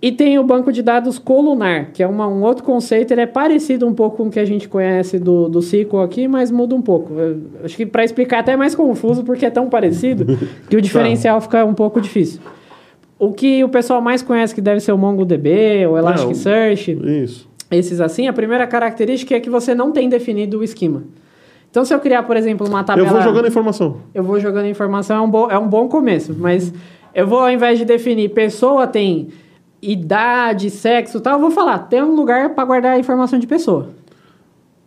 [0.01, 3.25] E tem o banco de dados colunar, que é uma- um outro conceito, ele é
[3.25, 6.73] parecido um pouco com o que a gente conhece do, do SQL aqui, mas muda
[6.73, 7.13] um pouco.
[7.19, 10.37] Eu acho que para explicar até é mais confuso, porque é tão parecido
[10.69, 12.39] que o diferencial fica um pouco difícil.
[13.17, 17.49] O que o pessoal mais conhece que deve ser o MongoDB, o Elasticsearch, Isso.
[17.69, 21.03] esses assim, a primeira característica é que você não tem definido o esquema.
[21.69, 23.05] Então, se eu criar, por exemplo, uma tabela...
[23.09, 23.97] Eu vou jogando informação.
[24.15, 26.73] Eu vou jogando informação, é um, bom, é um bom começo, mas
[27.13, 29.27] eu vou, ao invés de definir pessoa tem
[29.82, 33.47] idade, sexo e tal, eu vou falar, tem um lugar para guardar a informação de
[33.47, 33.88] pessoa.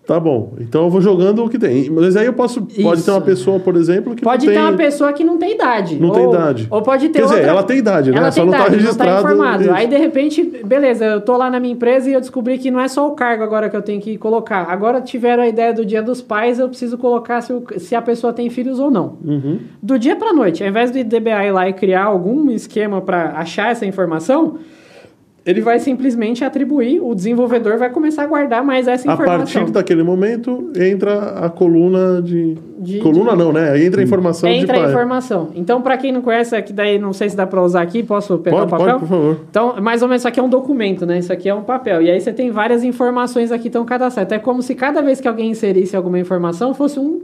[0.05, 0.55] Tá bom.
[0.59, 1.89] Então eu vou jogando o que tem.
[1.89, 2.61] Mas aí eu posso.
[2.63, 3.05] Pode Isso.
[3.05, 4.69] ter uma pessoa, por exemplo, que Pode não ter tem.
[4.69, 5.95] uma pessoa que não tem idade.
[5.97, 6.67] Não ou, tem idade.
[6.69, 7.49] Ou pode ter Quer dizer, outra...
[7.51, 8.19] ela tem idade, né?
[8.19, 9.63] Ela Só tem não tá idade, registrado, Não tá informado.
[9.63, 9.73] isso.
[9.73, 12.81] Aí, de repente, beleza, eu tô lá na minha empresa e eu descobri que não
[12.81, 14.65] é só o cargo agora que eu tenho que colocar.
[14.69, 18.03] Agora tiveram a ideia do dia dos pais, eu preciso colocar se, o- se a
[18.03, 19.19] pessoa tem filhos ou não.
[19.25, 19.61] Uhum.
[19.81, 23.35] Do dia pra noite, ao invés do DBA ir lá e criar algum esquema para
[23.37, 24.59] achar essa informação,
[25.45, 29.63] ele vai simplesmente atribuir, o desenvolvedor vai começar a guardar mais essa A informação.
[29.63, 32.57] partir daquele momento, entra a coluna de...
[32.79, 33.71] De- coluna de- não, né?
[33.71, 34.91] Aí entra a informação Entra de a pai.
[34.93, 35.49] informação.
[35.57, 38.39] Então, para quem não conhece, aqui daí não sei se dá para usar aqui, posso
[38.39, 38.87] pegar Pode, o papel?
[38.87, 39.37] pode, por favor.
[39.51, 41.19] Então, mais ou menos, isso aqui é um documento, né?
[41.19, 42.03] Isso aqui é um papel.
[42.03, 44.33] E aí você tem várias informações aqui estão cadastradas.
[44.33, 47.21] É como se cada vez que alguém inserisse alguma informação fosse um,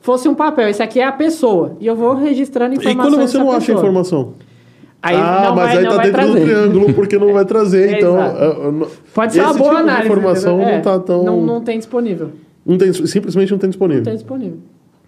[0.00, 0.68] fosse um papel.
[0.68, 1.76] Esse aqui é a pessoa.
[1.80, 3.78] E eu vou registrando E informações quando você não acha a pessoa.
[3.78, 4.32] informação?
[5.04, 6.40] Aí ah, não mas vai, aí tá dentro do trazer.
[6.44, 7.90] triângulo, porque não vai trazer.
[7.94, 8.26] É, então, é,
[8.68, 10.06] é, não- Pode ser uma boa tipo análise.
[10.06, 10.72] informação entendeu?
[10.72, 11.24] não É, tá tão...
[11.24, 12.30] Não, não tem disponível.
[12.64, 13.98] não tem- simplesmente não tem disponível.
[14.02, 14.58] Não tem disponível.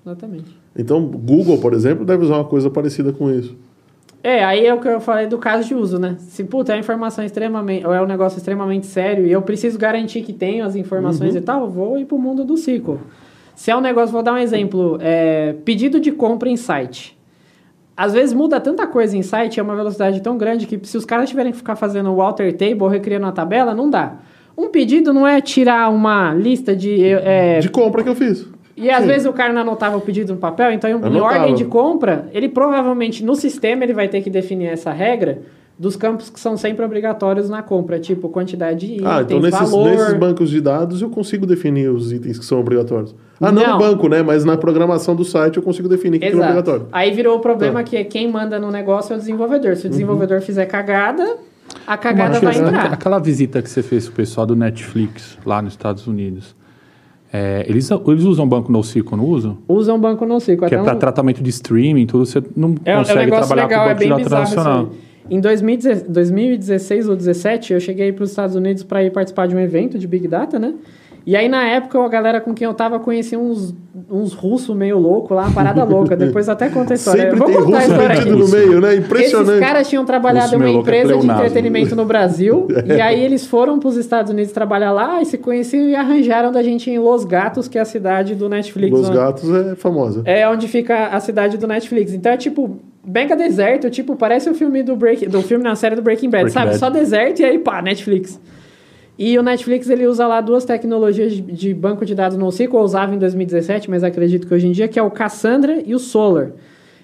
[0.04, 0.44] Exatamente.
[0.78, 3.56] Então, Google, por exemplo, deve usar uma coisa parecida com isso.
[4.22, 6.16] É, aí é o que eu falei do caso de uso, né?
[6.18, 7.86] Se, puta, é uma informação extremamente...
[7.86, 11.38] Ou é um negócio extremamente sério e eu preciso garantir que tenho as informações Uhum.
[11.38, 13.00] e tal, vou ir pro mundo do ciclo.
[13.54, 14.12] Se é um negócio...
[14.12, 14.98] Vou dar um exemplo.
[15.00, 17.15] É, pedido de compra em site.
[17.96, 21.04] Às vezes muda tanta coisa em site, é uma velocidade tão grande que se os
[21.04, 24.16] caras tiverem que ficar fazendo o alter table ou recriando uma tabela, não dá.
[24.56, 27.02] Um pedido não é tirar uma lista de...
[27.04, 28.46] é, De compra que eu fiz.
[28.76, 29.06] e às Sim.
[29.06, 32.48] vezes o cara não anotava o pedido no papel, então em ordem de compra, ele
[32.48, 35.42] provavelmente no sistema ele vai ter que definir essa regra
[35.78, 39.70] dos campos que são sempre obrigatórios na compra, tipo quantidade de itens, Ah, então nesses,
[39.70, 39.90] valor.
[39.90, 43.14] nesses bancos de dados eu consigo definir os itens que são obrigatórios.
[43.38, 43.72] Ah, não, Não.
[43.74, 44.22] no banco, né?
[44.22, 46.86] Mas na programação do site eu consigo definir o que é obrigatório.
[46.90, 47.84] Aí virou o problema Tá.
[47.84, 49.76] que quem manda no negócio é o desenvolvedor.
[49.76, 51.36] Se o desenvolvedor fizer cagada,
[51.86, 52.92] a cagada vai questão, entrar.
[52.94, 56.54] Aquela visita que você fez com o pessoal do Netflix lá nos Estados Unidos.
[57.32, 59.58] é, eles, eles usam banco NoSQL, não usam?
[59.68, 60.66] Usa um banco no ciclo.
[60.68, 63.30] Que é até para um- tratamento de streaming, tudo, você não É, é um consegue
[63.30, 64.80] trabalhar legal, com é banco de bem dados tradicional.
[64.80, 64.86] aí.
[65.30, 69.56] Em 2016 2016 ou 2017, eu cheguei para os Estados Unidos para ir participar de
[69.56, 70.74] um evento de Big Data, né?
[71.26, 73.74] E aí, na época, a galera com quem eu tava conhecia uns,
[74.08, 76.14] uns russos meio loucos lá, uma parada louca.
[76.16, 77.22] Depois até conta a história.
[77.24, 78.30] Sempre Vou tem contar a russo história aqui.
[78.30, 78.94] metido no meio, né?
[78.94, 79.48] Impressionante.
[79.50, 81.44] Esses caras tinham trabalhado em uma louco é empresa de pleonasmo.
[81.44, 82.68] entretenimento no Brasil.
[82.86, 86.52] e aí eles foram para os Estados Unidos trabalhar lá e se conheciam e arranjaram
[86.52, 88.92] da gente em Los Gatos, que é a cidade do Netflix.
[88.96, 90.22] Los onde- Gatos é famosa.
[90.24, 92.12] é onde fica a cidade do Netflix.
[92.14, 95.94] Então é tipo, mega deserto, tipo, parece o filme do Break, do filme na série
[95.96, 96.66] do Breaking Bad, Breaking sabe?
[96.70, 96.78] Bad.
[96.78, 98.40] Só deserto e aí pá, Netflix.
[99.18, 103.18] E o Netflix ele usa lá duas tecnologias de, banco de dados NoSQL, usava em
[103.18, 106.50] 2017, mas acredito que hoje em dia que é o Cassandra e o Solar.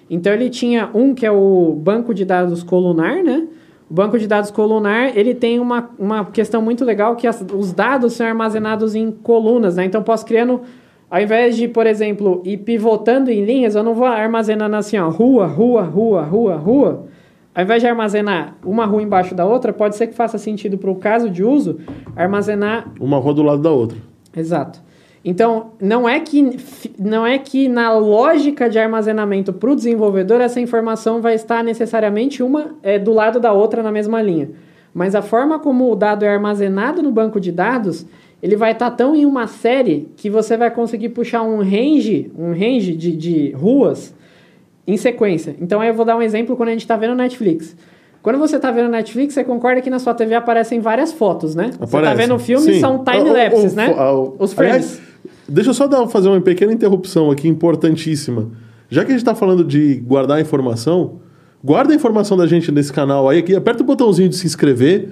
[0.09, 3.47] Então ele tinha um que é o banco de dados colunar, né?
[3.89, 7.73] O banco de dados colunar, ele tem uma, uma questão muito legal que as- os
[7.73, 9.85] dados são armazenados em colunas, né?
[9.85, 10.61] Então posso criando,
[11.13, 15.09] ao invés de, por exemplo, ir pivotando em linhas, eu não vou armazenando assim, ó,
[15.09, 17.05] rua, rua, rua, rua, rua.
[17.53, 20.89] Ao invés de armazenar uma rua embaixo da outra, pode ser que faça sentido para
[20.89, 21.77] o caso de uso
[22.15, 23.95] armazenar Uma rua do lado da outra.
[24.35, 24.81] Exato.
[25.23, 26.57] Então, não é que,
[26.97, 32.41] não é que na lógica de armazenamento para o desenvolvedor essa informação vai estar necessariamente
[32.41, 34.49] uma é, do lado da outra na mesma linha.
[34.91, 38.03] Mas a forma como o dado é armazenado no banco de dados,
[38.43, 42.49] ele vai estar tão em uma série que você vai conseguir puxar um range, um
[42.51, 44.13] range de, de ruas
[44.85, 45.55] em sequência.
[45.61, 47.73] Então, aí eu vou dar um exemplo quando a gente está vendo Netflix.
[48.21, 51.71] Quando você está vendo Netflix, você concorda que na sua TV aparecem várias fotos, né?
[51.77, 52.15] Você está Aparece.
[52.21, 52.79] vendo o filme, Sim.
[52.81, 53.89] são time-lapses, o- né?
[53.89, 54.75] o- Os frames.
[54.75, 55.01] Aliás,
[55.47, 58.49] deixa eu só dar, fazer uma pequena interrupção aqui, importantíssima.
[58.89, 61.19] Já que a gente está falando de guardar informação,
[61.63, 65.09] guarda a informação da gente nesse canal aí, aqui, aperta o botãozinho de se inscrever,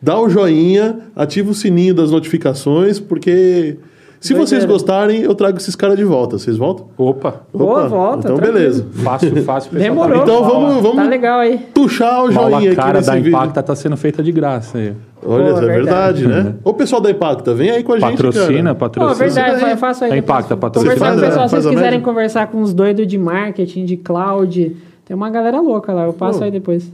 [0.00, 3.76] dá o joinha, ativa o sininho das notificações, porque
[4.20, 4.46] se Doideira.
[4.48, 6.38] vocês gostarem, eu trago esses caras de volta.
[6.38, 6.86] Vocês voltam?
[6.96, 8.58] Opa, Boa, Opa, volta, Então, tranquilo.
[8.58, 8.86] beleza.
[9.04, 9.72] fácil, fácil.
[9.78, 10.22] Demorou.
[10.22, 11.58] Então vamos, vamos Tá legal aí.
[11.72, 13.28] puxar o Mal joinha a aqui cara da vídeo.
[13.28, 14.92] Impacta tá sendo feita de graça aí.
[15.24, 16.48] Olha, Pô, é verdade, verdade.
[16.48, 16.54] né?
[16.64, 18.74] Ô, pessoal da Impacta, vem aí com a gente, Patrocina, cara.
[18.74, 19.14] Pô, patrocina.
[19.26, 19.70] verdade, aí.
[19.72, 20.12] eu faço aí.
[20.12, 20.94] É impacta, patrocina.
[20.94, 22.04] Conversar com o a- pessoal, se vocês a quiserem média.
[22.04, 26.38] conversar com uns doidos de marketing, de cloud, tem uma galera louca lá, eu passo
[26.38, 26.44] Pô.
[26.44, 26.90] aí depois.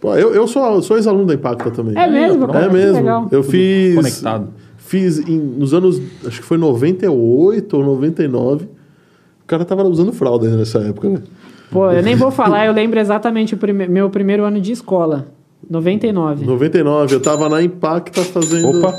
[0.00, 1.96] Pô, eu, eu sou, sou ex-aluno da Impacta também.
[1.96, 2.44] É mesmo?
[2.44, 2.96] É Que mesmo.
[2.96, 3.28] legal.
[3.30, 3.94] Eu fiz.
[3.96, 4.48] conectado.
[4.78, 6.00] Fiz em- nos anos.
[6.26, 8.64] Acho que foi 98 ou 99.
[8.64, 11.22] O cara tava usando fralda ainda nessa época, né?
[11.70, 15.28] Pô, eu nem vou falar, eu lembro exatamente o prime- meu primeiro ano de escola.
[15.68, 16.44] 99.
[16.46, 18.68] 99, eu tava na Impacta fazendo.
[18.78, 18.92] Opa,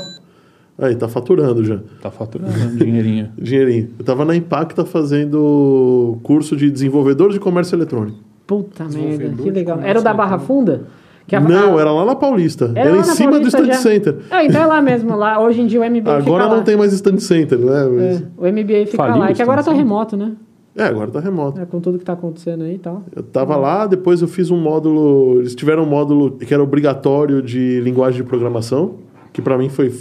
[0.78, 1.80] Aí, tá faturando já.
[2.00, 3.28] tá faturando dinheirinho.
[3.36, 3.90] Dinheirinho.
[3.98, 8.18] Eu tava na Impacta fazendo curso de desenvolvedor de comércio eletrônico.
[8.58, 9.80] Puta merda, que legal.
[9.82, 10.82] Era o da Barra Funda?
[11.26, 12.72] Que a- Não, era lá na Paulista.
[12.74, 13.80] Era, lá em cima Paulista do Stand já.
[13.80, 14.16] Center.
[14.30, 15.40] Ah, então é lá mesmo, lá.
[15.40, 16.56] Hoje em dia o MBA fica Agora lá.
[16.56, 17.84] não tem mais Stand Center, né?
[17.84, 20.32] Mas- É, o MBA fica Faliu lá, é que agora tá remoto, né?
[20.74, 21.60] É, agora tá remoto.
[21.60, 23.02] É, com tudo que tá acontecendo aí e tal.
[23.14, 25.38] Eu tava lá, depois eu fiz um módulo.
[25.40, 28.94] Eles tiveram um módulo que era obrigatório de linguagem de programação,
[29.32, 29.92] que pra mim foi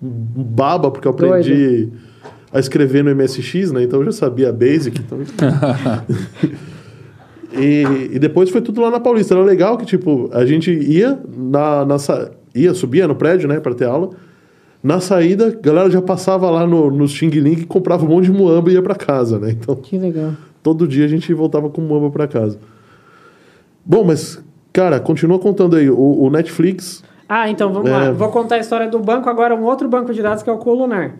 [0.00, 1.90] baba, porque eu aprendi
[2.52, 3.82] a escrever no MSX, né?
[3.84, 4.98] Então eu já sabia Basic.
[5.00, 5.18] Então...
[7.52, 9.34] e, e depois foi tudo lá na Paulista.
[9.34, 13.60] Era legal que, tipo, a gente ia na, na sa- ia, subia no prédio, né,
[13.60, 14.10] para ter aula.
[14.82, 18.24] Na saída, a galera já passava lá no, no Xing Ling e comprava um monte
[18.26, 19.50] de muamba e ia para casa, né?
[19.50, 20.32] Então, Que legal.
[20.62, 22.58] todo dia a gente voltava com muamba para casa.
[23.84, 25.90] Bom, mas, cara, continua contando aí.
[25.90, 27.02] O, o Netflix.
[27.28, 27.92] Ah, então vamos É.
[27.92, 28.10] lá.
[28.12, 30.58] Vou contar a história do banco agora, um outro banco de dados que é o
[30.58, 31.14] Colunar.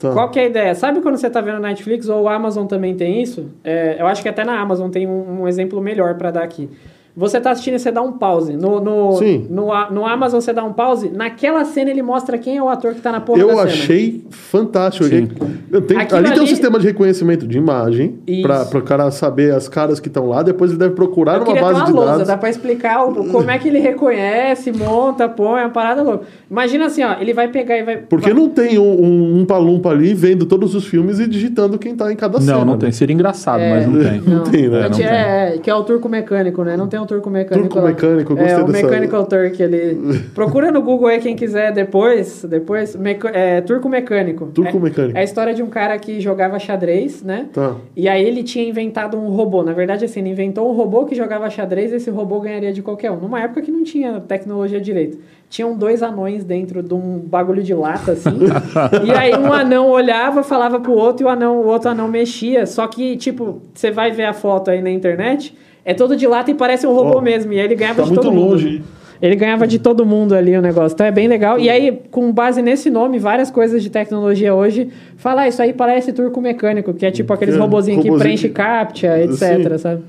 [0.00, 0.14] Tá.
[0.14, 0.74] Qual que é a ideia?
[0.74, 3.50] Sabe quando você está vendo Netflix ou o Amazon também tem isso?
[3.62, 6.70] É, eu acho que até na Amazon tem um, um exemplo melhor para dar aqui.
[7.16, 8.56] Você está assistindo e você dá um pause.
[8.56, 9.46] No, no, Sim.
[9.50, 11.10] no, no Amazon você dá um pause.
[11.10, 13.64] Naquela cena ele mostra quem é o ator que está na porra Eu da cena.
[13.68, 15.04] achei fantástico.
[15.08, 15.28] Sim.
[15.72, 19.10] Eu tenho- Aquilo ali tem um ali- sistema de reconhecimento de imagem para o cara
[19.10, 20.42] saber as caras que estão lá.
[20.42, 22.28] Depois ele deve procurar Eu numa base uma de lousa, dados.
[22.28, 26.24] dá pra explicar o- como é que ele reconhece, monta, põe, é uma parada louca.
[26.50, 27.96] Imagina assim, ó, ele vai pegar e vai...
[27.98, 31.94] Porque não tem um, um, um palumpa ali vendo todos os filmes e digitando quem
[31.94, 32.58] tá em cada cena.
[32.58, 32.78] Não, não né?
[32.80, 32.92] tem.
[32.92, 33.70] Seria engraçado, É.
[33.70, 34.20] mas não tem.
[34.20, 34.78] Não tem, né?
[34.78, 35.06] É, Não que tem.
[35.06, 36.76] é, que é o turco mecânico, né?
[36.76, 37.88] Não tem um turco mecânico Turco lá.
[37.90, 40.20] mecânico, É, gostei o dessa- Mechanical Turk, ele...
[40.34, 44.46] Procura no Google aí quem quiser depois, depois, meca- é, turco mecânico.
[44.46, 45.16] Turco é, mecânico.
[45.18, 47.46] É a história de um cara que jogava xadrez, né?
[47.52, 47.76] Tá.
[47.96, 49.62] E aí ele tinha inventado um robô.
[49.62, 52.82] Na verdade, assim, ele inventou um robô que jogava xadrez e esse robô ganharia de
[52.82, 53.16] qualquer um.
[53.16, 55.18] Numa época que não tinha tecnologia direito.
[55.48, 58.30] Tinham dois anões dentro de um bagulho de lata, assim.
[59.04, 62.66] e aí um anão olhava, falava pro outro e o, anão, o outro anão mexia.
[62.66, 66.50] Só que, tipo, você vai ver a foto aí na internet, é todo de lata
[66.50, 67.52] e parece um robô Ó, mesmo.
[67.52, 68.50] E aí ele ganhava Tá de todo mundo.
[68.52, 68.82] longe.
[69.22, 70.94] Ele ganhava de todo mundo ali o negócio.
[70.94, 71.58] Então é bem legal.
[71.58, 74.88] E aí, com base nesse nome, várias coisas de tecnologia hoje,
[75.18, 78.48] fala, ah, isso aí parece turco mecânico, que é tipo aqueles É, robozinhos que preenche
[78.48, 79.78] que- captcha, etc, Sim.
[79.78, 80.02] sabe?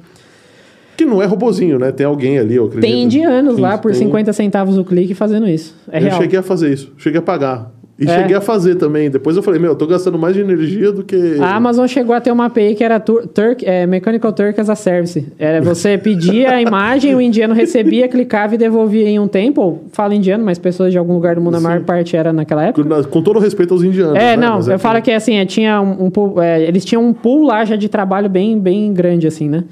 [0.95, 1.91] Que não é robozinho, né?
[1.91, 2.89] Tem alguém ali, eu acredito.
[2.89, 3.99] Tem indianos Sim, lá por tem.
[4.01, 5.75] 50 centavos o clique fazendo isso.
[5.91, 6.21] É eu real.
[6.21, 6.93] cheguei a fazer isso.
[6.97, 7.69] Cheguei a pagar.
[8.01, 8.19] E É.
[8.19, 9.11] cheguei a fazer também.
[9.11, 11.37] Depois eu falei, meu, eu tô gastando mais de energia do que.
[11.39, 14.71] A Amazon chegou a ter uma API que era Tur Turk, é, Mechanical Turk as
[14.71, 15.23] a Service.
[15.37, 19.61] Era você pedia a imagem, o indiano recebia, clicava e devolvia em um tempo.
[19.61, 22.65] Ou Fala indiano, mas pessoas de algum lugar do mundo, a maior parte era naquela
[22.65, 23.03] época.
[23.03, 24.15] Com, todo respeito aos indianos.
[24.15, 24.37] É, né?
[24.47, 27.13] não, Mas eu que- falo que assim, é, tinha um, um é, eles tinham um
[27.13, 29.63] pool lá já de trabalho bem, bem grande, assim, né?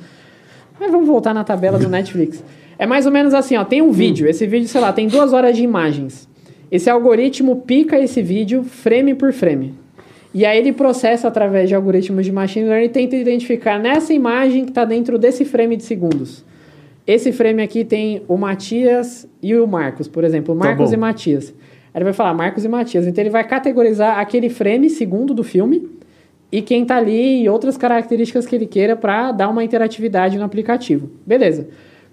[0.80, 2.44] Mas vamos voltar na tabela do Netflix.
[2.78, 5.34] É mais ou menos assim, ó, tem um vídeo, esse vídeo, sei lá, tem duas
[5.34, 6.29] horas de imagens.
[6.72, 9.74] Esse algoritmo pica esse vídeo frame por frame.
[10.34, 14.64] E aí ele processa através de algoritmos de machine learning e tenta identificar nessa imagem
[14.64, 16.46] que está dentro desse frame de segundos.
[17.08, 20.96] Esse frame aqui tem o Matias e o Marcos, por exemplo, Tá Marcos bom.
[20.96, 21.50] e Matias.
[21.92, 23.08] Aí ele vai falar Marcos e Matias.
[23.08, 25.90] Então ele vai categorizar aquele frame segundo do filme
[26.52, 30.44] e quem tá ali e outras características que ele queira para dar uma interatividade no
[30.44, 31.10] aplicativo.
[31.26, 31.68] Beleza.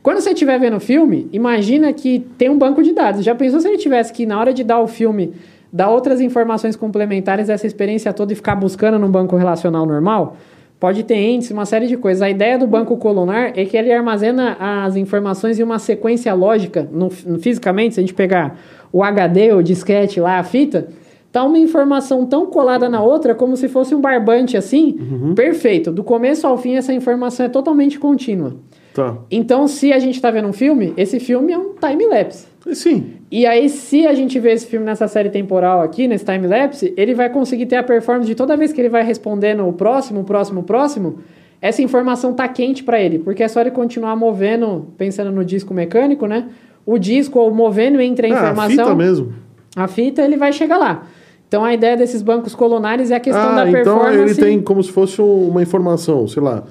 [0.07, 3.25] Quando você estiver vendo o filme, imagina que tem um banco de dados.
[3.25, 5.33] Já pensou se ele tivesse que, na hora de dar o filme,
[5.73, 10.37] dar outras informações complementares dessa experiência toda e ficar buscando num banco relacional normal?
[10.79, 12.23] Pode ter índice, uma série de coisas.
[12.23, 16.89] A ideia do banco colunar é que ele armazena as informações em uma sequência lógica,
[16.93, 18.57] no, no- fisicamente, se a gente pegar
[18.93, 20.87] o HD, o disquete lá, a fita,
[21.33, 24.93] tá uma informação tão colada na outra como se fosse um barbante assim,
[25.35, 25.91] perfeito.
[25.91, 28.55] Do começo ao fim, essa informação é totalmente contínua.
[28.97, 29.15] Tá.
[29.31, 32.47] Então, se a gente tá vendo um filme, esse filme é um time-lapse.
[32.73, 33.13] Sim.
[33.31, 37.13] E aí, se a gente vê esse filme nessa série temporal aqui, nesse time-lapse, ele
[37.13, 40.25] vai conseguir ter a performance de toda vez que ele vai respondendo o próximo, o
[40.25, 41.19] próximo, o próximo,
[41.61, 45.75] essa informação tá quente para ele, porque é só ele continuar movendo, pensando no disco
[45.75, 46.49] mecânico, né?
[46.87, 49.35] O disco ou movendo entre a a informação, fita mesmo.
[49.77, 51.07] a fita, ele vai chegar lá.
[51.47, 54.19] Então, a ideia desses bancos colunares é a questão ah, da então performance.
[54.19, 56.65] ele tem como se fosse uma informação, sei lá.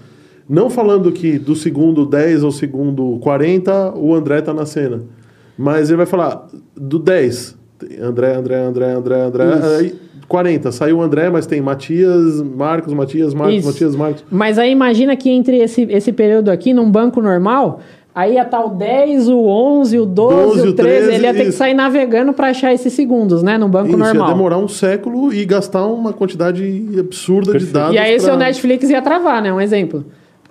[0.47, 5.01] Não falando que do segundo 10 ao segundo 40 o André tá na cena.
[5.57, 7.57] Mas ele vai falar do 10.
[7.79, 9.45] tem André, André, André, André, André.
[9.79, 9.95] Aí
[10.27, 10.71] 40.
[10.71, 13.67] Saiu o André, mas tem Matias, Marcos, Matias, Marcos, Isso.
[13.67, 14.23] Matias, Marcos.
[14.31, 17.79] Mas aí imagina que entre esse, esse período aqui, num banco normal,
[18.13, 21.33] aí ia estar o 10, o 11, o 12, 12, o 13, 13, ele ia
[21.33, 21.57] ter que isso.
[21.59, 23.57] sair navegando para achar esses segundos, né?
[23.57, 24.27] Num banco Isso, ia normal.
[24.29, 26.63] demorar um século e gastar uma quantidade
[26.99, 27.73] absurda de Perfeito.
[27.73, 27.95] dados.
[27.95, 29.53] E aí o pra- seu Netflix ia travar, né?
[29.53, 30.05] Um exemplo.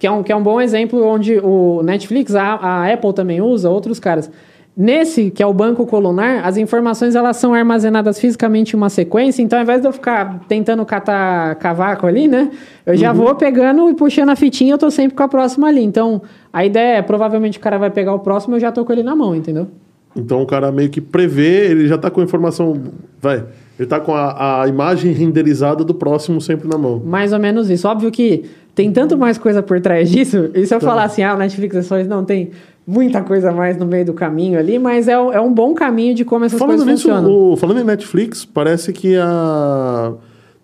[0.04, 3.40] Que é um, que é um bom exemplo onde o Netflix, a, a Apple também
[3.40, 4.30] usa, outros caras.
[4.76, 9.40] Nesse, que é o banco colunar, as informações elas são armazenadas fisicamente em uma sequência,
[9.40, 12.50] então ao invés de eu ficar tentando catar cavaco ali, né?
[12.84, 15.82] Eu já vou pegando e puxando a fitinha, eu tô sempre com a próxima ali.
[15.82, 16.20] Então,
[16.52, 19.02] a ideia é, provavelmente o cara vai pegar o próximo, eu já tô com ele
[19.02, 19.68] na mão, entendeu?
[20.14, 22.78] Então o cara meio que prevê, ele já tá com a informação.
[23.20, 23.42] Vai.
[23.78, 27.02] Ele tá com a, a imagem renderizada do próximo sempre na mão.
[27.04, 27.88] Mais ou menos isso.
[27.88, 28.44] Óbvio que
[28.74, 30.50] tem tanto mais coisa por trás disso.
[30.54, 30.86] E se eu Tá.
[30.86, 32.50] falar assim, ah, o Netflix é só isso, não, tem
[32.86, 36.14] muita coisa mais no meio do caminho ali, mas é, um- é um bom caminho
[36.14, 37.52] de como essas Falando coisas nisso, funcionam.
[37.52, 40.12] o- falando em Netflix, parece que a.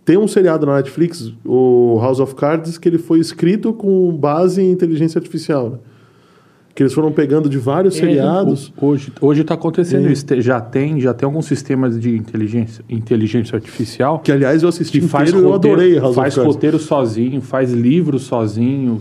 [0.04, 4.60] Tem um seriado na Netflix, o House of Cards, que ele foi escrito com base
[4.60, 5.70] em inteligência artificial.
[5.70, 5.76] né?
[6.74, 8.72] Que eles foram pegando de vários É, seriados.
[8.80, 10.12] Hoje hoje está acontecendo Sim.
[10.12, 10.40] isso.
[10.40, 15.09] Já tem, já tem alguns sistemas de inteligência, inteligência artificial Que, aliás, eu assisti que
[15.09, 16.55] faz inteiro e eu roteiro, adorei House faz of Cards.
[16.55, 19.01] roteiro sozinho, faz livro sozinho.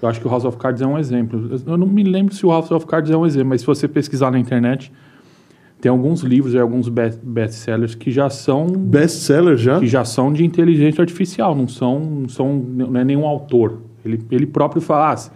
[0.00, 1.50] Eu acho que o House of Cards é um exemplo.
[1.66, 3.86] Eu não me lembro se o House of Cards é um exemplo, mas se você
[3.88, 4.92] pesquisar na internet,
[5.80, 9.78] tem alguns livros e alguns best- best-sellers que já são Best-seller já?
[9.80, 13.78] que já são de inteligência artificial, não são, não são não é nenhum autor.
[14.04, 15.30] Ele, ele próprio fala, ah,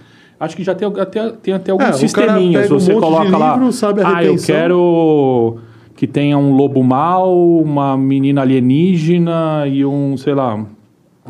[0.44, 2.70] acho que já tem até, tem até alguns É, sisteminhas.
[2.70, 5.56] um Você coloca lá, livro, sabe a ah, eu retenção." quero
[5.96, 10.64] que tenha um lobo mau, uma menina alienígena e um, sei lá,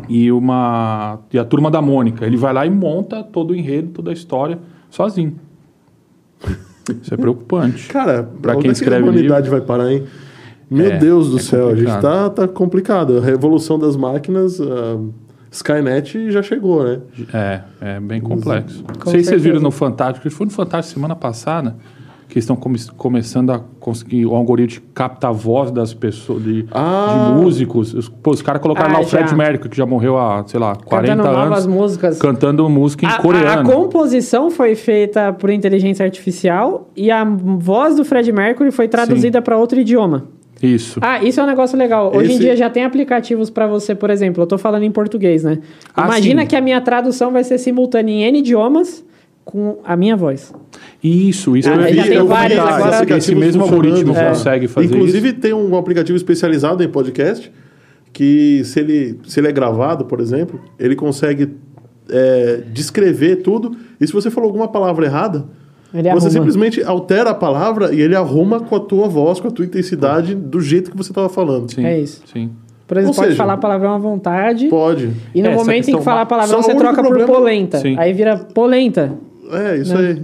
[0.08, 2.24] e uma e a turma da Mônica.
[2.26, 4.58] Ele vai lá e monta todo o enredo, toda a história
[4.90, 5.34] sozinho.
[7.02, 7.86] Isso é preocupante.
[7.92, 10.02] Cara, Pra onde quem é que escreve a humanidade vai parar, hein?
[10.70, 12.02] Meu É, Deus do é céu, a gente complicado.
[12.02, 13.18] tá, tá complicado.
[13.18, 14.98] A revolução das máquinas, a
[15.52, 16.98] Skynet já chegou, né?
[17.32, 18.82] É, é bem complexo.
[18.88, 19.62] Não Com sei se vocês viram certeza.
[19.62, 21.76] no Fantástico, foi no Fantástico semana passada,
[22.28, 26.66] que estão come- começando a conseguir o algoritmo de captar a voz das pessoas, de,
[26.72, 27.34] Ah.
[27.36, 27.92] de músicos.
[27.92, 29.36] Os, pô, os caras colocaram Ah, lá o Fred já.
[29.36, 32.18] Mercury, que já morreu há, sei lá, 40 Cantando novas anos, músicas.
[32.18, 33.70] cantando música em A, a, a coreano.
[33.70, 39.58] composição foi feita por inteligência artificial e a voz do Fred Mercury foi traduzida para
[39.58, 40.24] outro idioma.
[40.62, 41.00] Isso.
[41.02, 42.12] Ah, isso é um negócio legal.
[42.14, 44.90] Hoje em Esse- dia já tem aplicativos para você, por exemplo, eu tô falando em
[44.92, 45.58] português, né?
[45.94, 46.48] Ah, Imagina sim.
[46.48, 49.04] que a minha tradução vai ser simultânea em N idiomas
[49.44, 50.54] com a minha voz.
[51.02, 52.88] Isso, isso Ah, eu já vi, tem eu vi vários esse- agora.
[52.90, 54.28] Esse aplicativos mesmo algoritmo É.
[54.28, 55.36] consegue fazer Inclusive, isso.
[55.38, 57.50] tem um aplicativo especializado em podcast
[58.12, 61.48] que, se ele, se ele é gravado, por exemplo, ele consegue
[62.10, 63.74] é, descrever tudo.
[64.00, 65.44] E se você falou alguma palavra errada,
[65.94, 66.30] Ele você arruma.
[66.30, 70.34] simplesmente altera a palavra e ele arruma com a tua voz, com a tua intensidade,
[70.34, 71.70] do jeito que você estava falando.
[71.72, 72.22] Sim, É isso.
[72.32, 72.50] Sim.
[72.86, 74.68] Por exemplo, Ou pode seja, falar palavrão à vontade.
[74.68, 75.10] Pode.
[75.34, 77.78] E no Essa momento em que falar palavrão, você troca por problema- polenta.
[77.78, 77.94] Sim.
[77.98, 79.12] Aí vira polenta.
[79.50, 80.08] É, isso Né?
[80.08, 80.22] aí.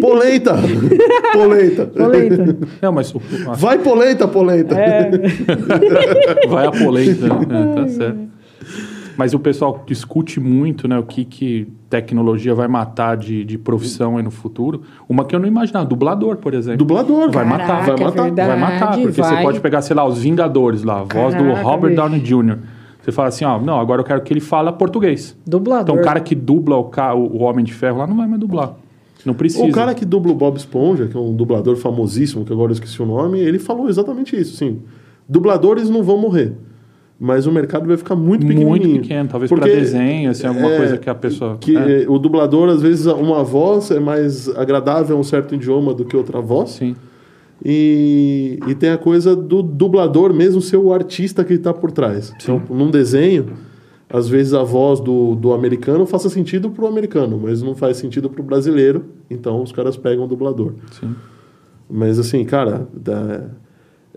[0.00, 0.54] Polenta!
[1.32, 1.86] polenta!
[1.86, 2.56] Polenta.
[2.82, 3.14] Não, mas
[3.56, 4.74] Vai polenta, polenta!
[4.78, 5.10] É.
[6.48, 7.28] vai a polenta.
[7.28, 7.72] né?
[7.74, 8.18] tá certo.
[9.16, 14.16] Mas o pessoal discute muito, né, o que, que tecnologia vai matar de, de profissão
[14.16, 14.82] aí no futuro.
[15.08, 16.78] Uma que eu não imaginava, dublador, por exemplo.
[16.78, 17.30] Dublador.
[17.30, 19.42] Vai Caraca, matar, vai matar, verdade, vai matar, porque você vai.
[19.42, 22.02] pode pegar, sei lá, os Vingadores lá, a voz do Caraca, Robert bicho.
[22.02, 22.58] Downey Jr.
[23.02, 25.36] Você fala assim, ó, não, agora eu quero que ele fala português.
[25.46, 25.82] Dublador.
[25.94, 28.40] Então o cara que dubla o, ca- o Homem de Ferro lá não vai mais
[28.40, 28.74] dublar.
[29.26, 29.64] Não precisa.
[29.64, 32.74] O cara que dubla o Bob Esponja, que é um dublador famosíssimo, que agora eu
[32.74, 34.56] esqueci o nome, ele falou exatamente isso.
[34.56, 34.80] Sim,
[35.28, 36.52] dubladores não vão morrer,
[37.24, 38.68] mas o mercado vai ficar muito pequenininho.
[38.68, 41.56] Muito pequeno, talvez para desenho, assim, alguma é, coisa que a pessoa...
[41.58, 45.54] Que é, eh, o dublador, às vezes, uma voz é mais agradável a um certo
[45.54, 46.72] idioma do que outra voz.
[46.72, 46.94] sim.
[47.64, 52.30] E, e tem a coisa do dublador mesmo ser o artista que está por trás.
[52.42, 53.54] Então, num desenho,
[54.10, 58.28] às vezes a voz do, do americano faça sentido pro americano, mas não faz sentido
[58.28, 59.06] pro brasileiro.
[59.30, 60.74] Então os caras pegam o dublador.
[61.00, 61.14] Sim.
[61.88, 63.46] Mas assim, cara, dá-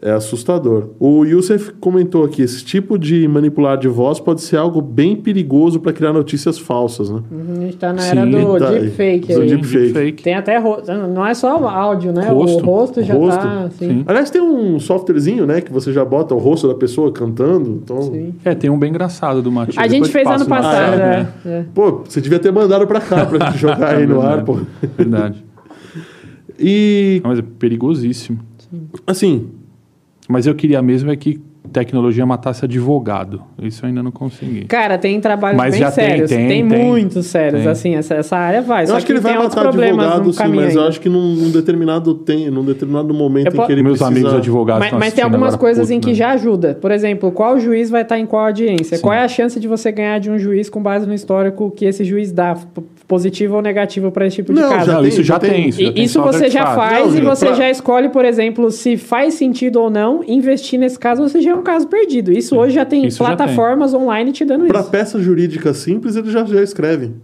[0.01, 0.89] é assustador.
[0.99, 5.79] O Youssef comentou aqui: esse tipo de manipular de voz pode ser algo bem perigoso
[5.79, 7.21] para criar notícias falsas, né?
[7.31, 9.49] Uhum, A gente tá na Sim, era do tá- deepfake do aí.
[9.49, 9.79] Sim, deepfake.
[9.93, 10.23] deepfake.
[10.23, 10.91] Tem até rosto.
[10.93, 12.27] Não é só áudio, né?
[12.29, 12.57] Rosto.
[12.61, 13.39] O rosto já Rosto.
[13.41, 13.61] tá.
[13.63, 13.87] Assim.
[13.89, 14.03] Sim.
[14.05, 17.79] Aliás, tem um softwarezinho, né, que você já bota o rosto da pessoa cantando.
[17.83, 18.33] Então, Sim.
[18.45, 19.77] É, tem um bem engraçado do Matias.
[19.83, 21.27] A gente fez ano passado, né?
[21.45, 21.49] é.
[21.49, 21.65] é.
[21.73, 24.59] pô, você devia ter mandado pra cá pra gente jogar aí no ar, pô.
[24.97, 25.43] Verdade.
[26.59, 28.39] E, Não, mas é perigosíssimo.
[29.05, 29.47] assim,
[30.27, 31.39] Mas eu queria mesmo é que
[31.71, 33.41] tecnologia matasse advogado.
[33.61, 34.63] Isso eu ainda não consegui.
[34.65, 36.29] Cara, tem trabalhos Mas bem já tem, sérios.
[36.29, 36.85] tem, Tem, tem.
[36.85, 37.61] muitos sérios.
[37.61, 37.71] Tem.
[37.71, 38.83] Assim, essa, essa área vai.
[38.83, 40.87] eu só acho que ele vai matar advogado, sim, mas eu ainda.
[40.89, 43.97] acho que num, num determinado tem, num determinado momento Eu em po- que ele Meus
[43.99, 44.17] precisa...
[44.19, 46.13] amigos advogados Mas, mas tem algumas agora, coisas puto, em que né?
[46.13, 46.77] já ajuda.
[46.79, 48.95] Por exemplo, qual juiz vai estar em qual audiência?
[48.97, 49.03] Sim.
[49.03, 51.83] Qual é a chance de você ganhar de um juiz com base no histórico que
[51.83, 52.55] esse juiz dá,
[53.07, 54.85] positivo ou negativo para esse tipo de Não, caso?
[54.85, 55.49] já Não, tem, isso já tem.
[55.49, 55.69] tem.
[55.69, 58.25] Isso, já E tem isso você já faz Não, e você pra- já escolhe, por
[58.25, 62.31] exemplo, se faz sentido ou não investir nesse caso, você já é um caso perdido.
[62.33, 64.89] Isso hoje já tem Isso já plataformas online te dando Pra isso.
[64.89, 67.15] peça jurídica simples, eles já, já escrevem.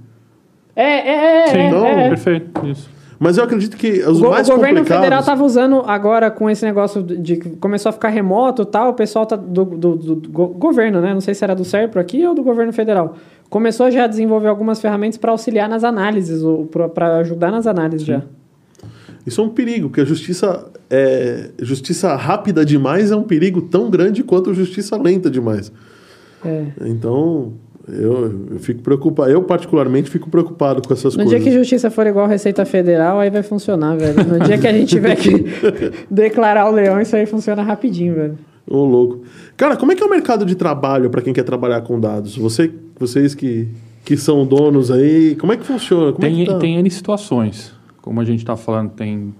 [0.76, 1.48] É, é, é.
[1.48, 2.10] Sim, é, não, é.
[2.10, 2.66] perfeito.
[2.68, 2.90] Isso.
[3.20, 5.04] Mas eu acredito que os O, go- mais o governo complicados...
[5.04, 8.90] federal estava usando agora com esse negócio de que começou a ficar remoto e tal,
[8.90, 11.14] o pessoal tá do, do- do- do go- governo, né?
[11.14, 13.16] Não sei se era do SERPRO aqui ou do governo federal.
[13.54, 16.42] Começou já a desenvolver algumas ferramentas para auxiliar nas análises,
[16.92, 18.24] para ajudar nas análises já.
[19.28, 23.92] Isso é um perigo, porque a justiça, é, justiça rápida demais é um perigo tão
[23.92, 25.72] grande quanto a justiça lenta demais.
[26.44, 26.66] É.
[26.82, 27.54] Então,
[27.88, 29.30] eu, eu fico preocupado.
[29.30, 31.30] Eu, particularmente, fico preocupado com essas No coisas.
[31.30, 34.16] dia que justiça for igual a Receita Federal, aí vai funcionar, velho.
[34.28, 35.46] No dia que a gente tiver que
[36.10, 38.38] declarar o leão, isso aí funciona rapidinho, velho.
[38.66, 39.22] Ô, louco.
[39.56, 42.36] Cara, como é que é o mercado de trabalho para quem quer trabalhar com dados?
[42.38, 43.68] Você, vocês que,
[44.04, 45.36] que são donos aí?
[45.36, 46.12] Como é que funciona?
[46.12, 46.58] Como Tem, é que tá?
[46.60, 47.74] tem N situações.
[48.02, 49.34] Como a gente está falando, tem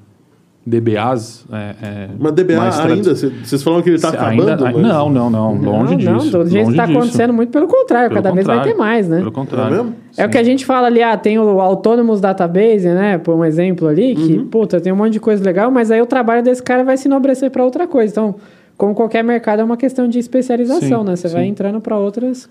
[0.66, 1.46] DBAs.
[1.52, 3.16] É, é, Mas DBA ainda?
[3.16, 4.50] Cê- Vocês falam que ele está acabando?
[4.50, 5.56] ainda- mas- Não, não, não.
[5.56, 6.38] Longe não, disso.
[6.38, 8.80] Não, do jeito está acontecendo, muito pelo contrário, Pelo cada vez vai ter contrário.
[8.80, 9.18] mais, né?
[9.18, 9.76] Pelo É contrário.
[9.76, 9.96] mesmo?
[10.16, 13.18] É o que a gente fala ali, ah, tem o Autonomous Database, né?
[13.18, 14.48] Por um exemplo ali, que, Uhum.
[14.48, 17.10] puta, tem um monte de coisa legal, mas aí o trabalho desse cara vai se
[17.10, 18.12] enobrecer para outra coisa.
[18.14, 18.36] Então,
[18.84, 21.16] como qualquer mercado, é uma questão de especialização, Sim, né?
[21.16, 21.52] Você vai sim.
[21.52, 22.50] entrando para outras.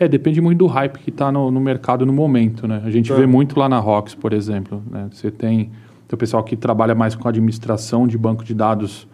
[0.00, 2.80] É, depende muito do hype que está no, no mercado no momento, né?
[2.86, 3.14] A gente É.
[3.14, 4.82] vê muito lá na Rox, por exemplo.
[4.90, 5.08] Né?
[5.12, 5.64] Você tem,
[6.08, 9.06] tem o pessoal que trabalha mais com administração de banco de dados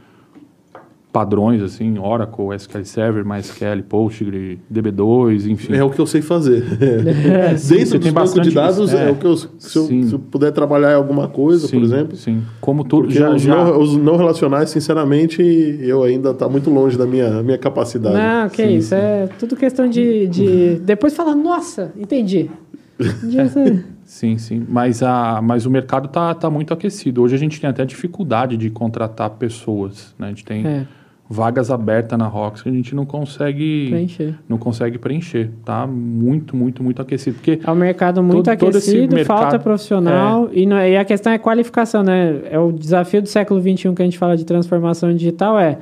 [1.13, 5.75] padrões, assim, Oracle, SQL Server, MySQL, Postgre, DB2, enfim.
[5.75, 6.65] É o que eu sei fazer.
[7.31, 9.11] É, sim, Dentro tem bancos de dados, é, É.
[9.11, 10.03] o que eu, se, eu, Sim.
[10.05, 12.17] se eu puder trabalhar em alguma coisa, sim, por exemplo.
[12.17, 13.31] Sim, como tudo já...
[13.31, 15.43] os, já Não, os não relacionais, sinceramente,
[15.81, 18.17] eu ainda tá muito longe da minha, minha capacidade.
[18.17, 18.95] Não, que Sim, isso.
[18.95, 20.27] É tudo questão de.
[20.29, 20.75] de...
[20.85, 22.51] Depois fala, nossa, entendi.
[23.37, 24.67] Essa- Sim, sim.
[24.69, 27.23] Mas, a, mas o mercado está tá muito aquecido.
[27.23, 30.15] Hoje a gente tem até dificuldade de contratar pessoas.
[30.19, 30.27] Né?
[30.27, 30.87] A gente tem É,
[31.33, 34.35] vagas abertas na Rox que a gente não consegue preencher.
[34.49, 35.49] não consegue preencher.
[35.65, 37.37] Tá muito, muito, muito aquecido.
[37.37, 41.05] Porque É um mercado muito Todo- todo aquecido, mercado- falta profissional e, não- e a
[41.05, 42.41] questão é qualificação, né?
[42.51, 45.79] É o desafio do século XXI que a gente fala de transformação digital é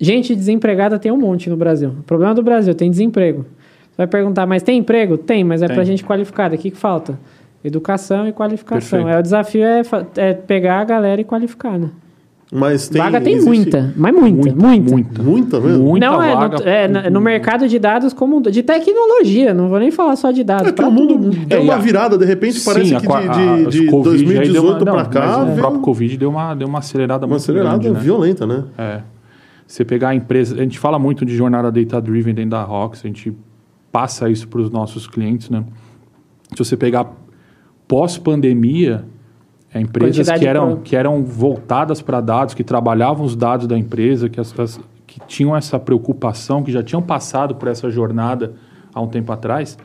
[0.00, 1.90] gente desempregada tem um monte no Brasil.
[2.00, 3.42] O problema do Brasil tem desemprego.
[3.90, 5.18] Você vai perguntar, mas tem emprego?
[5.18, 6.54] Tem, mas é para gente qualificada.
[6.54, 7.18] O que, que falta?
[7.62, 9.00] Educação e qualificação.
[9.00, 9.08] Perfeito.
[9.16, 9.82] É, o desafio é,
[10.16, 11.90] é pegar a galera e qualificar, né?
[12.52, 13.02] Mas tem.
[13.02, 14.90] Vaga tem existe muita, mas muita, muita.
[14.92, 15.22] muita.
[15.22, 15.82] Muita mesmo?
[15.84, 16.58] Muita não, é vaga.
[16.88, 20.44] no, é no- mercado de dados como de tecnologia, não vou nem falar só de
[20.44, 20.68] dados.
[20.68, 21.30] É que o mundo tudo.
[21.30, 24.48] deu É, uma virada, de repente, parece Sim, a que de, de, de Covid aí
[24.52, 26.78] deu 2018 uma- pra não, cá, mas O veio próprio Covid deu uma, deu uma
[26.78, 28.00] acelerada uma muito acelerada grande, né?
[28.00, 28.62] violenta, né?
[28.78, 29.00] É.
[29.66, 33.00] Você pegar a empresa, a gente fala muito de jornada data driven dentro da Rox,
[33.04, 33.36] a gente
[33.90, 35.64] passa isso para os nossos clientes, né?
[36.52, 37.10] Se você pegar
[37.88, 39.04] pós-pandemia,
[39.72, 44.28] é, empresas que eram, que eram voltadas para dados, que trabalhavam os dados da empresa,
[44.28, 48.54] que, as, as- que tinham essa preocupação, que já tinham passado por essa jornada
[48.94, 49.76] há um tempo atrás,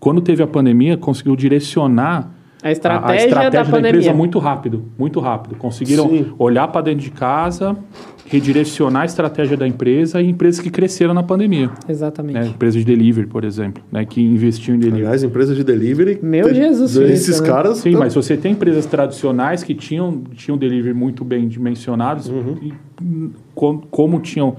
[0.00, 2.30] quando teve a pandemia, conseguiu direcionar
[2.64, 3.90] A estratégia, a estratégia da da, pandemia.
[3.90, 5.54] empresa muito rápido, muito rápido.
[5.56, 6.26] Conseguiram Sim.
[6.38, 7.76] olhar para dentro de casa,
[8.26, 11.70] redirecionar a estratégia da empresa e empresas que cresceram na pandemia.
[11.86, 12.38] Exatamente.
[12.38, 12.46] Né?
[12.46, 14.06] Empresas de delivery, por exemplo, né?
[14.06, 15.02] que investiam em delivery.
[15.04, 16.18] Aliás, empresa de delivery.
[16.22, 17.46] Meu Jesus Esses né?
[17.46, 17.78] caras.
[17.78, 22.56] Sim, tão- mas você tem empresas tradicionais que tinham, tinham delivery muito bem dimensionados, Uhum.
[22.62, 22.72] e,
[23.02, 24.56] hum, com- como tinham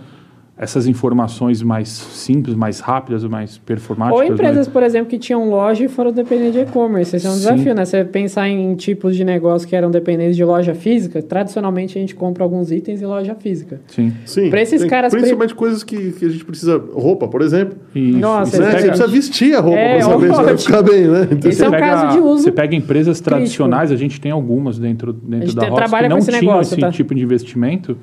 [0.58, 4.22] essas informações mais simples, mais rápidas, mais performáticas.
[4.22, 4.34] Ou né?
[4.34, 7.14] empresas, por exemplo, que tinham loja e foram dependentes de e-commerce.
[7.14, 7.40] Esse é um Sim.
[7.40, 7.84] desafio, né?
[7.84, 12.16] Você pensar em tipos de negócio que eram dependentes de loja física, tradicionalmente a gente
[12.16, 13.82] compra alguns itens em loja física.
[13.88, 14.14] Sim.
[14.26, 14.50] Sim.
[14.50, 16.78] Pra esses tem- caras Principalmente coisas que, que a gente precisa.
[16.94, 17.78] Roupa, por exemplo.
[17.94, 18.18] Isso.
[18.18, 18.66] Nossa, Né?
[18.68, 21.28] você pega- precisa vestir a roupa É, pra saber se vai ficar bem, né?
[21.32, 24.32] Então, Esse é um pega- caso de uso Você pega empresas tradicionais, a gente tem
[24.32, 26.92] algumas dentro, dentro gente da trabalha que com não esse tinham negócio, esse tá?
[26.92, 27.98] tipo de investimento.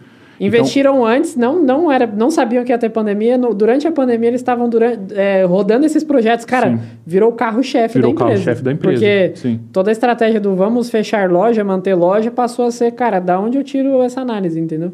[0.47, 3.39] Investiram antes, não, não, era, não sabiam que ia ter pandemia.
[3.39, 6.44] no- durante a pandemia, eles estavam durante, é, rodando esses projetos.
[6.44, 6.81] Cara, Sim.
[7.06, 8.31] virou o carro-chefe da Virou o empresa.
[8.32, 9.60] carro-chefe da empresa, Porque sim.
[9.73, 13.56] toda a estratégia do vamos fechar loja, manter loja, passou a ser, cara, da onde
[13.56, 14.93] eu tiro essa análise, entendeu?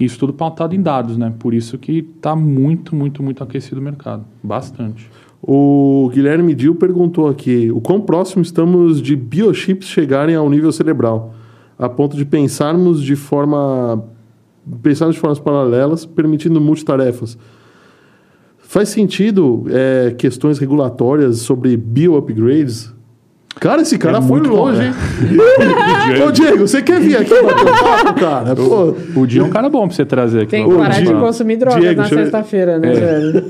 [0.00, 1.32] Isso tudo pautado em dados, né?
[1.38, 4.24] Por isso que está muito, muito, muito aquecido o mercado.
[4.42, 5.08] Bastante.
[5.40, 11.32] O Guilherme Dil perguntou aqui: o quão próximo estamos de biochips chegarem ao nível cerebral,
[11.78, 14.02] a ponto de pensarmos de forma
[14.82, 17.36] pensarmos de formas paralelas, permitindo multitarefas.
[18.58, 22.92] Faz sentido é, questões regulatórias sobre bio-upgrades?
[23.60, 24.92] Cara, esse cara É foi longe, bom, hein?
[26.26, 28.56] Ô, Diego, você quer vir aqui bater papo, cara?
[28.56, 30.50] Pô, O dia é um cara bom pra você trazer aqui.
[30.50, 33.44] Tem que parar de consumir drogas Diego, na sexta-feira, né, velho?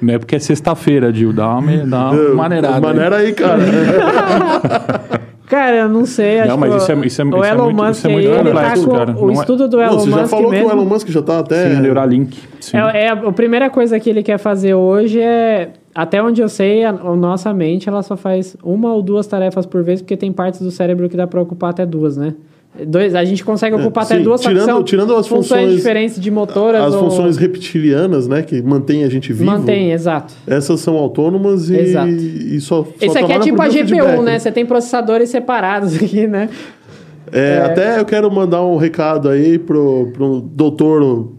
[0.00, 1.30] Não é porque é sexta-feira, Dil.
[1.34, 2.80] Dá uma, me- dá uma maneirada.
[2.80, 3.58] Maneira aí, cara.
[5.46, 6.40] Cara, eu não sei.
[6.40, 7.92] Acho Não, mas que isso é- o- isso é- o isso é Elon muito- Musk
[7.98, 9.10] isso é muito tá complexo, com cara.
[9.12, 10.68] o Não é- estudo do Não, Elon você já Musk falou que mesmo.
[10.68, 11.70] o Elon Musk já tá até.
[11.70, 12.38] Sim, a Neuralink.
[12.60, 12.76] Sim.
[12.78, 16.84] É, é, a primeira coisa que ele quer fazer hoje é, até onde eu sei,
[16.84, 20.32] a, a nossa mente ela só faz uma ou duas tarefas por vez, porque tem
[20.32, 22.34] partes do cérebro que dá para ocupar até duas, né?
[22.86, 26.82] Dois, a gente consegue ocupar até sim, duas, tirando- tirando as funções- diferentes de motoras.
[26.82, 29.44] As ou- funções reptilianas, né, que mantém a gente vivo.
[29.44, 30.34] Mantém, exato.
[30.44, 32.10] Essas são autônomas e, Exato.
[32.10, 34.38] e só, só Esse aqui é tipo a GPU, né?
[34.40, 36.48] Você tem processadores separados aqui, né?
[37.30, 41.32] É, Até eu quero mandar um recado aí pro, pro doutor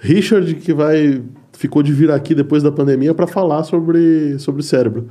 [0.00, 1.22] Richard, que vai
[1.52, 5.06] ficou de vir aqui depois da pandemia para falar sobre, sobre cérebro.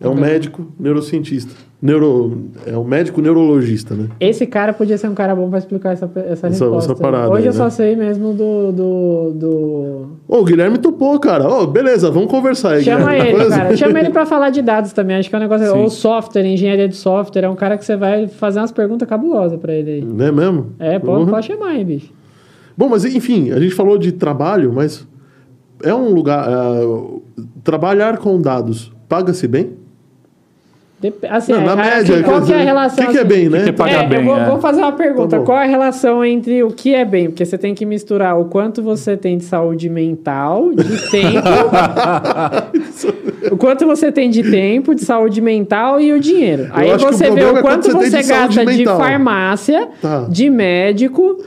[0.00, 1.52] É um médico neurocientista.
[1.82, 4.08] Neuro, é um médico neurologista, né?
[4.20, 6.92] Esse cara podia ser um cara bom pra explicar essa, essa, Essa- resposta.
[6.92, 7.70] essa parada Hoje aí, eu só né?
[7.70, 8.72] sei mesmo do.
[8.72, 10.06] do, do...
[10.28, 11.48] Ô, o Guilherme topou, cara.
[11.48, 13.40] Ô, beleza, vamos conversar aí, Chama Guilherme.
[13.40, 13.76] ele, cara.
[13.76, 15.16] Chama ele pra falar de dados também.
[15.16, 15.66] Acho que é um negócio.
[15.66, 15.78] Sim.
[15.78, 17.42] Ou software, engenharia de software.
[17.44, 20.00] É um cara que você vai fazer umas perguntas cabulosas pra ele aí.
[20.04, 20.66] Não é mesmo?
[20.78, 21.30] É, pode, Uhum.
[21.30, 22.12] pode chamar aí, bicho.
[22.76, 25.06] Bom, mas enfim, a gente falou de trabalho, mas
[25.82, 26.44] é um lugar.
[26.48, 26.80] ah,
[27.64, 29.70] trabalhar com dados paga-se bem?
[31.00, 33.04] Dep- Assim, Não, na é, média, assim, qual que é a relação?
[33.04, 33.28] O que, que é assim?
[33.28, 33.62] bem, né?
[33.62, 34.44] que é pagar É, bem, eu vou, é.
[34.46, 35.38] vou fazer uma pergunta.
[35.38, 35.44] Tá.
[35.44, 37.26] Qual a relação entre o que é bem?
[37.28, 41.46] Porque você tem que misturar o quanto você tem de saúde mental, de tempo.
[43.52, 46.68] o quanto você tem de tempo, de saúde mental e o dinheiro.
[46.72, 49.88] Aí acho que o você vê o é quanto você você de gasta de farmácia,
[50.02, 50.26] Tá.
[50.28, 51.38] de médico,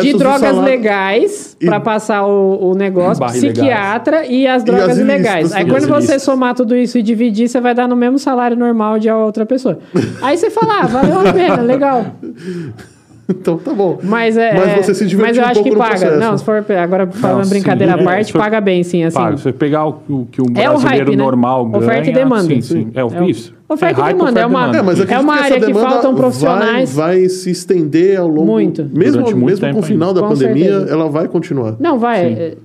[0.00, 5.14] de drogas legais E- pra passar o, o negócio, psiquiatra e as drogas as ilícitas
[5.20, 5.52] ilegais.
[5.52, 6.22] Aí quando E as você ilícitas.
[6.22, 9.78] somar tudo isso e dividir, você vai dar no mesmo salário normal de outra pessoa.
[10.22, 12.06] Aí você fala, ah, valeu a pena, legal.
[13.40, 13.98] Então tá bom.
[14.02, 14.52] Mas é.
[14.54, 15.90] Mas você se divertiu Mas eu um acho pouco que no paga.
[15.98, 16.18] processo.
[16.20, 16.64] Não, se for.
[16.78, 19.16] Agora, falando brincadeira à É, parte, for- paga bem, sim, assim.
[19.16, 19.36] Paga.
[19.36, 21.22] Se você pegar o, o que um É o brasileiro hype, né?
[21.22, 21.84] normal ganha...
[21.84, 22.42] Oferta e demanda.
[22.44, 22.88] Sim, sim.
[22.94, 23.54] É, o É isso.
[23.68, 24.78] oferta e hype, demanda, é uma- demanda.
[24.78, 26.94] É, mas É uma que área que faltam profissionais.
[26.94, 28.46] Vai, vai se estender ao longo.
[28.46, 28.82] Muito.
[28.92, 30.20] Mesmo, Durante muito mesmo com o final da.
[30.22, 30.92] Com pandemia, certeza.
[30.92, 31.76] ela vai continuar.
[31.78, 32.24] Não, vai.
[32.26, 32.56] é,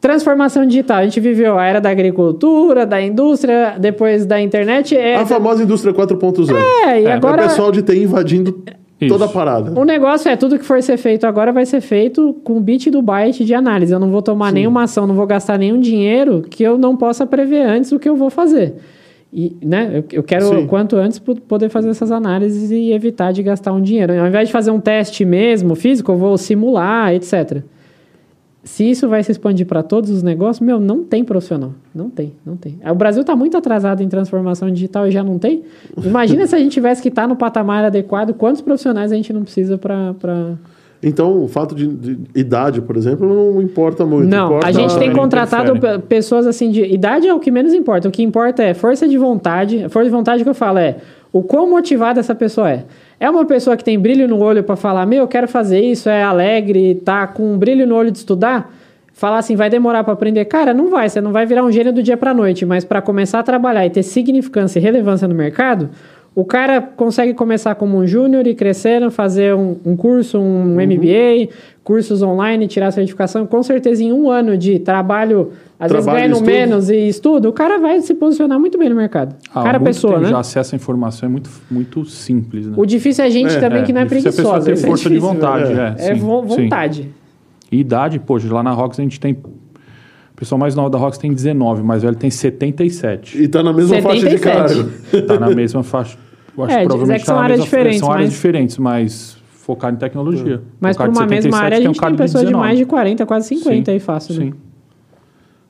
[0.00, 0.98] Transformação digital.
[0.98, 4.96] A gente viveu a era da agricultura, da indústria, depois da internet.
[4.96, 6.56] É, A famosa indústria 4.0.
[6.56, 7.44] é, e É, agora.
[7.44, 8.64] o pessoal de TI invadindo
[9.04, 9.14] Isso.
[9.14, 9.78] toda a parada.
[9.78, 13.00] O negócio é, tudo que for ser feito agora vai ser feito com bit do
[13.02, 13.92] byte de análise.
[13.92, 17.26] Eu não vou tomar nenhuma ação, não vou gastar nenhum dinheiro que eu não possa
[17.26, 18.74] prever antes o que eu vou fazer.
[19.34, 20.66] E, né, eu, quero, Sim.
[20.66, 24.12] quanto antes, po- poder fazer essas análises e evitar de gastar um dinheiro.
[24.20, 27.62] Ao invés de fazer um teste mesmo, físico, eu vou simular, etc.
[28.64, 31.72] Se isso vai se expandir para todos os negócios, meu, não tem profissional.
[31.92, 32.78] Não tem, não tem.
[32.88, 35.64] O Brasil está muito atrasado em transformação digital e já não tem.
[36.04, 39.42] Imagina se a gente tivesse que estar no patamar adequado, quantos profissionais a gente não
[39.42, 40.14] precisa para.
[40.14, 40.54] Pra...
[41.02, 44.28] Então, o fato de, de idade, por exemplo, não importa muito.
[44.28, 46.82] Não, Importa- a gente tem contratado pessoas assim de.
[46.84, 48.08] Idade é o que menos importa.
[48.08, 49.82] O que importa é força de vontade.
[49.82, 50.98] A força de vontade que eu falo é
[51.32, 52.84] o quão motivada essa pessoa é.
[53.18, 56.08] É uma pessoa que tem brilho no olho para falar, meu, eu quero fazer isso,
[56.08, 58.70] é alegre, tá com um brilho no olho de estudar.
[59.14, 60.44] Falar assim, vai demorar para aprender.
[60.46, 63.00] Cara, não vai, você não vai virar um gênio do dia para noite, mas para
[63.00, 65.90] começar a trabalhar e ter significância e relevância no mercado,
[66.34, 71.50] o cara consegue começar como um júnior e crescendo, fazer um, um curso, um MBA,
[71.84, 73.46] cursos online, tirar a certificação.
[73.46, 77.50] Com certeza, em um ano de trabalho, às Trabalho vezes e ganhando menos e estudo,
[77.50, 79.34] o cara vai se posicionar muito bem no mercado.
[79.54, 80.30] Ah, cara, pessoa, tempo né?
[80.30, 82.72] Já acesso à informação é muito, muito simples, né?
[82.78, 84.66] O difícil é a gente É, também que não é difícil a pessoa preguiçosa.
[84.66, 85.94] ter isso é força de difícil, vontade, né?
[85.98, 86.62] é, É sim, vo- sim.
[86.62, 87.08] vontade.
[87.70, 89.36] E idade, poxa, lá na Rox a gente tem...
[90.42, 93.40] O pessoal mais novo da Rox tem 19, mais velho tem 77.
[93.40, 94.42] E tá na mesma faixa de 77.
[94.42, 94.90] cargo.
[95.28, 96.18] Tá na mesma faixa.
[96.58, 98.78] Eu acho É, que provavelmente são tá na áreas mesma- diferentes, São áreas mas- diferentes,
[98.78, 100.60] mas focado em tecnologia.
[100.80, 102.40] Mas O por cara de uma mesma 77 área, a tem um gente tem pessoas
[102.42, 102.66] de 19.
[102.66, 104.44] mais de 40, quase 50 Sim, aí fácil, né?
[104.46, 104.52] Sim.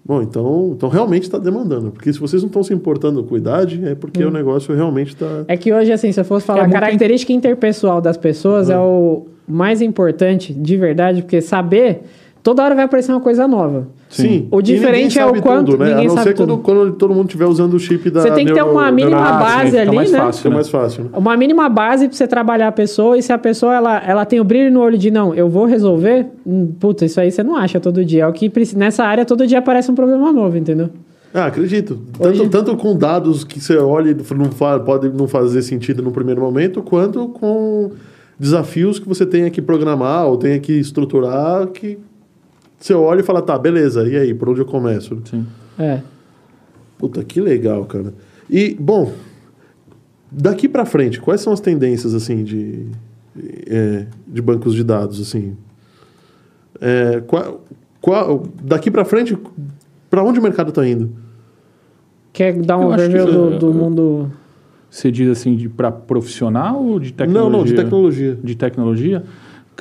[0.07, 1.91] Bom, então, então realmente está demandando.
[1.91, 5.45] Porque se vocês não estão se importando com idade, é porque o negócio realmente está.
[5.49, 8.71] É que hoje, assim, se eu fosse falar É a muito característica interpessoal das pessoas
[8.71, 12.05] é o mais importante, de verdade, porque saber,
[12.43, 13.87] toda hora vai aparecer uma coisa nova.
[14.15, 14.47] Sim.
[14.51, 15.89] O diferente é o quanto- Tudo, né?
[15.91, 16.63] ninguém A não sabe ser quando, tudo.
[16.63, 18.21] quando todo mundo estiver usando o chip da.
[18.23, 20.19] Você tem que ter uma mínima neuro- Ah, sim, base fica ali, mais né?
[20.19, 21.11] fácil, Fica mais fácil, né?
[21.15, 24.39] Uma mínima base pra você trabalhar a pessoa e se a pessoa ela, ela tem
[24.39, 27.57] o brilho no olho de não, eu vou resolver, hum, puta, isso aí você não
[27.57, 28.25] acha todo dia.
[28.25, 30.91] É o que nessa área todo dia aparece um problema novo, entendeu?
[31.35, 31.99] Ah, acredito.
[32.19, 36.03] Tanto, Hoje- tanto com dados que você olha e não fa- pode não fazer sentido
[36.03, 37.91] no primeiro momento, quanto com
[38.39, 41.99] desafios que você tenha que programar ou tenha que estruturar que
[42.83, 45.21] você olha e fala, tá, beleza, e aí, por onde eu começo?
[45.25, 45.47] Sim.
[45.79, 46.01] É.
[46.99, 48.13] Puta, que legal, cara.
[48.51, 49.13] E, bom,
[50.31, 52.87] daqui pra frente, quais são as tendências, assim, de,
[53.69, 55.57] é, de bancos de dados, assim?
[56.81, 57.65] É, qual,
[58.01, 59.39] qual, daqui pra frente,
[60.11, 61.11] pra onde o mercado tá indo?
[62.33, 64.33] Quer dar um overview do, do mundo.
[64.91, 67.51] Você diz assim, de para profissional ou de tecnologia?
[67.51, 68.39] Não, não, de tecnologia.
[68.43, 69.25] De tecnologia?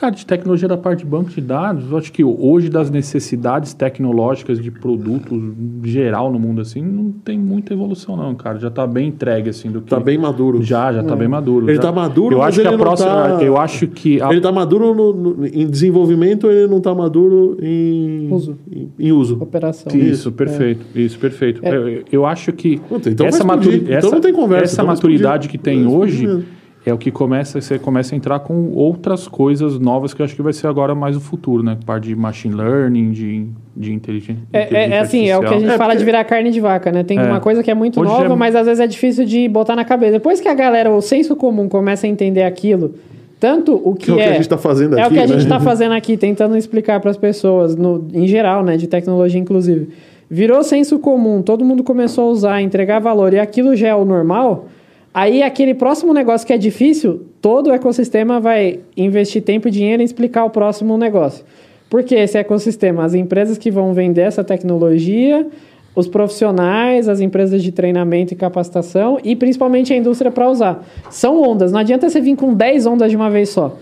[0.02, 3.72] Cara, de tecnologia da parte de banco de dados, eu acho que hoje das necessidades
[3.72, 5.40] tecnológicas de produtos
[5.84, 8.57] geral no mundo assim, não tem muita evolução não, cara.
[8.57, 10.64] Já tá bem entregue assim do que Tá bem maduro.
[10.64, 11.68] Já, já tá bem maduro.
[11.68, 11.84] Ele já.
[11.84, 14.41] tá maduro, eu mas acho que ele a próxima, tá- eu acho que a- Ele
[14.41, 18.57] tá maduro no- no- em desenvolvimento, ele não tá maduro em Uso.
[18.76, 19.38] Em, em uso.
[19.40, 19.95] Operação.
[19.95, 20.84] Isso, perfeito.
[20.95, 21.61] Isso, perfeito.
[21.64, 21.76] É.
[21.76, 23.72] Eu, eu acho que Puta, então essa, vai explodir.
[23.82, 25.52] maturi- Então essa, não tem conversa, essa então maturidade explodir.
[25.52, 26.44] que tem hoje.
[26.85, 30.35] É o que começa, você começa a entrar com outras coisas novas que eu acho
[30.35, 31.77] que vai ser agora mais o futuro, né?
[31.85, 33.45] Parte de machine learning, de,
[33.77, 34.41] de inteligência.
[34.51, 36.49] É, é, é assim, é o que a gente É, fala porque- de virar carne
[36.49, 37.03] de vaca, né?
[37.03, 37.23] Tem É.
[37.23, 39.75] uma coisa que é muito Hoje nova, é- mas às vezes é difícil de botar
[39.75, 40.13] na cabeça.
[40.13, 42.95] Depois que a galera, o senso comum começa a entender aquilo,
[43.39, 45.19] tanto o que, Que é o que a gente tá fazendo É o aqui, que
[45.19, 45.43] a gente né?
[45.43, 48.75] está fazendo aqui, tentando explicar para as pessoas, no, em geral, né?
[48.75, 49.89] De tecnologia, inclusive.
[50.29, 54.03] Virou senso comum, todo mundo começou a usar, entregar valor, e aquilo já é o
[54.05, 54.65] normal.
[55.13, 60.01] Aí, aquele próximo negócio que é difícil, todo o ecossistema vai investir tempo e dinheiro
[60.01, 61.43] em explicar o próximo negócio.
[61.89, 63.03] Por que esse ecossistema?
[63.03, 65.45] As empresas que vão vender essa tecnologia,
[65.93, 70.85] os profissionais, as empresas de treinamento e capacitação e principalmente a indústria para usar.
[71.09, 73.77] São ondas, não adianta você vir com 10 ondas de uma vez só.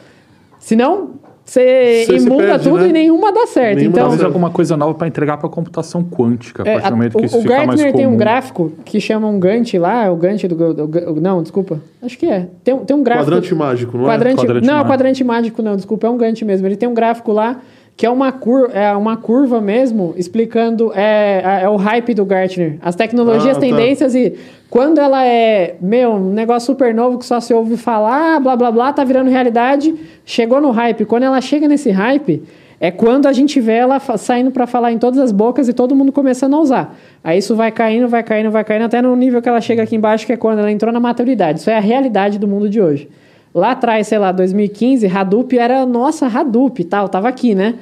[0.57, 1.11] Senão,
[1.49, 2.89] você imunda perde, tudo né?
[2.89, 3.77] e nenhuma dá certo.
[3.77, 6.89] Nenhuma então, Talvez alguma coisa nova para entregar para computação quântica, a é, partir a-
[6.91, 10.11] do momento o, isso o mais Gartner tem um gráfico que chama um Gantt lá,
[10.11, 11.79] o Gantt do, Não, desculpa.
[12.01, 12.47] Acho que é.
[12.63, 13.25] Tem, um- tem um gráfico.
[13.31, 14.07] Quadrante mágico, não é?
[14.07, 14.89] Quadrante, Quadrante não, mágico.
[14.91, 16.67] quadrante mágico não, desculpa, é um Gantt mesmo.
[16.67, 17.59] Ele tem um gráfico lá
[17.97, 22.77] que é uma, cur, é uma curva mesmo, explicando é, é o hype do Gartner.
[22.81, 23.65] As tecnologias, Ah, tá.
[23.65, 24.35] tendências e
[24.69, 28.71] quando ela é, meu, um negócio super novo que só se ouve falar, blá blá
[28.71, 31.05] blá, tá virando realidade, chegou no hype.
[31.05, 32.43] Quando ela chega nesse hype,
[32.79, 35.95] é quando a gente vê ela saindo para falar em todas as bocas e todo
[35.95, 36.95] mundo começando a usar.
[37.23, 39.95] Aí isso vai caindo, vai caindo, vai caindo, até no nível que ela chega aqui
[39.95, 41.59] embaixo, que é quando ela entrou na maturidade.
[41.59, 43.09] Isso é a realidade do mundo de hoje.
[43.53, 47.73] Lá atrás, sei lá, 2015, Hadoop era, nossa, Hadoop e tal, tava aqui, né?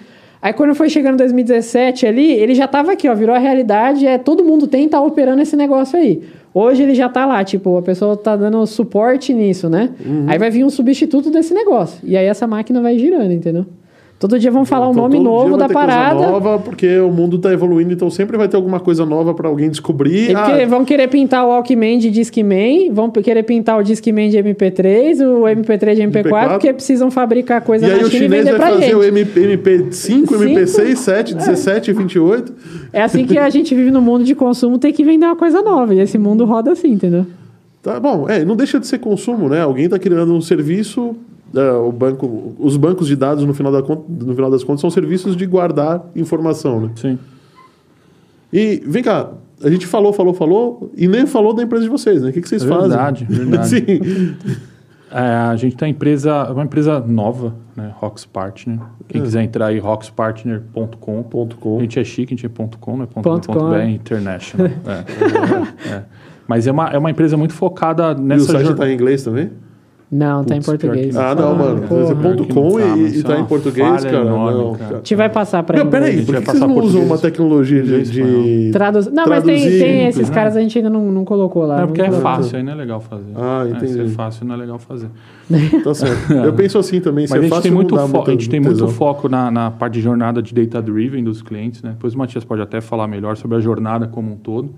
[0.41, 4.05] Aí quando foi chegando em 2017 ali, ele já tava aqui, ó, virou a realidade,
[4.05, 6.21] é todo mundo tem tá operando esse negócio aí.
[6.53, 9.91] Hoje ele já tá lá, tipo, a pessoa tá dando suporte nisso, né?
[10.03, 10.25] Uhum.
[10.27, 11.99] Aí vai vir um substituto desse negócio.
[12.03, 13.65] E aí essa máquina vai girando, entendeu?
[14.19, 16.15] Todo dia vão falar um Então, nome todo dia novo vai da parada.
[16.31, 19.69] nova, porque o mundo tá evoluindo, então sempre vai ter alguma coisa nova para alguém
[19.69, 20.35] descobrir.
[20.35, 25.19] Ah, vão querer pintar o Walkman de Discman, vão querer pintar o Discman de MP3,
[25.21, 26.49] o MP3 de MP4, MP4.
[26.49, 28.95] porque precisam fabricar coisa e na aí o China e chinês vender vai fazer gente.
[28.95, 30.33] o MP, MP5, Cinco?
[30.33, 32.53] MP6, 7, 17, 28.
[32.91, 35.61] É assim que a gente vive no mundo de consumo, tem que vender uma coisa
[35.61, 35.93] nova.
[35.93, 37.23] E esse mundo roda assim, entendeu?
[37.83, 39.61] Tá bom, é, não deixa de ser consumo, né?
[39.61, 41.15] Alguém está criando um serviço, é,
[41.61, 44.89] o banco, os bancos de dados no final, da conta, no final das contas são
[44.89, 46.91] serviços de guardar informação, né?
[46.95, 47.17] Sim.
[48.51, 49.31] E vem cá,
[49.63, 52.29] a gente falou, falou, falou e nem falou da empresa de vocês, né?
[52.29, 52.89] O que, que vocês É fazem?
[52.89, 53.69] verdade, verdade.
[53.69, 54.35] Sim.
[55.09, 57.93] É, a gente tem empresa, uma empresa nova, né?
[57.95, 58.79] Rox Partner.
[59.07, 61.77] Quem quiser entrar aí, roxpartner.com.
[61.77, 63.05] A gente é chique, a gente é ponto .com, né?
[63.05, 63.89] Ponto Ponto .com, com, .br, é.
[63.89, 64.67] international.
[64.67, 66.03] é, é.
[66.47, 69.23] Mas é uma, é uma empresa muito focada E o nessa site está em inglês
[69.23, 69.49] também?
[70.09, 71.13] Não, tá em Putz, português.
[71.13, 71.81] que Ah, não, mano.
[71.85, 72.05] porra.
[72.05, 74.17] Você ponto com não tá, e, e tá é em português, cara.
[74.21, 74.93] enorme, não, cara.
[74.93, 76.01] A gente vai passar pra Meu, inglês.
[76.03, 78.03] peraí, gente por que vocês não usam uma tecnologia de.
[78.03, 79.07] De Traduz...
[79.07, 80.33] Não, mas tem, tem esses né?
[80.33, 81.79] caras a gente ainda não, não colocou lá.
[81.79, 83.31] É não porque é fácil, aí não é legal fazer.
[83.35, 84.15] Ah, É, se é entendi.
[84.15, 85.09] fácil, não é legal fazer.
[85.83, 86.31] Tá certo.
[86.33, 87.27] Eu penso assim também.
[87.27, 89.27] Se Mas é a gente fácil, tem muito, não dá a gente tem muito foco
[89.27, 91.89] na, na parte de jornada de data driven dos clientes, né?
[91.91, 94.69] Depois o Matias pode até falar melhor sobre a jornada como um todo.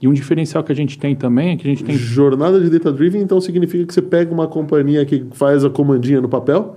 [0.00, 2.68] E um diferencial que a gente tem também é que a gente tem Jornada de
[2.68, 6.76] data driven, então significa que você pega uma companhia que faz a comandinha no papel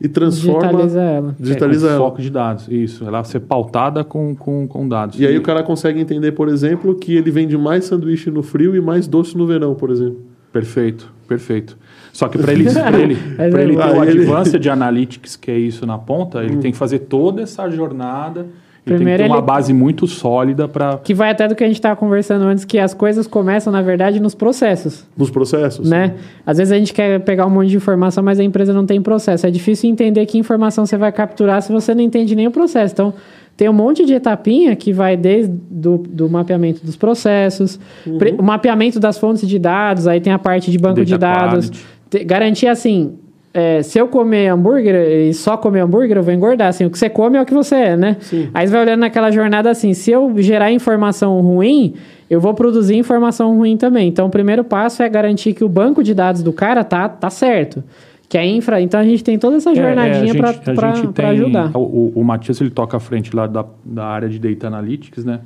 [0.00, 0.60] e transforma.
[0.68, 1.36] Digitaliza ela.
[1.38, 1.98] digitaliza é, ela.
[1.98, 2.68] foco de dados.
[2.68, 5.20] Isso, ela ser pautada com, com, com dados.
[5.20, 8.74] E aí o cara consegue entender, por exemplo, que ele vende mais sanduíche no frio
[8.74, 10.22] e mais doce no verão, por exemplo.
[10.50, 11.76] Perfeito, perfeito.
[12.12, 15.36] Só que para ele, pra ele, pra é ele ter o Ah, advanced de analytics,
[15.36, 18.46] que é isso na ponta, ele tem que fazer toda essa jornada.
[18.86, 21.54] Ele tem que Primeiro ter uma ele- base muito sólida para Que vai até do
[21.54, 25.06] que a gente estava conversando antes, que as coisas começam, na verdade, nos processos.
[25.16, 25.88] Nos processos.
[25.88, 26.14] Né?
[26.46, 29.00] Às vezes a gente quer pegar um monte de informação, mas a empresa não tem
[29.02, 29.46] processo.
[29.46, 32.94] É difícil entender que informação você vai capturar se você não entende nem o processo.
[32.94, 33.12] Então,
[33.54, 38.16] tem um monte de etapinha que vai desde do, do mapeamento dos processos, Uhum.
[38.16, 41.18] pre- o mapeamento das fontes de dados, aí tem a parte de banco Data de
[41.18, 41.70] dados.
[42.08, 43.12] Te- garantir assim,
[43.52, 46.68] é, se eu comer hambúrguer e só comer hambúrguer, eu vou engordar.
[46.68, 48.16] Assim, o que você come é o que você é, né?
[48.54, 51.94] Aí você vai olhando naquela jornada assim, se eu gerar informação ruim,
[52.28, 54.08] eu vou produzir informação ruim também.
[54.08, 57.28] Então, o primeiro passo é garantir que o banco de dados do cara tá, tá
[57.28, 57.82] certo.
[58.28, 58.80] Que a infra...
[58.80, 61.76] Então, a gente tem toda essa jornadinha É, a para ajudar.
[61.76, 65.24] O, o, o Matias ele toca à frente lá da, da área de Data Analytics,
[65.24, 65.40] né?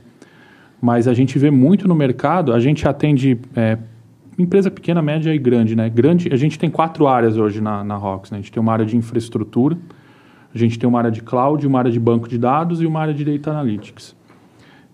[0.79, 3.79] Mas a gente vê muito no mercado, a gente atende é,
[4.39, 5.89] empresa pequena, média e grande, né?
[5.89, 8.39] Grande, a gente tem quatro áreas hoje na, na Rox, né?
[8.39, 9.77] A gente tem uma área de infraestrutura,
[10.55, 13.01] a gente tem uma área de cloud, uma área de banco de dados e uma
[13.01, 14.17] área de Data Analytics.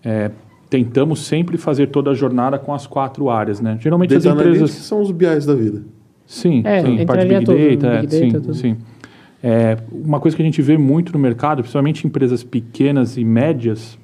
[0.04, 0.30] É,
[0.68, 3.76] tentamos sempre fazer toda a jornada com as quatro áreas, né?
[3.80, 4.70] Geralmente Data as empresas...
[4.70, 5.82] São os BIs da vida.
[6.26, 8.54] Sim, É, sim, parte de Big tudo, Data, Big é, Data, sim, tudo.
[8.54, 8.76] sim.
[9.42, 13.98] É, uma coisa que a gente vê muito no mercado, principalmente empresas pequenas e médias,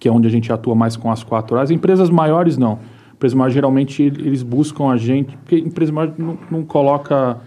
[0.00, 2.78] que é onde a gente atua mais com as quatro áreas, empresas maiores não,
[3.18, 7.38] Empresa maior, geralmente, eles buscam a gente, porque a empresa maior não, não coloca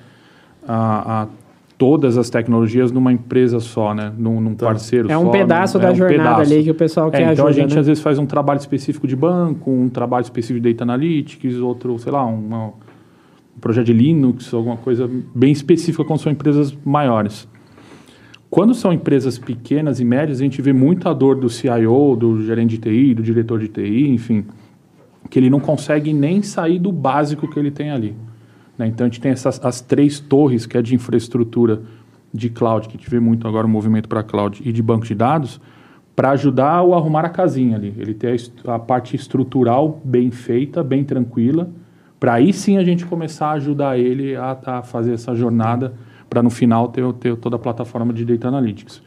[0.68, 1.28] a, a
[1.78, 4.12] todas as tecnologias numa empresa só, né?
[4.18, 5.20] Num, num parceiro É só.
[5.22, 6.54] um pedaço é da um jornada pedaço.
[6.54, 7.80] ali que o pessoal É, quer então ajuda, a gente né?
[7.80, 11.98] às vezes faz um trabalho específico de banco, um trabalho específico de Data Analytics, outro,
[11.98, 17.48] sei lá, uma- um projeto de Linux, alguma coisa bem específica quando são empresas maiores.
[18.50, 22.72] Quando são empresas pequenas e médias, a gente vê muita dor do CIO, do gerente
[22.72, 24.44] de TI, do diretor de TI, enfim,
[25.32, 28.14] que ele não consegue nem sair do básico que ele tem ali.
[28.78, 28.86] né?
[28.86, 31.82] Então a gente tem essas as três torres que é de infraestrutura
[32.34, 35.06] de cloud, que a gente vê muito agora o movimento para cloud e de banco
[35.06, 35.62] de dados,
[36.14, 37.96] para ajudar o arrumar a casinha ali.
[37.98, 38.36] Ele tem
[38.68, 41.70] a, a parte estrutural bem feita, bem tranquila,
[42.20, 45.94] para aí sim a gente começar a ajudar ele a, a fazer essa jornada
[46.30, 49.02] para no final ter, ter toda a plataforma de Data Analytics.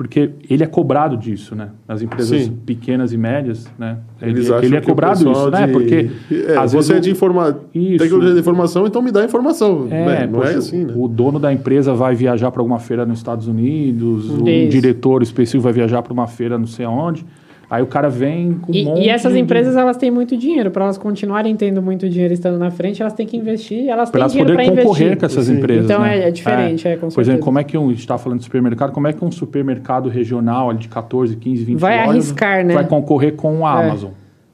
[0.00, 1.68] Porque ele é cobrado disso, né?
[1.86, 2.56] Nas empresas Sim.
[2.64, 3.98] pequenas e médias, né?
[4.22, 5.66] Eles ele, acham ele é cobrado isso, né?
[5.66, 6.10] de- Porque
[6.48, 7.58] É, às você vezes é de informa...
[7.74, 7.98] Isso.
[7.98, 9.88] tecnologia de informação, então me dá informação.
[9.90, 10.26] É, Né?
[10.26, 10.94] não poxa, é assim, né?
[10.96, 15.64] O dono da empresa vai viajar para alguma feira nos Estados Unidos, um diretor específico
[15.64, 17.26] vai viajar para uma feira não sei aonde.
[17.70, 20.36] Aí o cara vem com um E, monte e essas de- empresas, elas têm muito
[20.36, 20.72] dinheiro.
[20.72, 23.88] Para elas continuarem tendo muito dinheiro estando na frente, elas têm que investir.
[23.88, 25.20] Elas para têm elas dinheiro para poderem concorrer investir.
[25.20, 25.58] com essas Sim.
[25.58, 25.84] empresas.
[25.84, 26.18] Então né?
[26.18, 28.38] é- é diferente, é, com Por exemplo, como é que um, a gente está falando
[28.40, 32.10] de supermercado, como é que um supermercado regional ali de 14, 15, 20 Vai lojas
[32.10, 32.74] arriscar, né?
[32.74, 33.86] vai concorrer com a É.
[33.86, 34.10] Amazon,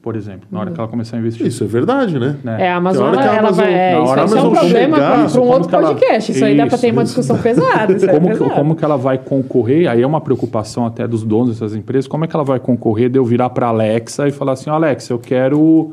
[0.07, 1.45] por exemplo, na hora que ela começar a investir.
[1.47, 2.37] Isso é verdade, né?
[2.41, 2.57] né?
[2.61, 3.73] É, a Amazon, hora que a ela, ela Amazon- vai.
[3.73, 6.31] É, isso, isso é um Amazon problema para um outro ela- podcast.
[6.31, 7.13] Isso, aí dá para Isso, ter uma isso.
[7.15, 7.91] discussão pesada.
[7.91, 9.89] Isso como, é que, como que ela vai concorrer?
[9.91, 12.07] Aí é uma preocupação até dos donos dessas empresas.
[12.07, 15.11] Como é que ela vai concorrer de eu virar para Alexa e falar assim, Alexa,
[15.11, 15.91] eu quero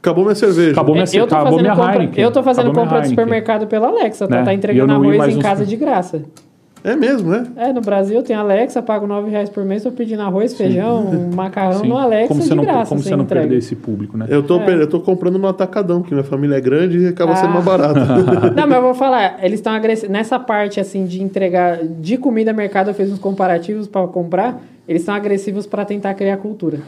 [0.00, 0.72] Acabou minha cerveja.
[0.72, 2.24] Acabou minha, eu tô acabou fazendo minha compra, Heineken.
[2.24, 4.42] eu tô fazendo acabou compra de supermercado pela Alexa, tá, Né?
[4.42, 6.22] tá E eu entregando arroz em casa de graça.
[6.84, 7.46] É mesmo, né?
[7.56, 11.80] É, no Brasil tem Alexa, pago 9 reais por mês, tô pedindo arroz, feijão, macarrão
[11.80, 11.88] Sim.
[11.88, 12.88] no Alexa como você de não, graça.
[12.88, 13.42] como você não entrega.
[13.42, 14.26] perder esse público, né?
[14.28, 14.64] Eu tô, É.
[14.64, 17.52] per- eu tô comprando no atacadão, que minha família é grande e acaba sendo Ah.
[17.52, 17.94] mais barato.
[18.56, 20.10] Não, mas eu vou falar, eles estão agressivos.
[20.12, 24.60] Nessa parte, assim, de entregar de comida mercado, eu fiz uns comparativos para comprar.
[24.88, 26.78] Eles estão agressivos para tentar criar cultura.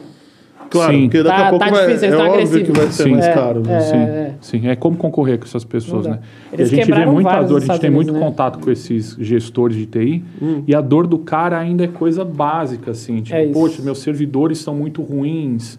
[0.78, 1.02] Claro, Sim.
[1.02, 2.66] porque daqui Tá- a pouco tá vai, difícil, é tão óbvio agressivos.
[2.68, 3.10] que vai ser Sim.
[3.12, 3.60] mais É, caro.
[3.60, 3.76] né?
[3.76, 3.80] é.
[3.80, 4.68] Sim, sim.
[4.68, 6.18] É como concorrer com essas pessoas, né?
[6.52, 8.18] Eles e a gente vê muita dor, a gente tem muito né?
[8.20, 10.62] contato com esses gestores de TI Hum.
[10.66, 13.20] e a dor do cara ainda é coisa básica, assim.
[13.22, 15.78] Tipo, É poxa, meus servidores são muito ruins,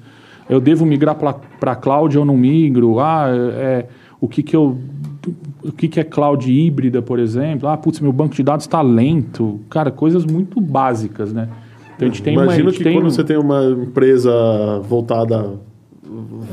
[0.50, 3.00] eu devo migrar para cloud ou não migro?
[3.00, 3.86] Ah, é,
[4.22, 4.78] o que que eu...
[5.64, 7.68] O que, que é cloud híbrida, por exemplo?
[7.68, 9.60] Ah, putz, meu banco de dados está lento.
[9.72, 11.50] Cara, coisas muito básicas, né?
[11.96, 12.42] Então a gente tem uma...
[12.42, 14.32] a Imagino gente que tem quando um- você tem uma empresa
[14.88, 15.54] voltada,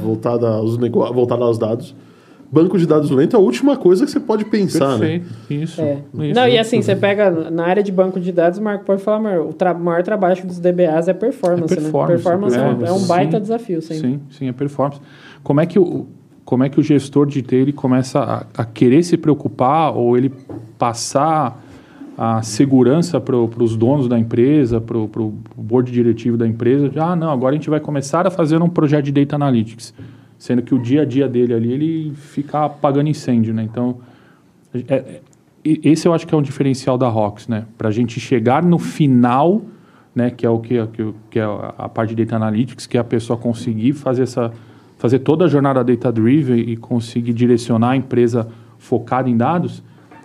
[0.02, 1.04] voltada, aos nego...
[1.12, 1.94] voltada aos dados,
[2.50, 5.20] banco de dados lento é a última coisa que você pode pensar, né?
[5.48, 5.98] Perfeito, isso, É.
[6.14, 6.34] isso.
[6.34, 9.20] Não, e assim, você pega na área de banco de dados, o Marco pode falar,
[9.20, 12.16] maior, o tra- maior trabalho dos DBAs é performance, É performance, né?
[12.16, 12.92] Performance, é um- performance.
[12.92, 14.08] é um baita Sim, desafio, sempre.
[14.10, 15.00] Sim, sim, é performance.
[15.42, 16.06] Como é que o,
[16.44, 20.16] como é que o gestor de TI ele começa a, a querer se preocupar ou
[20.16, 20.30] ele
[20.78, 21.62] passar
[22.16, 26.88] a segurança para os donos da empresa, para o board diretivo da empresa?
[26.88, 29.94] de, Ah, não, agora a gente vai começar a fazer um projeto de Data Analytics.
[30.38, 33.62] Sendo que o dia a dia dele ali, ele fica apagando incêndio, né?
[33.62, 33.98] Então,
[34.74, 35.20] é- é-
[35.64, 37.64] esse eu acho que é um diferencial da ROX, né?
[37.78, 39.62] Para a gente chegar no final,
[40.14, 40.30] né?
[40.30, 43.04] Que é o que, que, que é a parte de Data Analytics, que é a
[43.04, 44.52] pessoa conseguir fazer essa,
[44.98, 48.48] fazer toda a jornada data driven e conseguir direcionar a empresa
[48.78, 49.82] focada em dados.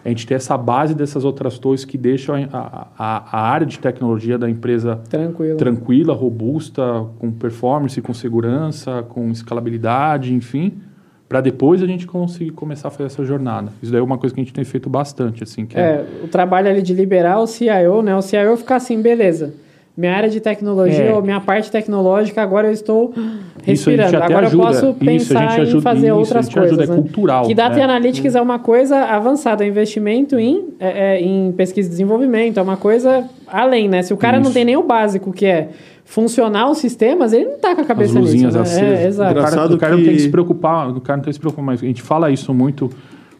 [0.07, 3.77] A gente ter essa base dessas outras torres que deixam a, a, a área de
[3.77, 5.57] tecnologia da empresa Tranquilo.
[5.57, 10.79] tranquila, robusta, com performance, com segurança, com escalabilidade, enfim,
[11.27, 13.73] para depois a gente conseguir começar a fazer essa jornada.
[13.83, 16.05] Isso daí é uma coisa que a gente tem feito bastante, assim, que é, É,
[16.23, 18.15] o trabalho ali de liberar o CIO, né?
[18.15, 19.55] O CIO ficar assim, beleza.
[19.97, 21.13] Minha área de tecnologia, É.
[21.15, 23.11] ou minha parte tecnológica, agora eu estou
[23.63, 24.15] respirando.
[24.17, 24.63] Agora ajuda.
[24.63, 26.79] eu posso pensar ajuda- em fazer isso, outras ajuda, coisas.
[26.89, 27.01] é né?
[27.01, 27.81] cultural, Que Data né?
[27.83, 32.61] Analytics é uma coisa avançada, é investimento em, é, é, em pesquisa e desenvolvimento, é
[32.61, 34.03] uma coisa além, né?
[34.03, 34.53] Se o cara não Isso.
[34.53, 35.69] tem nem o básico, que é
[36.05, 38.59] funcionar os sistemas, ele não tá com a as cabeça luzinhas nisso.
[38.59, 38.89] acesas.
[38.89, 39.03] Né?
[39.03, 39.31] É, exato.
[39.31, 41.33] O cara, o cara não tem que que- se preocupar, o cara não tem que
[41.33, 41.81] se preocupar mais.
[41.81, 42.87] A gente fala isso muito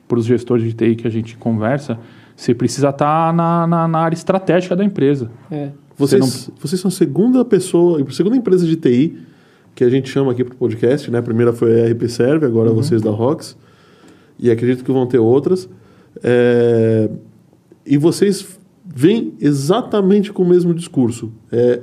[0.08, 2.00] para os gestores de TI que a gente conversa.
[2.36, 5.30] Você precisa estar na, na, na área estratégica da empresa.
[5.52, 5.70] É.
[5.98, 9.18] Vocês, Você vocês são a segunda pessoa, a segunda empresa de TI
[9.76, 11.19] que a gente chama aqui para o podcast, né?
[11.19, 13.56] A primeira foi a RP Serve, agora vocês da Rox.
[14.40, 15.68] E acredito que vão ter outras.
[16.24, 17.10] É,
[17.86, 18.45] E vocês
[18.86, 21.32] vêm exatamente com o mesmo discurso.
[21.52, 21.80] É,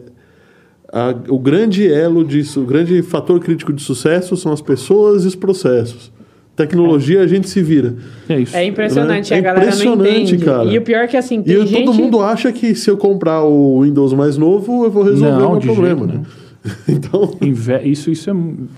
[0.92, 5.28] a- o grande elo disso, o grande fator crítico de sucesso são as pessoas e
[5.28, 6.12] os processos.
[6.56, 7.94] Tecnologia a gente se vira.
[8.28, 8.56] É isso.
[8.56, 10.44] É impressionante, É a galera não impressionante, entende.
[10.44, 10.64] cara.
[10.66, 11.84] E o pior é que assim, E tem eu- gente...
[11.84, 15.48] todo mundo acha que se eu comprar o Windows mais novo, eu vou resolver Não,
[15.48, 16.24] o meu de problema, jeito né?
[16.88, 18.34] então, Inve- isso, isso, é,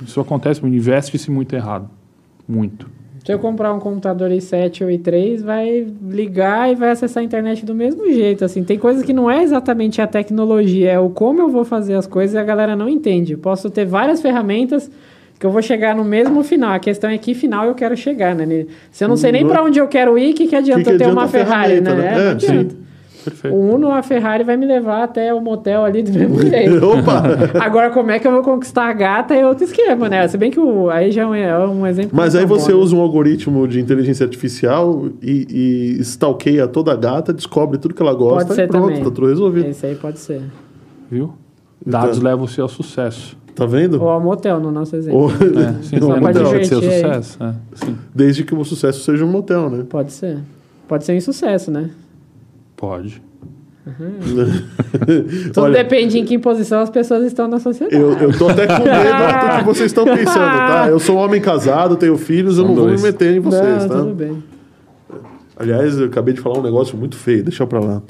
[0.06, 1.88] isso acontece, investe-se muito errado.
[2.48, 2.86] Muito.
[3.24, 7.66] Se eu comprar um computador i7 ou i3, vai ligar e vai acessar a internet
[7.66, 8.62] do mesmo jeito, assim.
[8.62, 12.06] Tem coisas que não é exatamente a tecnologia, é o como eu vou fazer as
[12.06, 13.36] coisas e a galera não entende.
[13.36, 14.88] Posso ter várias ferramentas
[15.38, 16.72] que eu vou chegar no mesmo final.
[16.72, 18.66] A questão é que final eu quero chegar, né?
[18.90, 20.80] Se eu não sei nem Não- para onde eu quero ir, o que, que adianta
[20.82, 21.94] Que que eu ter adianta uma Ferrari, né?
[21.94, 22.06] né?
[22.06, 22.46] É, não É, sim.
[22.48, 22.86] adianta.
[23.26, 23.56] Perfeito.
[23.56, 26.76] O Uno, a Ferrari vai me levar até o motel ali do mesmo jeito.
[26.86, 27.24] opa!
[27.60, 30.28] Agora, como é que eu vou conquistar a gata é outro esquema, né?
[30.28, 32.10] Se bem que o, aí já é um, é exemplo.
[32.12, 32.78] Mas aí bom, você né?
[32.78, 38.00] usa um algoritmo de inteligência artificial e, e stalkeia toda a gata, descobre tudo que
[38.02, 38.98] ela gosta Pode ser e pronto, também.
[39.02, 39.66] tá tudo resolvido.
[39.70, 40.42] Esse aí pode ser.
[41.10, 41.34] Viu?
[41.84, 43.36] Dados Então- levam você ao sucesso.
[43.56, 44.00] Tá vendo?
[44.00, 45.18] Ou ao motel, no nosso exemplo.
[45.18, 46.80] Ou- É, sim, Não, não, pode deixa de ser aí.
[47.00, 47.38] sucesso.
[47.42, 47.54] É,
[48.14, 49.84] Desde que o sucesso seja um motel, né?
[49.88, 50.38] Pode ser.
[50.86, 51.90] Pode ser um insucesso, né?
[52.76, 53.20] pode.
[55.54, 57.94] Tudo Olha, depende em que posição as pessoas estão na sociedade.
[57.96, 60.88] eu, eu tô até com medo do que vocês estão pensando, tá?
[60.90, 63.00] Eu sou um homem casado, tenho filhos, eu São não vou dois.
[63.00, 63.98] me meter em vocês, Não, tá?
[63.98, 64.42] tudo bem.
[65.56, 68.02] Aliás, eu acabei de falar um negócio muito feio, deixa pra lá.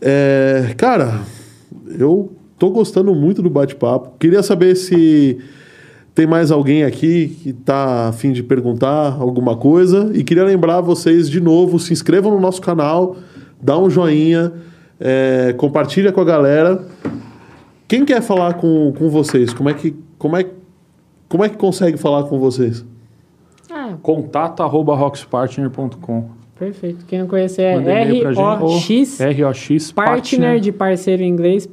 [0.00, 1.20] É, cara,
[1.98, 2.32] eu
[2.62, 4.12] tô gostando muito do bate-papo.
[4.20, 5.36] Queria saber se
[6.14, 10.12] tem mais alguém aqui que tá a fim de perguntar alguma coisa.
[10.14, 13.16] E queria lembrar vocês de novo: se inscrevam no nosso canal,
[13.60, 14.52] dá um joinha,
[15.00, 16.86] é, compartilha com a galera.
[17.88, 19.52] Quem quer falar com, com vocês?
[19.52, 19.96] Como é que.
[20.16, 20.46] Como é,
[21.28, 22.84] como é que consegue falar com vocês?
[23.68, 26.41] Ah, Contato arroba roxpartner.com.
[26.58, 27.04] perfeito.
[27.06, 27.74] Quem não conhecer é.
[28.02, 31.66] R-O-X R-O-X Partner de parceiro em inglês,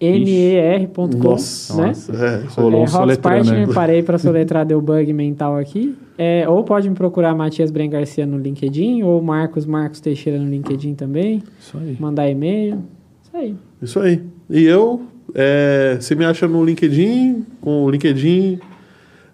[0.00, 1.06] P-A-R-T-N-E-R.com.
[1.18, 1.82] Nossa.
[1.82, 1.92] né?
[2.12, 2.44] É, aí.
[2.56, 3.74] Rolou É, soletrando, Partner, né?
[3.74, 5.96] parei para soletrar, deu bug mental aqui.
[6.16, 10.48] É, ou pode me procurar Matias Bren Garcia no LinkedIn, ou Marcos Marcos Teixeira no
[10.48, 11.42] LinkedIn também.
[11.60, 11.96] Isso aí.
[11.98, 12.82] Mandar e-mail.
[13.22, 13.56] Isso aí.
[13.82, 14.22] Isso aí.
[14.50, 15.02] E eu,
[15.34, 18.58] é, você me acha no LinkedIn, com o LinkedIn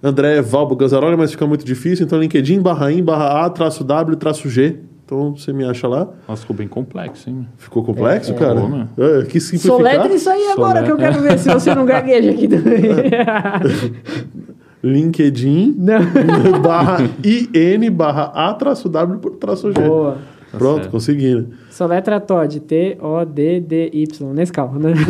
[0.05, 2.05] André Valbo Ganzaroli, mas fica muito difícil.
[2.05, 4.77] Então, LinkedIn barra in barra A traço W traço G.
[5.03, 6.07] Então, você me acha lá.
[6.29, 7.49] Nossa, ficou bem complexo, hein?
[7.57, 8.39] Ficou complexo, É, é.
[8.39, 8.55] cara?
[8.57, 8.89] Ficou, né?
[8.99, 9.77] É, que simplificar.
[9.79, 12.83] Soletre isso aí agora que eu quero ver se você não gagueja aqui também.
[14.85, 16.01] LinkedIn não.
[16.61, 19.81] barra IN barra A traço W traço G.
[19.81, 20.19] Boa.
[20.53, 20.91] Pronto, certo.
[20.91, 21.35] consegui.
[21.35, 21.45] né?
[21.71, 24.93] Soletra Todd, T-O-D-D-Y, nesse calma, né?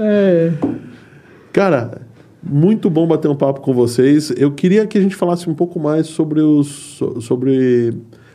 [0.00, 0.52] É.
[1.52, 2.02] Cara,
[2.42, 4.32] muito bom bater um papo com vocês.
[4.36, 7.92] Eu queria que a gente falasse um pouco mais sobre os, so- sobre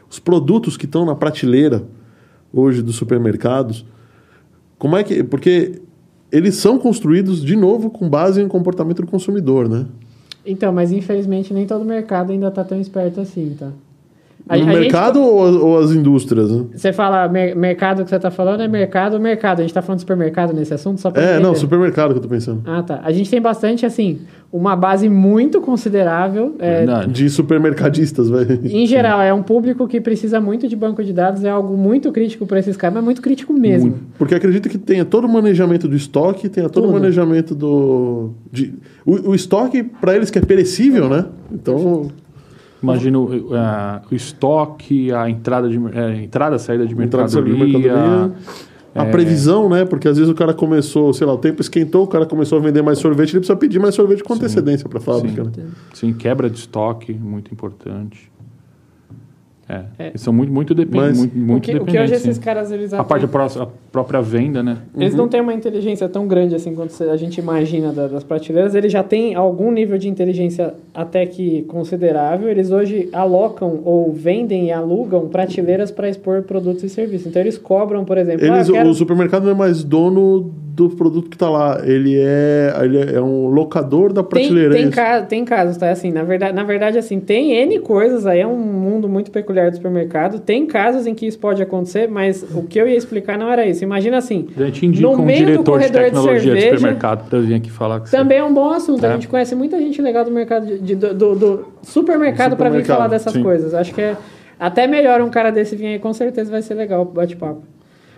[0.10, 1.84] os produtos que estão na prateleira
[2.52, 3.86] hoje dos supermercados.
[4.78, 5.24] Como é que.
[5.24, 5.82] Porque
[6.32, 9.86] eles são construídos, de novo, com base em comportamento do consumidor, né?
[10.46, 13.72] Então, mas infelizmente nem todo mercado ainda tá tão esperto assim, tá?
[14.48, 16.52] A- no a gente- mercado ou, ou as indústrias?
[16.52, 16.66] Né?
[16.76, 19.60] Você fala mer- mercado que você tá falando é mercado, mercado.
[19.60, 21.44] A gente tá falando de supermercado nesse assunto só pra É, entender.
[21.44, 22.62] não, supermercado que eu tô pensando.
[22.66, 23.00] Ah, tá.
[23.04, 24.20] A gente tem bastante, assim,
[24.52, 26.56] uma base muito considerável.
[26.60, 26.84] é.
[27.08, 28.44] De supermercadistas, vai.
[28.64, 32.12] em geral, é um público que precisa muito de banco de dados, é algo muito
[32.12, 33.94] crítico para esses caras, mas muito crítico mesmo.
[34.18, 37.00] Porque acredito que tenha todo o manejamento do estoque, tenha todo o Tudo.
[37.00, 38.32] manejamento do.
[38.52, 38.74] De,
[39.06, 41.26] o, o estoque, para eles que é perecível, né?
[41.52, 42.08] Então.
[42.84, 47.50] Imagina o, a- o estoque, a entrada de é, entrada, saída de Entrada e saída
[47.50, 47.94] de mercadoria.
[47.94, 48.34] mercadoria.
[48.96, 49.86] A é, previsão, né?
[49.86, 52.62] Porque às vezes o cara começou, sei lá, o tempo esquentou, o cara começou a
[52.62, 55.44] vender mais sorvete, ele precisa pedir mais sorvete com antecedência para a fábrica.
[55.46, 55.52] Sim.
[55.62, 55.68] Né?
[55.94, 58.32] Sim, quebra de estoque, muito importante.
[59.70, 60.08] É, É.
[60.08, 62.22] eles são muito, muito, depen Mas- muito, muito o, que, o que hoje dependentes.
[62.22, 62.42] esses sim.
[62.42, 64.78] caras, eles A parte da pró- própria venda, né?
[64.98, 68.76] Eles não têm uma inteligência tão grande assim quanto a gente imagina da- das prateleiras.
[68.76, 72.50] Eles já têm algum nível de inteligência até que considerável.
[72.50, 77.28] Eles hoje alocam ou vendem e alugam prateleiras para expor produtos e serviços.
[77.28, 80.52] Então eles cobram, por exemplo, ah, Eles, eu quero- O supermercado não é mais dono
[80.76, 81.82] do produto que está lá.
[81.84, 84.74] Ele é, ele é um locador da Tem, prateleira.
[84.74, 85.92] tem, ca- tem casos, tá?
[85.92, 89.70] Assim, na verdade, na verdade, assim, tem N coisas, aí é um mundo muito peculiar
[89.70, 90.40] do supermercado.
[90.40, 93.66] Tem casos em que isso pode acontecer, mas o que eu ia explicar não era
[93.68, 93.84] isso.
[93.84, 96.46] Imagina assim, A gente indica No um meio do diretor de corredor de tecnologia de,
[96.62, 98.18] cerveja- supermercado para vir aqui falar com você.
[98.18, 99.06] também é um bom assunto.
[99.06, 99.14] A É.
[99.14, 102.78] gente conhece muita gente legal do mercado de, de- do, do- do supermercado para vir
[102.82, 103.44] Supermercado, falar dessas sim.
[103.44, 103.74] coisas.
[103.76, 104.18] Acho que é
[104.60, 107.62] até melhor um cara desse vir aí, com certeza vai ser legal o bate-papo.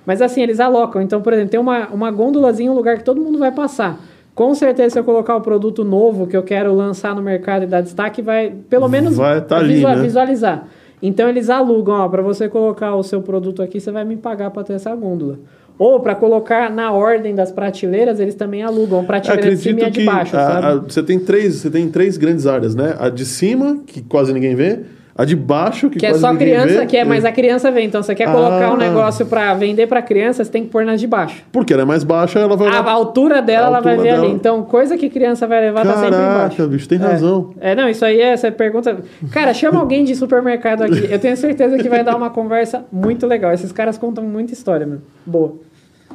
[0.06, 1.02] Mas assim, eles alocam.
[1.02, 4.00] Então, por exemplo, tem uma, uma gôndolazinha, um lugar que todo mundo vai passar.
[4.34, 7.68] Com certeza, se eu colocar o produto novo que eu quero lançar no mercado e
[7.68, 10.02] dar destaque, vai pelo menos Vai tá ali, visual- né?
[10.02, 10.68] visualizar.
[11.02, 14.50] Então, eles alugam, ó, para você colocar o seu produto aqui, você vai me pagar
[14.52, 15.40] para ter essa gôndola.
[15.78, 19.88] Ou para colocar na ordem das prateleiras, eles também alugam prateleira de cima e a
[19.88, 20.68] Acredito de baixo, a- sabe?
[20.68, 22.96] a- você, tem três, você tem três grandes áreas, né?
[22.98, 24.80] A de cima, que quase ninguém vê,
[25.18, 27.86] A de baixo, que, Que é só criança, vê, que é, mas a criança vem.
[27.86, 28.74] Então, você quer colocar Ah.
[28.74, 31.42] um negócio pra vender pra criança, você tem que pôr nas de baixo.
[31.54, 32.92] Porque ela é mais baixa, ela vai A, lá...
[32.92, 34.28] a altura dela, A ela vai altura ver dela.
[34.28, 34.36] ali.
[34.36, 36.68] Então, coisa que criança vai levar tá sempre Caraca, embaixo.
[36.68, 37.02] bicho, tem É.
[37.02, 37.52] razão.
[37.62, 38.98] É, não, isso aí é, você pergunta.
[39.32, 41.08] Cara, chama alguém de supermercado aqui.
[41.10, 43.54] Eu tenho certeza que vai dar uma conversa muito legal.
[43.54, 45.00] Esses caras contam muita história, meu.
[45.26, 45.54] Boa.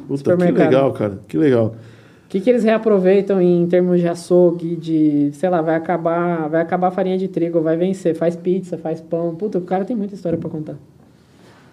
[0.07, 1.13] Puta, que legal, cara.
[1.27, 1.73] Que legal.
[2.31, 6.61] O que, que eles reaproveitam em termos de açougue, de, sei lá, vai acabar, vai
[6.61, 9.35] acabar a farinha de trigo, vai vencer, faz pizza, faz pão.
[9.35, 10.75] Puta, o cara tem muita história pra contar.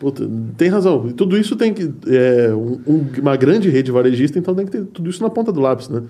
[0.01, 1.07] Puta, tem razão.
[1.09, 1.89] E tudo isso tem que.
[2.09, 5.53] É, um- um- uma grande rede varejista, então tem que ter tudo isso na ponta
[5.53, 6.03] do lápis, né?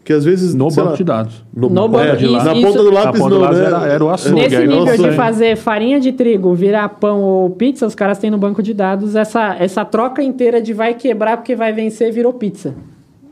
[0.00, 0.52] Porque às vezes.
[0.54, 1.44] No banco lá, de dados.
[1.54, 2.62] No, No banco é, de Na lápis.
[2.66, 3.64] ponta do lápis, Na ponta não, do lápis né?
[3.64, 4.34] era- era o açougue.
[4.42, 8.18] Nesse aí, nível nossa, de fazer farinha de trigo virar pão ou pizza, os caras
[8.18, 12.12] têm no banco de dados essa, essa troca inteira de vai quebrar porque vai vencer
[12.12, 12.74] virou pizza.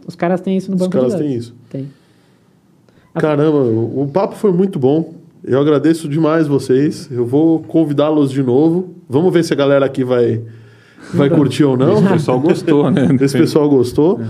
[0.06, 1.26] Os caras têm isso no Os banco caras de dados.
[1.26, 1.54] têm isso.
[1.68, 1.90] Tem.
[3.14, 5.14] Caramba, o, o papo foi muito bom.
[5.42, 7.08] Eu agradeço demais vocês.
[7.10, 8.94] Eu vou convidá-los de novo.
[9.08, 10.42] Vamos ver se a galera aqui vai,
[11.14, 11.98] vai curtir ou não.
[12.04, 13.08] O pessoal gostou, né?
[13.20, 14.20] Esse pessoal gostou.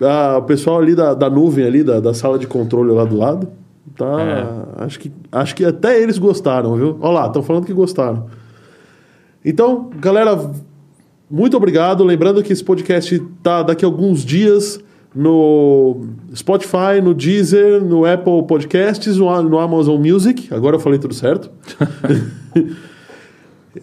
[0.00, 3.16] Ah, o pessoal ali da, da nuvem, ali, da, da sala de controle lá do
[3.16, 3.48] lado.
[3.96, 6.96] Tá, acho, que, acho que até eles gostaram, viu?
[7.00, 8.26] Olha lá, estão falando que gostaram.
[9.44, 10.50] Então, galera,
[11.32, 12.04] muito obrigado.
[12.04, 14.78] Lembrando que esse podcast tá daqui a alguns dias
[15.14, 16.02] no
[16.34, 20.52] Spotify, no Deezer, no Apple Podcasts, no, no Amazon Music.
[20.52, 21.50] Agora eu falei tudo certo.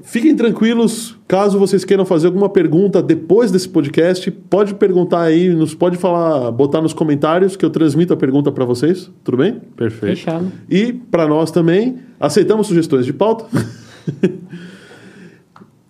[0.04, 5.74] Fiquem tranquilos, caso vocês queiram fazer alguma pergunta depois desse podcast, pode perguntar aí, nos
[5.74, 9.60] pode falar, botar nos comentários que eu transmito a pergunta para vocês, tudo bem?
[9.76, 10.18] Perfeito.
[10.18, 10.52] Fechado.
[10.70, 13.46] E para nós também, aceitamos sugestões de pauta.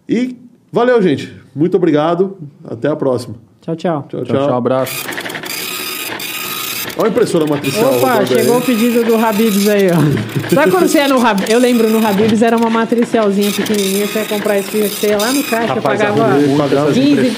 [0.08, 0.38] e
[0.72, 1.34] valeu, gente.
[1.56, 2.38] Muito obrigado.
[2.70, 3.36] Até a próxima.
[3.62, 4.06] Tchau, tchau.
[4.10, 4.58] Tchau, Tchau, tchau, tchau.
[4.58, 5.06] abraço.
[6.98, 7.96] Olha a impressora matricial.
[7.98, 10.54] Opa, chegou o pedido do Habibs aí, ó.
[10.54, 11.50] Sabe quando você ia no Habibs?
[11.50, 14.58] Eu lembro, no Habibs era uma matricialzinha pequenininha, você ia comprar
[15.08, 17.38] ia lá no caixa, Rapaz, pagava arrumou muito essas 15, impress-